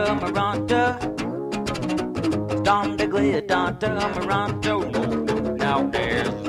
Data 0.07 0.15
maranta. 0.15 0.99
Stan 2.61 2.97
diglia 2.97 3.41
data 3.47 3.89
maranta. 4.15 4.75
No 4.93 5.01
rude 5.01 5.57
nowadays. 5.59 6.47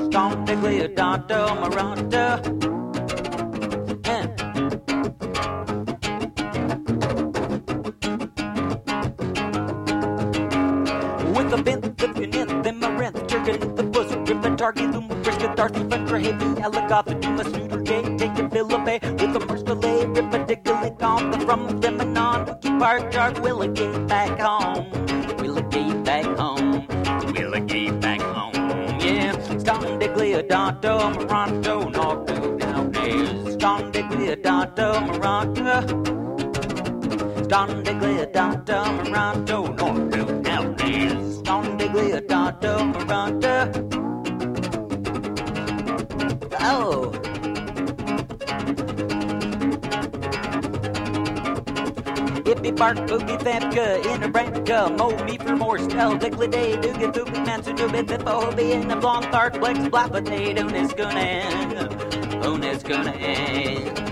Don 38.08 38.26
Diglia 38.26 38.32
Danta 38.32 38.78
Moronto, 39.04 39.66
no 39.74 40.08
do 40.08 40.40
nowadays. 40.40 41.42
Don 41.42 41.78
Diglia 41.78 42.20
Danta 42.26 42.72
Moronto. 42.92 43.54
Oh. 46.60 47.12
Hippie 52.44 52.74
bark 52.74 52.96
boogie 52.96 53.38
thamka 53.40 54.02
in 54.14 54.22
a 54.22 54.28
branca. 54.28 54.88
Mo 54.96 55.10
me 55.24 55.36
for 55.36 55.56
more 55.56 55.78
spell. 55.78 56.16
Dickly 56.16 56.48
day 56.48 56.80
do 56.80 56.94
get 56.94 57.12
to 57.12 57.26
be 57.26 57.40
man 57.40 57.62
to 57.62 57.74
do 57.74 57.90
bit 57.90 58.08
the 58.08 58.18
phobia 58.20 58.80
in 58.80 58.90
a 58.90 58.96
blonde 58.96 59.26
tart 59.26 59.58
flex 59.58 59.80
blapate. 59.80 60.58
Oon 60.58 60.74
is 60.74 60.94
gonna 60.94 61.20
end. 61.20 61.74
Oh, 62.42 62.52
Oon 62.52 62.64
is 62.64 62.82
gonna 62.82 63.10
end. 63.10 64.07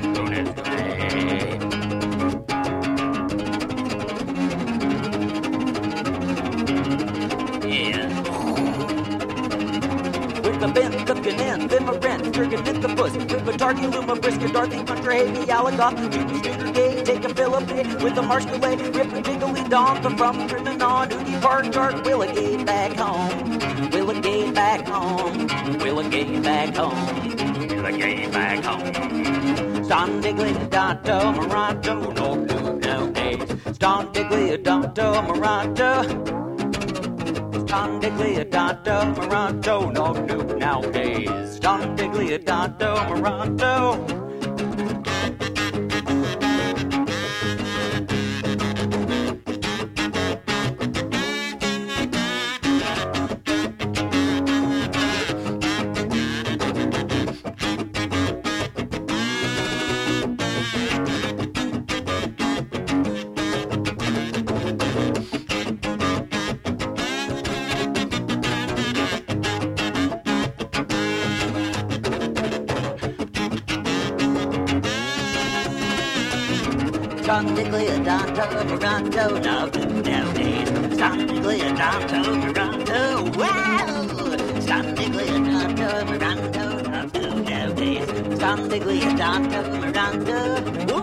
Canin, 11.67 11.71
then 11.71 11.85
my 11.87 12.71
in 12.71 12.81
the 12.81 12.89
bush, 12.89 13.13
with 13.13 13.55
a 13.55 13.59
target, 13.59 13.91
luma, 13.91 14.17
brisket, 14.17 14.53
Dorothy, 14.53 14.85
country, 14.85 15.17
heavy, 15.17 15.51
alligator, 15.51 16.11
Judy, 16.11 16.39
scooter, 16.39 16.73
gay, 16.73 17.03
take 17.05 17.25
a 17.25 17.79
it, 17.79 18.03
with 18.03 18.19
a 18.19 18.23
marsh 18.23 18.45
delay, 18.45 18.77
rip 18.77 19.13
a 19.13 19.23
jiggly 19.23 19.69
don, 19.69 20.03
the 20.03 20.11
from 20.11 20.83
on, 20.83 21.09
Duty 21.09 21.41
Park, 21.41 21.71
dark, 21.73 22.05
will 22.05 22.23
it 22.23 22.35
get 22.35 22.67
back 22.67 22.93
home? 22.97 23.91
Will 23.91 24.11
it 24.11 24.23
get 24.23 24.55
back 24.55 24.87
home? 24.87 25.47
Will 25.79 26.01
it 26.01 26.11
get 26.11 26.43
back 26.43 26.77
home? 26.77 27.29
Will 27.69 27.87
it 27.87 27.99
get 27.99 28.33
back 28.33 28.65
home? 28.65 29.85
Ston 29.85 30.21
Diggly, 30.21 30.69
Dotto, 30.69 31.33
Moronto, 31.33 32.11
no 32.13 32.45
blue 32.45 32.79
nowadays. 32.81 33.77
Ston 33.77 34.13
Diggly, 34.13 34.63
Dotto, 34.63 35.23
Moronto. 35.27 36.46
Don 37.67 37.99
Digliadonto, 37.99 39.15
Moronto, 39.17 39.91
no 39.91 40.13
new 40.13 40.57
nowadays. 40.57 41.59
Don 41.59 41.97
Digliadonto, 41.97 43.09
Moronto. 43.09 44.26
Don 88.79 88.89
Digliadonto, 88.89 89.63
Moronto, 89.71 90.96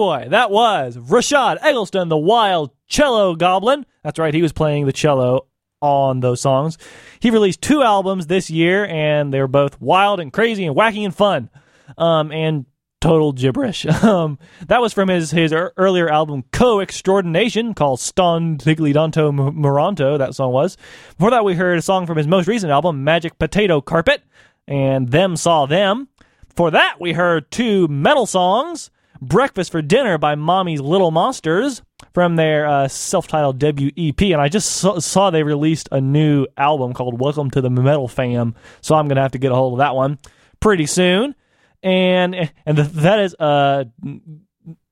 boy, 0.00 0.28
that 0.30 0.50
was 0.50 0.96
Rushad 0.96 1.58
Eggleston, 1.62 2.08
the 2.08 2.16
wild 2.16 2.70
cello 2.86 3.34
goblin. 3.34 3.84
That's 4.02 4.18
right, 4.18 4.32
he 4.32 4.40
was 4.40 4.50
playing 4.50 4.86
the 4.86 4.94
cello 4.94 5.46
on 5.82 6.20
those 6.20 6.40
songs. 6.40 6.78
He 7.20 7.28
released 7.30 7.60
two 7.60 7.82
albums 7.82 8.26
this 8.26 8.48
year, 8.48 8.86
and 8.86 9.30
they 9.30 9.40
were 9.40 9.46
both 9.46 9.78
wild 9.78 10.18
and 10.18 10.32
crazy 10.32 10.64
and 10.64 10.74
wacky 10.74 11.04
and 11.04 11.14
fun, 11.14 11.50
um, 11.98 12.32
and 12.32 12.64
total 13.02 13.32
gibberish. 13.32 13.84
Um, 14.02 14.38
that 14.68 14.80
was 14.80 14.94
from 14.94 15.10
his 15.10 15.32
his 15.32 15.52
ear- 15.52 15.74
earlier 15.76 16.08
album 16.08 16.44
Co 16.50 16.80
Extraordination 16.80 17.74
called 17.74 18.00
Ston 18.00 18.56
Tiglidanto 18.56 19.30
Moranto. 19.52 20.16
That 20.16 20.34
song 20.34 20.50
was. 20.52 20.78
Before 21.18 21.30
that, 21.30 21.44
we 21.44 21.56
heard 21.56 21.78
a 21.78 21.82
song 21.82 22.06
from 22.06 22.16
his 22.16 22.26
most 22.26 22.48
recent 22.48 22.72
album, 22.72 23.04
Magic 23.04 23.38
Potato 23.38 23.82
Carpet, 23.82 24.22
and 24.66 25.10
Them 25.10 25.36
Saw 25.36 25.66
Them. 25.66 26.08
For 26.56 26.70
that, 26.70 26.96
we 26.98 27.12
heard 27.12 27.50
two 27.50 27.86
metal 27.88 28.24
songs. 28.24 28.90
Breakfast 29.20 29.70
for 29.70 29.82
Dinner 29.82 30.16
by 30.18 30.34
Mommy's 30.34 30.80
Little 30.80 31.12
Monsterz 31.12 31.82
from 32.14 32.36
their 32.36 32.66
uh, 32.66 32.88
self 32.88 33.28
titled 33.28 33.58
debut 33.58 33.90
EP. 33.96 34.20
And 34.22 34.40
I 34.40 34.48
just 34.48 34.70
saw, 34.72 34.98
saw 34.98 35.30
they 35.30 35.42
released 35.42 35.88
a 35.92 36.00
new 36.00 36.46
album 36.56 36.94
called 36.94 37.20
Welcome 37.20 37.50
to 37.50 37.60
the 37.60 37.70
Metal 37.70 38.08
Fam. 38.08 38.54
So 38.80 38.94
I'm 38.94 39.08
going 39.08 39.16
to 39.16 39.22
have 39.22 39.32
to 39.32 39.38
get 39.38 39.52
a 39.52 39.54
hold 39.54 39.74
of 39.74 39.78
that 39.78 39.94
one 39.94 40.18
pretty 40.60 40.86
soon. 40.86 41.34
And 41.82 42.50
and 42.66 42.76
th- 42.76 42.88
that 42.88 43.20
is 43.20 43.34
uh, 43.34 43.84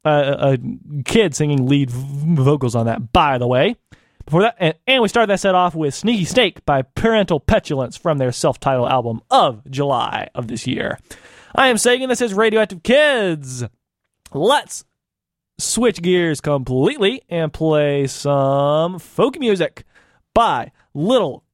a, 0.05 0.11
a 0.11 0.59
kid 1.05 1.35
singing 1.35 1.67
lead 1.67 1.91
vocals 1.91 2.75
on 2.75 2.87
that, 2.87 3.13
by 3.13 3.39
the 3.39 3.47
way. 3.47 3.77
Before 4.25 4.43
that, 4.43 4.57
and, 4.59 4.75
and 4.87 5.03
we 5.03 5.09
started 5.09 5.31
that 5.31 5.41
set 5.41 5.55
off 5.55 5.75
with 5.75 5.95
Sneaky 5.95 6.27
Snake 6.27 6.65
by 6.67 6.83
Parental 6.83 7.41
Petulance 7.41 7.97
from 7.97 8.19
their 8.19 8.33
self 8.33 8.61
titled 8.61 8.91
album 8.91 9.23
of 9.31 9.69
July 9.71 10.29
of 10.35 10.49
this 10.49 10.67
year. 10.67 10.99
I 11.55 11.69
am 11.69 11.79
Sagan. 11.79 12.11
This 12.11 12.21
is 12.21 12.35
Radioactive 12.35 12.83
Kids. 12.83 13.65
Let's 14.33 14.85
switch 15.59 16.03
gears 16.03 16.41
completely 16.41 17.23
and 17.29 17.53
play 17.53 18.07
some 18.07 18.99
folk 18.99 19.39
music 19.39 19.85
by 20.35 20.73
Little 20.95 21.45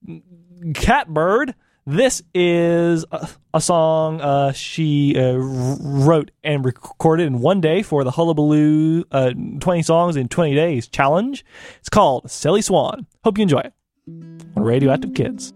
Catbird. 0.74 1.54
This 1.86 2.22
is 2.34 3.04
a, 3.12 3.28
a 3.52 3.60
song 3.60 4.20
uh, 4.20 4.52
she 4.52 5.14
uh, 5.18 5.34
wrote 5.36 6.30
and 6.42 6.64
recorded 6.64 7.26
in 7.26 7.40
one 7.40 7.60
day 7.60 7.82
for 7.82 8.02
the 8.04 8.10
Hullabaloo 8.10 9.04
uh, 9.12 9.32
20 9.60 9.82
Songs 9.82 10.16
in 10.16 10.28
20 10.28 10.54
Days 10.54 10.88
challenge. 10.88 11.44
It's 11.78 11.90
called 11.90 12.30
Silly 12.30 12.62
Swan. 12.62 13.06
Hope 13.22 13.38
you 13.38 13.42
enjoy 13.42 13.60
it 13.60 13.74
on 14.08 14.62
Radioactive 14.62 15.14
Kids. 15.14 15.52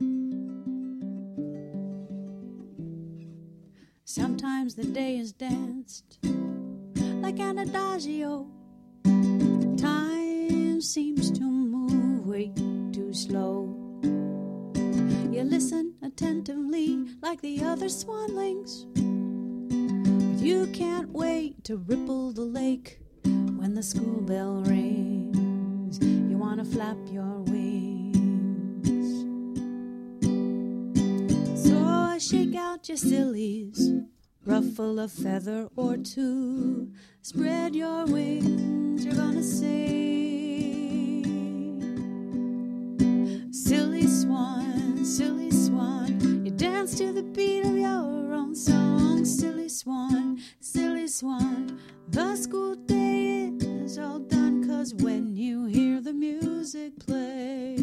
Sometimes 4.05 4.74
the 4.74 4.85
day 4.85 5.16
is 5.16 5.32
danced 5.32 6.19
like 7.20 7.40
an 7.40 7.59
adagio. 7.59 8.47
Time 9.77 10.81
seems 10.81 11.31
to 11.32 11.43
move 11.43 12.27
way 12.27 12.53
too 12.93 13.12
slow. 13.12 13.74
You 14.03 15.43
listen 15.45 15.95
attentively 16.03 17.07
like 17.23 17.40
the 17.40 17.62
other 17.62 17.89
swanlings. 17.89 18.86
But 18.95 20.45
you 20.45 20.66
can't 20.73 21.11
wait 21.11 21.65
to 21.65 21.77
ripple 21.77 22.32
the 22.32 22.43
lake 22.43 23.01
when 23.24 23.74
the 23.74 23.82
school 23.82 24.20
bell 24.23 24.62
rings. 24.62 25.99
You 26.03 26.39
wanna 26.39 26.65
flap 26.65 26.97
your 27.11 27.40
wings. 27.43 29.09
So 31.65 31.77
I 31.85 32.19
shake 32.19 32.55
out 32.55 32.89
your 32.89 32.97
sillies, 32.99 33.93
ruffle 34.49 34.99
a 34.99 35.07
feather 35.07 35.69
or 35.77 35.99
two, 35.99 36.91
spread 37.20 37.77
your 37.77 38.07
wings, 38.07 39.05
you're 39.05 39.15
gonna 39.15 39.43
sing. 39.43 39.69
Silly 43.53 44.07
swan, 44.07 45.05
silly 45.05 45.51
swan, 45.51 46.47
you 46.47 46.51
dance 46.51 46.97
to 46.97 47.12
the 47.12 47.23
beat 47.23 47.66
of 47.66 47.77
your 47.77 48.33
own 48.33 48.55
song. 48.55 49.23
Silly 49.27 49.69
swan, 49.69 50.41
silly 50.61 51.09
swan, 51.09 51.79
the 52.09 52.35
school 52.35 52.75
day 52.75 53.53
is 53.61 53.99
all 53.99 54.19
done, 54.19 54.66
cause 54.66 54.95
when 54.95 55.37
you 55.37 55.66
hear 55.66 56.01
the 56.01 56.15
music 56.15 56.99
play, 57.05 57.77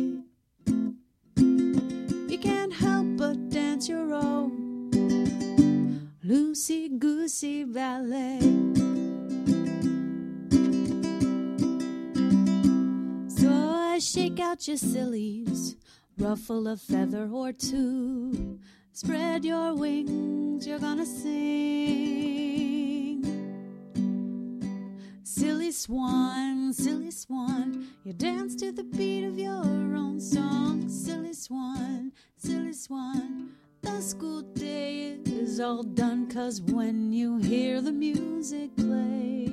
you 1.37 2.39
can't 2.41 2.73
help 2.73 3.05
but 3.17 3.49
dance 3.51 3.87
your 3.87 4.15
own 4.15 4.64
loosey 6.25 6.89
goosey 6.97 7.63
ballet. 7.65 8.39
So 13.29 13.51
I 13.51 13.99
shake 13.99 14.39
out 14.39 14.67
your 14.67 14.77
sillies, 14.77 15.75
ruffle 16.17 16.67
a 16.67 16.77
feather 16.77 17.29
or 17.31 17.51
two, 17.51 18.57
spread 18.91 19.45
your 19.45 19.75
wings, 19.75 20.65
you're 20.65 20.79
gonna 20.79 21.05
sing. 21.05 22.25
Silly 25.23 25.71
swan, 25.71 26.73
silly 26.73 27.11
swan, 27.11 27.87
you 28.03 28.13
dance 28.13 28.55
to 28.55 28.71
the 28.71 28.83
beat 28.83 29.25
of 29.25 29.37
your 29.37 29.63
own 29.95 30.19
song. 30.19 30.89
Silly 30.89 31.33
swan, 31.33 32.11
silly 32.35 32.73
swan, 32.73 33.51
the 33.85 34.01
school 34.01 34.41
day 34.41 35.19
is 35.25 35.59
all 35.59 35.83
done, 35.83 36.27
cause 36.27 36.59
when 36.61 37.13
you 37.13 37.37
hear 37.37 37.81
the 37.81 37.91
music 37.91 38.75
play, 38.75 39.47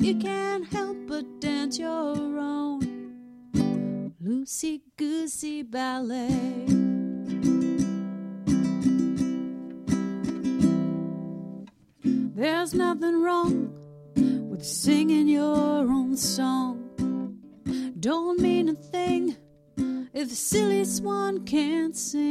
you 0.00 0.14
can't 0.16 0.66
help 0.72 0.96
but 1.06 1.24
dance 1.40 1.78
your 1.78 2.16
own 2.38 3.12
loosey 4.22 4.80
goosey 4.96 5.62
ballet. 5.62 6.66
There's 12.34 12.74
nothing 12.74 13.22
wrong 13.22 13.72
with 14.50 14.64
singing 14.64 15.28
your 15.28 15.88
own 15.96 16.16
song. 16.16 16.82
Don't 18.00 18.40
mean 18.40 18.68
a 18.68 18.74
thing 18.74 19.36
if 20.16 20.30
the 20.30 20.34
silly 20.34 20.82
swan 20.82 21.44
can't 21.44 21.94
sing. 21.94 22.22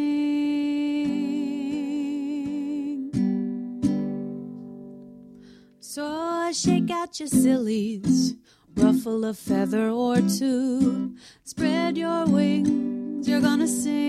So 5.79 6.03
I 6.03 6.51
shake 6.51 6.89
out 6.89 7.19
your 7.19 7.27
sillies, 7.27 8.37
ruffle 8.73 9.23
a 9.25 9.35
feather 9.35 9.91
or 9.91 10.15
two, 10.15 11.15
spread 11.43 11.95
your 11.95 12.25
wings, 12.25 13.27
you're 13.27 13.41
gonna 13.41 13.67
sing. 13.67 14.01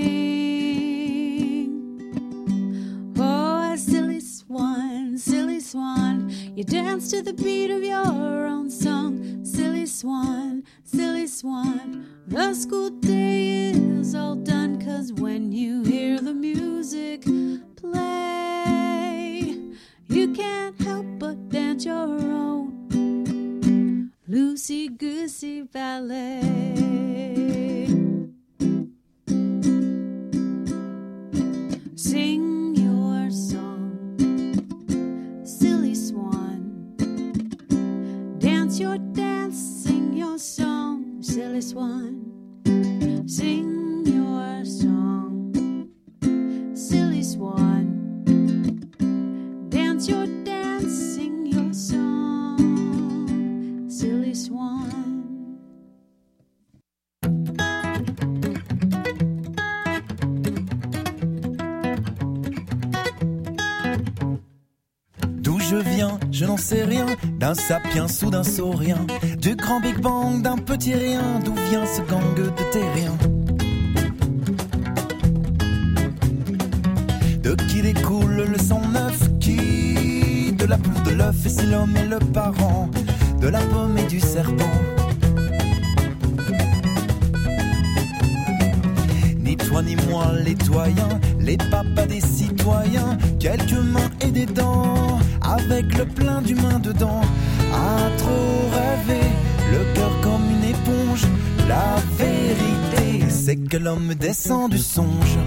Oh, 3.19 3.77
silly 3.77 4.21
swan, 4.21 5.19
silly 5.19 5.61
swan, 5.61 6.31
you 6.57 6.65
dance 6.65 7.11
to 7.11 7.21
the 7.21 7.35
beat 7.35 7.71
of 7.71 7.83
your 7.83 8.47
own 8.47 8.71
song. 8.71 9.36
Silly 9.57 9.87
swan, 9.87 10.65
silly 10.85 11.27
swan, 11.27 12.07
the 12.27 12.53
school 12.53 12.91
day 12.91 13.71
is 13.71 14.15
all 14.15 14.35
done, 14.35 14.79
cause 14.79 15.15
when 15.15 15.51
you 15.51 15.83
hear 15.83 16.21
the 16.21 16.35
music 16.35 17.25
play, 17.75 19.59
you 20.09 20.35
can't 20.35 20.79
help 20.83 21.07
but 21.19 21.49
dance 21.49 21.87
your 21.87 21.97
own 21.97 24.13
loosey 24.29 24.95
goosey 24.99 25.63
ballet. 25.63 26.43
Sing 31.95 32.77
your 32.77 33.31
song, 33.31 34.19
silly 35.47 35.95
swan. 35.95 36.93
Dance 38.39 38.79
your 38.79 38.99
dance 38.99 39.26
song, 40.39 41.23
silly 41.23 41.61
swan. 41.63 42.23
Sing 43.27 44.05
your 44.05 44.65
song, 44.65 45.53
silly 46.75 47.23
swan. 47.23 48.23
Dance 49.71 50.09
your 50.09 50.27
dance, 50.45 50.93
sing 51.15 51.47
your 51.47 51.73
song, 51.73 52.59
silly 53.89 54.35
swan. 54.35 54.86
Je 66.37 66.45
n'en 66.45 66.59
sais 66.59 66.85
rien, 66.85 67.07
d'un 67.39 67.55
sapiens 67.55 68.09
ou 68.23 68.31
d'un 68.31 68.43
saurien, 68.43 69.07
du 69.39 69.57
grand 69.57 69.81
Big 69.81 69.99
Bang, 69.99 70.43
d'un 70.43 70.59
petit 70.59 70.93
rien, 70.93 71.41
d'où 71.43 71.55
vient 71.71 71.87
ce 71.87 72.03
gang 72.03 72.35
de 72.37 72.51
terriens 72.73 73.17
De 77.43 77.55
qui 77.69 77.81
découle 77.81 78.45
le 78.53 78.59
sang 78.59 78.83
neuf, 78.93 79.19
qui 79.41 80.53
De 80.53 80.67
la 80.67 80.77
poule, 80.77 81.03
de 81.05 81.13
l'œuf, 81.13 81.47
et 81.47 81.67
l'homme 81.71 81.97
et 81.97 82.07
le 82.07 82.19
parent, 82.19 82.91
de 83.41 83.49
la 83.49 83.61
pomme 83.61 83.97
et 83.97 84.07
du 84.07 84.21
serpent. 84.21 84.77
toi 89.69 89.83
ni 89.83 89.97
moi 90.09 90.33
les 90.45 90.55
doyens, 90.55 91.21
les 91.47 91.57
papas 91.57 92.07
des 92.07 92.21
citoyens, 92.21 93.17
quelques 93.39 93.73
mains 93.73 94.11
et 94.21 94.31
des 94.33 94.47
dents, 94.47 95.19
avec 95.43 95.97
le 95.97 96.05
plein 96.05 96.43
d'humains 96.43 96.81
dedans. 96.81 97.23
À 97.73 98.11
trop 98.19 98.69
rêver, 98.79 99.29
le 99.71 99.95
cœur 99.95 100.21
comme 100.21 100.43
une 100.51 100.65
éponge, 100.65 101.23
la 101.69 101.97
vérité 102.19 102.67
c'est 103.47 103.57
que 103.57 103.77
l'homme 103.77 104.15
descend 104.15 104.71
du 104.73 104.79
songe. 104.79 105.39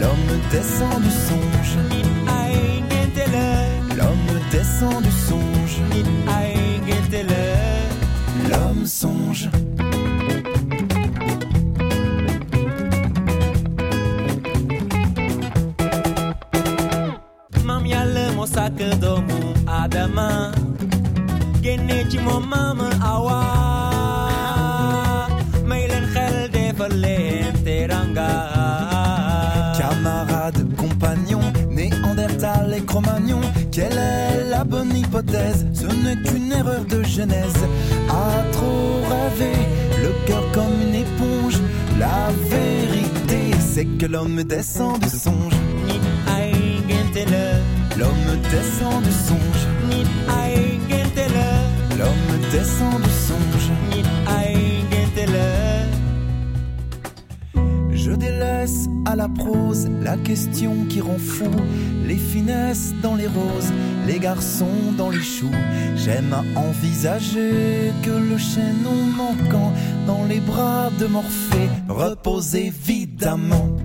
L'homme 0.00 0.32
descend 0.50 1.00
du 1.02 1.10
songe. 1.10 1.76
L'homme 3.96 4.40
descend 4.50 5.02
du 5.02 5.10
songe. 5.10 6.47
Adama 19.98 20.52
génne 21.60 22.08
ci 22.08 22.18
moom 22.18 22.44
maama 22.48 22.88
Awa 23.12 23.38
may 25.66 25.88
leen 25.90 26.06
xel 26.14 26.36
defal 26.54 26.92
leen 27.04 27.54
teranga 27.64 28.30
Camarades, 29.76 30.62
compagnons, 30.76 31.52
Néandertal 31.70 32.74
et 32.76 32.84
Cro-Magnon, 32.84 33.40
quelle 33.72 33.98
est 33.98 34.50
la 34.50 34.62
bonne 34.64 34.96
hypothèse? 34.96 35.66
Ce 35.72 35.86
n'est 35.86 36.20
qu'une 36.22 36.52
erreur 36.52 36.84
de 36.84 37.02
genèse. 37.02 37.62
À 38.08 38.42
trop 38.52 39.00
rêver, 39.12 39.58
le 40.02 40.10
cœur 40.26 40.44
comme 40.52 40.80
une 40.86 40.94
éponge, 40.94 41.58
la 41.98 42.30
vérité 42.54 43.40
c'est 43.60 43.86
que 43.98 44.06
l'homme 44.06 44.44
descend 44.44 45.00
du 45.00 45.08
songe. 45.08 45.54
L'homme 47.98 48.38
descend 48.52 49.02
du 49.02 49.10
songe. 49.10 49.57
À 59.08 59.16
la 59.16 59.28
prose 59.28 59.88
la 60.02 60.18
question 60.18 60.84
qui 60.88 61.00
rend 61.00 61.18
fou. 61.18 61.50
Les 62.06 62.16
finesses 62.16 62.92
dans 63.02 63.14
les 63.14 63.26
roses, 63.26 63.72
les 64.06 64.18
garçons 64.18 64.92
dans 64.98 65.08
les 65.08 65.22
choux. 65.22 65.50
J'aime 65.96 66.36
envisager 66.54 67.92
que 68.02 68.10
le 68.10 68.36
chaînon 68.36 68.98
manquant 69.16 69.72
dans 70.06 70.24
les 70.24 70.40
bras 70.40 70.90
de 71.00 71.06
Morphée 71.06 71.70
repose 71.88 72.54
évidemment. 72.54 73.77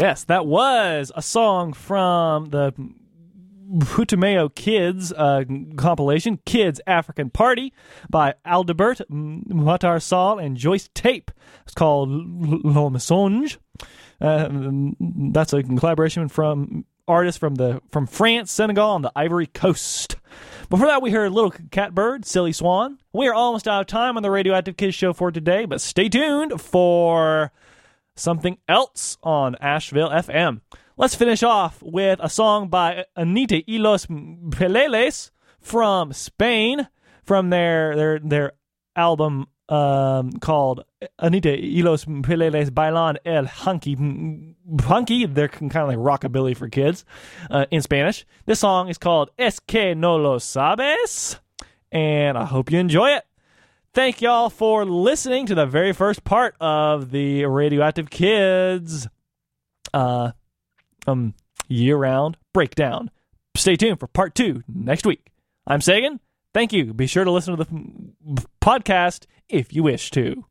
Yes, 0.00 0.24
that 0.24 0.46
was 0.46 1.10
a 1.16 1.22
song 1.22 1.72
from 1.72 2.46
the 2.50 2.72
Putumayo 3.78 4.54
Kids 4.54 5.12
uh, 5.12 5.42
compilation, 5.76 6.38
Kids 6.46 6.80
African 6.86 7.30
Party, 7.30 7.72
by 8.08 8.34
Aldebert 8.46 9.02
Matar 9.10 10.00
Sal 10.00 10.38
and 10.38 10.56
Joyce 10.56 10.88
Tape. 10.94 11.32
It's 11.64 11.74
called 11.74 12.10
Le 12.10 12.90
Mensonge. 12.90 13.58
Uh, 14.20 14.48
that's 15.32 15.52
a 15.52 15.64
collaboration 15.64 16.28
from 16.28 16.84
artists 17.08 17.38
from 17.38 17.56
the 17.56 17.82
from 17.90 18.06
France, 18.06 18.52
Senegal, 18.52 18.94
and 18.94 19.04
the 19.04 19.12
Ivory 19.16 19.46
Coast. 19.46 20.14
Before 20.70 20.86
that, 20.86 21.02
we 21.02 21.10
heard 21.10 21.32
Little 21.32 21.52
Catbird, 21.72 22.24
Silly 22.24 22.52
Swan. 22.52 22.98
We 23.12 23.26
are 23.26 23.34
almost 23.34 23.66
out 23.66 23.80
of 23.80 23.86
time 23.88 24.16
on 24.16 24.22
the 24.22 24.30
Radioactive 24.30 24.76
Kids 24.76 24.94
show 24.94 25.12
for 25.12 25.32
today, 25.32 25.64
but 25.64 25.80
stay 25.80 26.08
tuned 26.08 26.60
for 26.60 27.50
something 28.18 28.58
else 28.68 29.16
on 29.22 29.56
Asheville 29.60 30.10
FM. 30.10 30.60
Let's 30.96 31.14
finish 31.14 31.42
off 31.42 31.80
with 31.82 32.18
a 32.22 32.28
song 32.28 32.68
by 32.68 33.04
Anita 33.14 33.62
y 33.68 33.76
los 33.78 34.06
Peleles 34.06 35.30
from 35.60 36.12
Spain, 36.12 36.88
from 37.22 37.50
their 37.50 37.94
their 37.94 38.18
their 38.18 38.52
album 38.96 39.46
um, 39.68 40.32
called 40.32 40.84
Anita 41.18 41.50
y 41.50 41.82
los 41.82 42.04
Peleles 42.04 42.70
Bailan 42.70 43.16
el 43.24 43.46
Hunky 43.46 43.96
Hunky. 44.80 45.26
They're 45.26 45.48
kind 45.48 45.76
of 45.76 45.88
like 45.88 45.98
rockabilly 45.98 46.56
for 46.56 46.68
kids 46.68 47.04
uh, 47.50 47.66
in 47.70 47.82
Spanish. 47.82 48.26
This 48.46 48.58
song 48.58 48.88
is 48.88 48.98
called 48.98 49.30
Es 49.38 49.60
que 49.60 49.94
no 49.94 50.16
lo 50.16 50.38
sabes, 50.38 51.38
and 51.92 52.36
I 52.36 52.44
hope 52.44 52.72
you 52.72 52.78
enjoy 52.80 53.10
it. 53.10 53.27
Thank 53.94 54.20
y'all 54.20 54.50
for 54.50 54.84
listening 54.84 55.46
to 55.46 55.54
the 55.54 55.66
very 55.66 55.92
first 55.92 56.22
part 56.22 56.54
of 56.60 57.10
the 57.10 57.46
Radioactive 57.46 58.10
Kids 58.10 59.08
uh, 59.92 60.32
um, 61.06 61.34
year 61.68 61.96
round 61.96 62.36
breakdown. 62.52 63.10
Stay 63.56 63.76
tuned 63.76 63.98
for 63.98 64.06
part 64.06 64.34
two 64.34 64.62
next 64.68 65.06
week. 65.06 65.30
I'm 65.66 65.80
Sagan. 65.80 66.20
Thank 66.54 66.72
you. 66.72 66.94
Be 66.94 67.06
sure 67.06 67.24
to 67.24 67.30
listen 67.30 67.56
to 67.56 67.64
the 67.64 68.46
podcast 68.60 69.26
if 69.48 69.72
you 69.72 69.82
wish 69.82 70.10
to. 70.12 70.44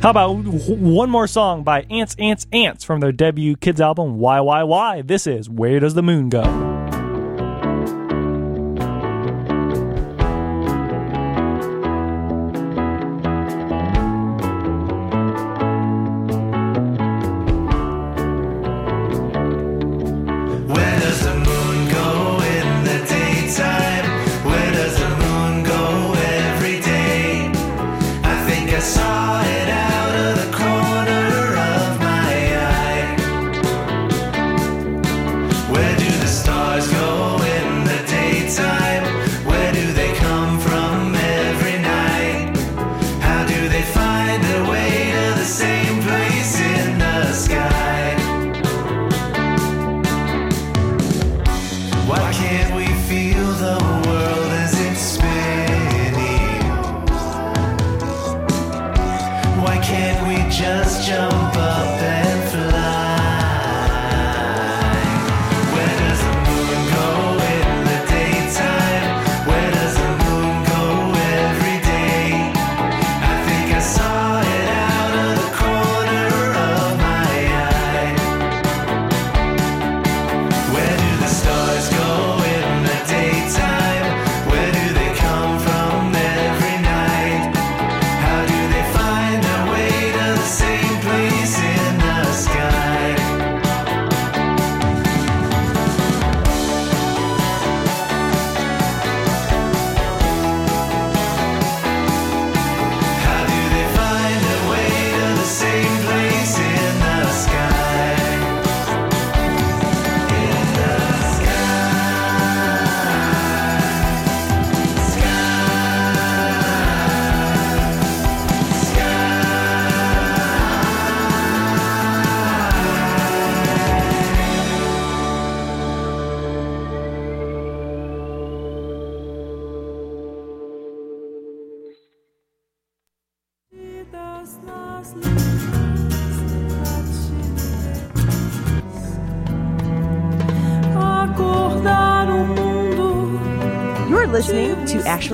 How 0.00 0.10
about 0.10 0.30
one 0.44 1.10
more 1.10 1.26
song 1.26 1.64
by 1.64 1.82
Ants, 1.90 2.14
Ants, 2.20 2.46
Ants 2.52 2.84
from 2.84 3.00
their 3.00 3.10
debut 3.10 3.56
kids 3.56 3.80
album, 3.80 4.18
Why, 4.18 4.40
Why, 4.40 4.62
Why? 4.62 5.02
This 5.02 5.26
is 5.26 5.50
Where 5.50 5.80
Does 5.80 5.94
the 5.94 6.04
Moon 6.04 6.28
Go? 6.28 6.67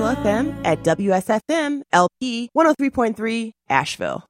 FM 0.03 0.61
at 0.65 0.83
WSFM 0.83 1.81
LP 1.93 2.49
103.3 2.55 3.51
Asheville. 3.69 4.25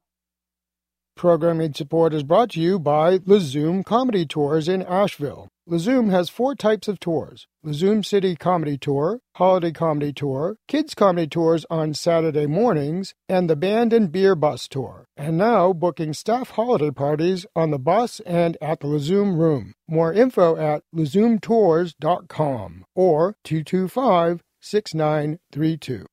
Programming 1.16 1.74
support 1.74 2.14
is 2.14 2.24
brought 2.24 2.52
to 2.52 2.60
you 2.60 2.78
by 2.78 3.18
Lazoom 3.20 3.84
Comedy 3.84 4.26
Tours 4.26 4.68
in 4.68 4.84
Asheville. 4.84 5.48
Lazoom 5.68 6.12
has 6.12 6.30
four 6.30 6.54
types 6.54 6.88
of 6.88 7.00
tours 7.00 7.48
Lazoom 7.66 8.06
City 8.06 8.36
Comedy 8.36 8.78
Tour, 8.78 9.20
Holiday 9.38 9.72
Comedy 9.72 10.14
Tour, 10.14 10.58
Kids 10.68 10.94
Comedy 10.94 11.26
Tours 11.26 11.66
on 11.72 11.96
Saturday 11.96 12.46
mornings, 12.46 13.16
and 13.28 13.50
the 13.50 13.56
Band 13.56 13.92
and 13.92 14.12
Beer 14.12 14.36
Bus 14.36 14.68
Tour. 14.68 15.06
And 15.18 15.38
now 15.38 15.74
booking 15.74 16.14
staff 16.14 16.52
holiday 16.52 16.92
parties 16.92 17.48
on 17.56 17.72
the 17.72 17.80
bus 17.80 18.20
and 18.28 18.58
at 18.62 18.82
the 18.82 18.88
Lazoom 18.88 19.40
Room. 19.40 19.74
More 19.88 20.14
info 20.14 20.56
at 20.58 20.84
lazoomtours.com 20.94 22.86
or 22.94 23.36
225 23.44 24.44
6932. 24.66 26.08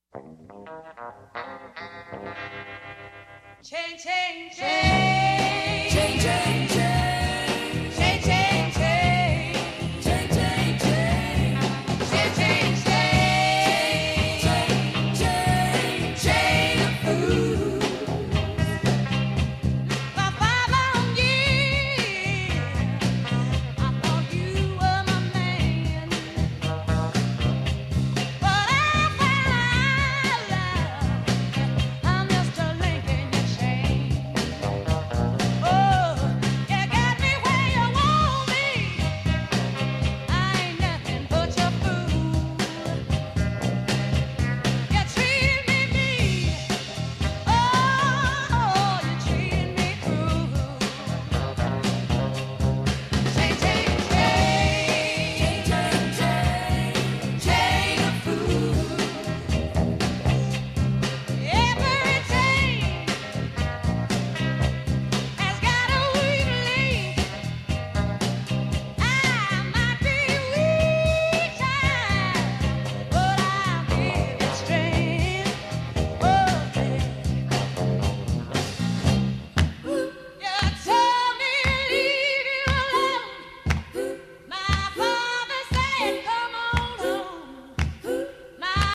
Change, 3.62 4.02
change, 4.04 4.56
change. 4.58 5.31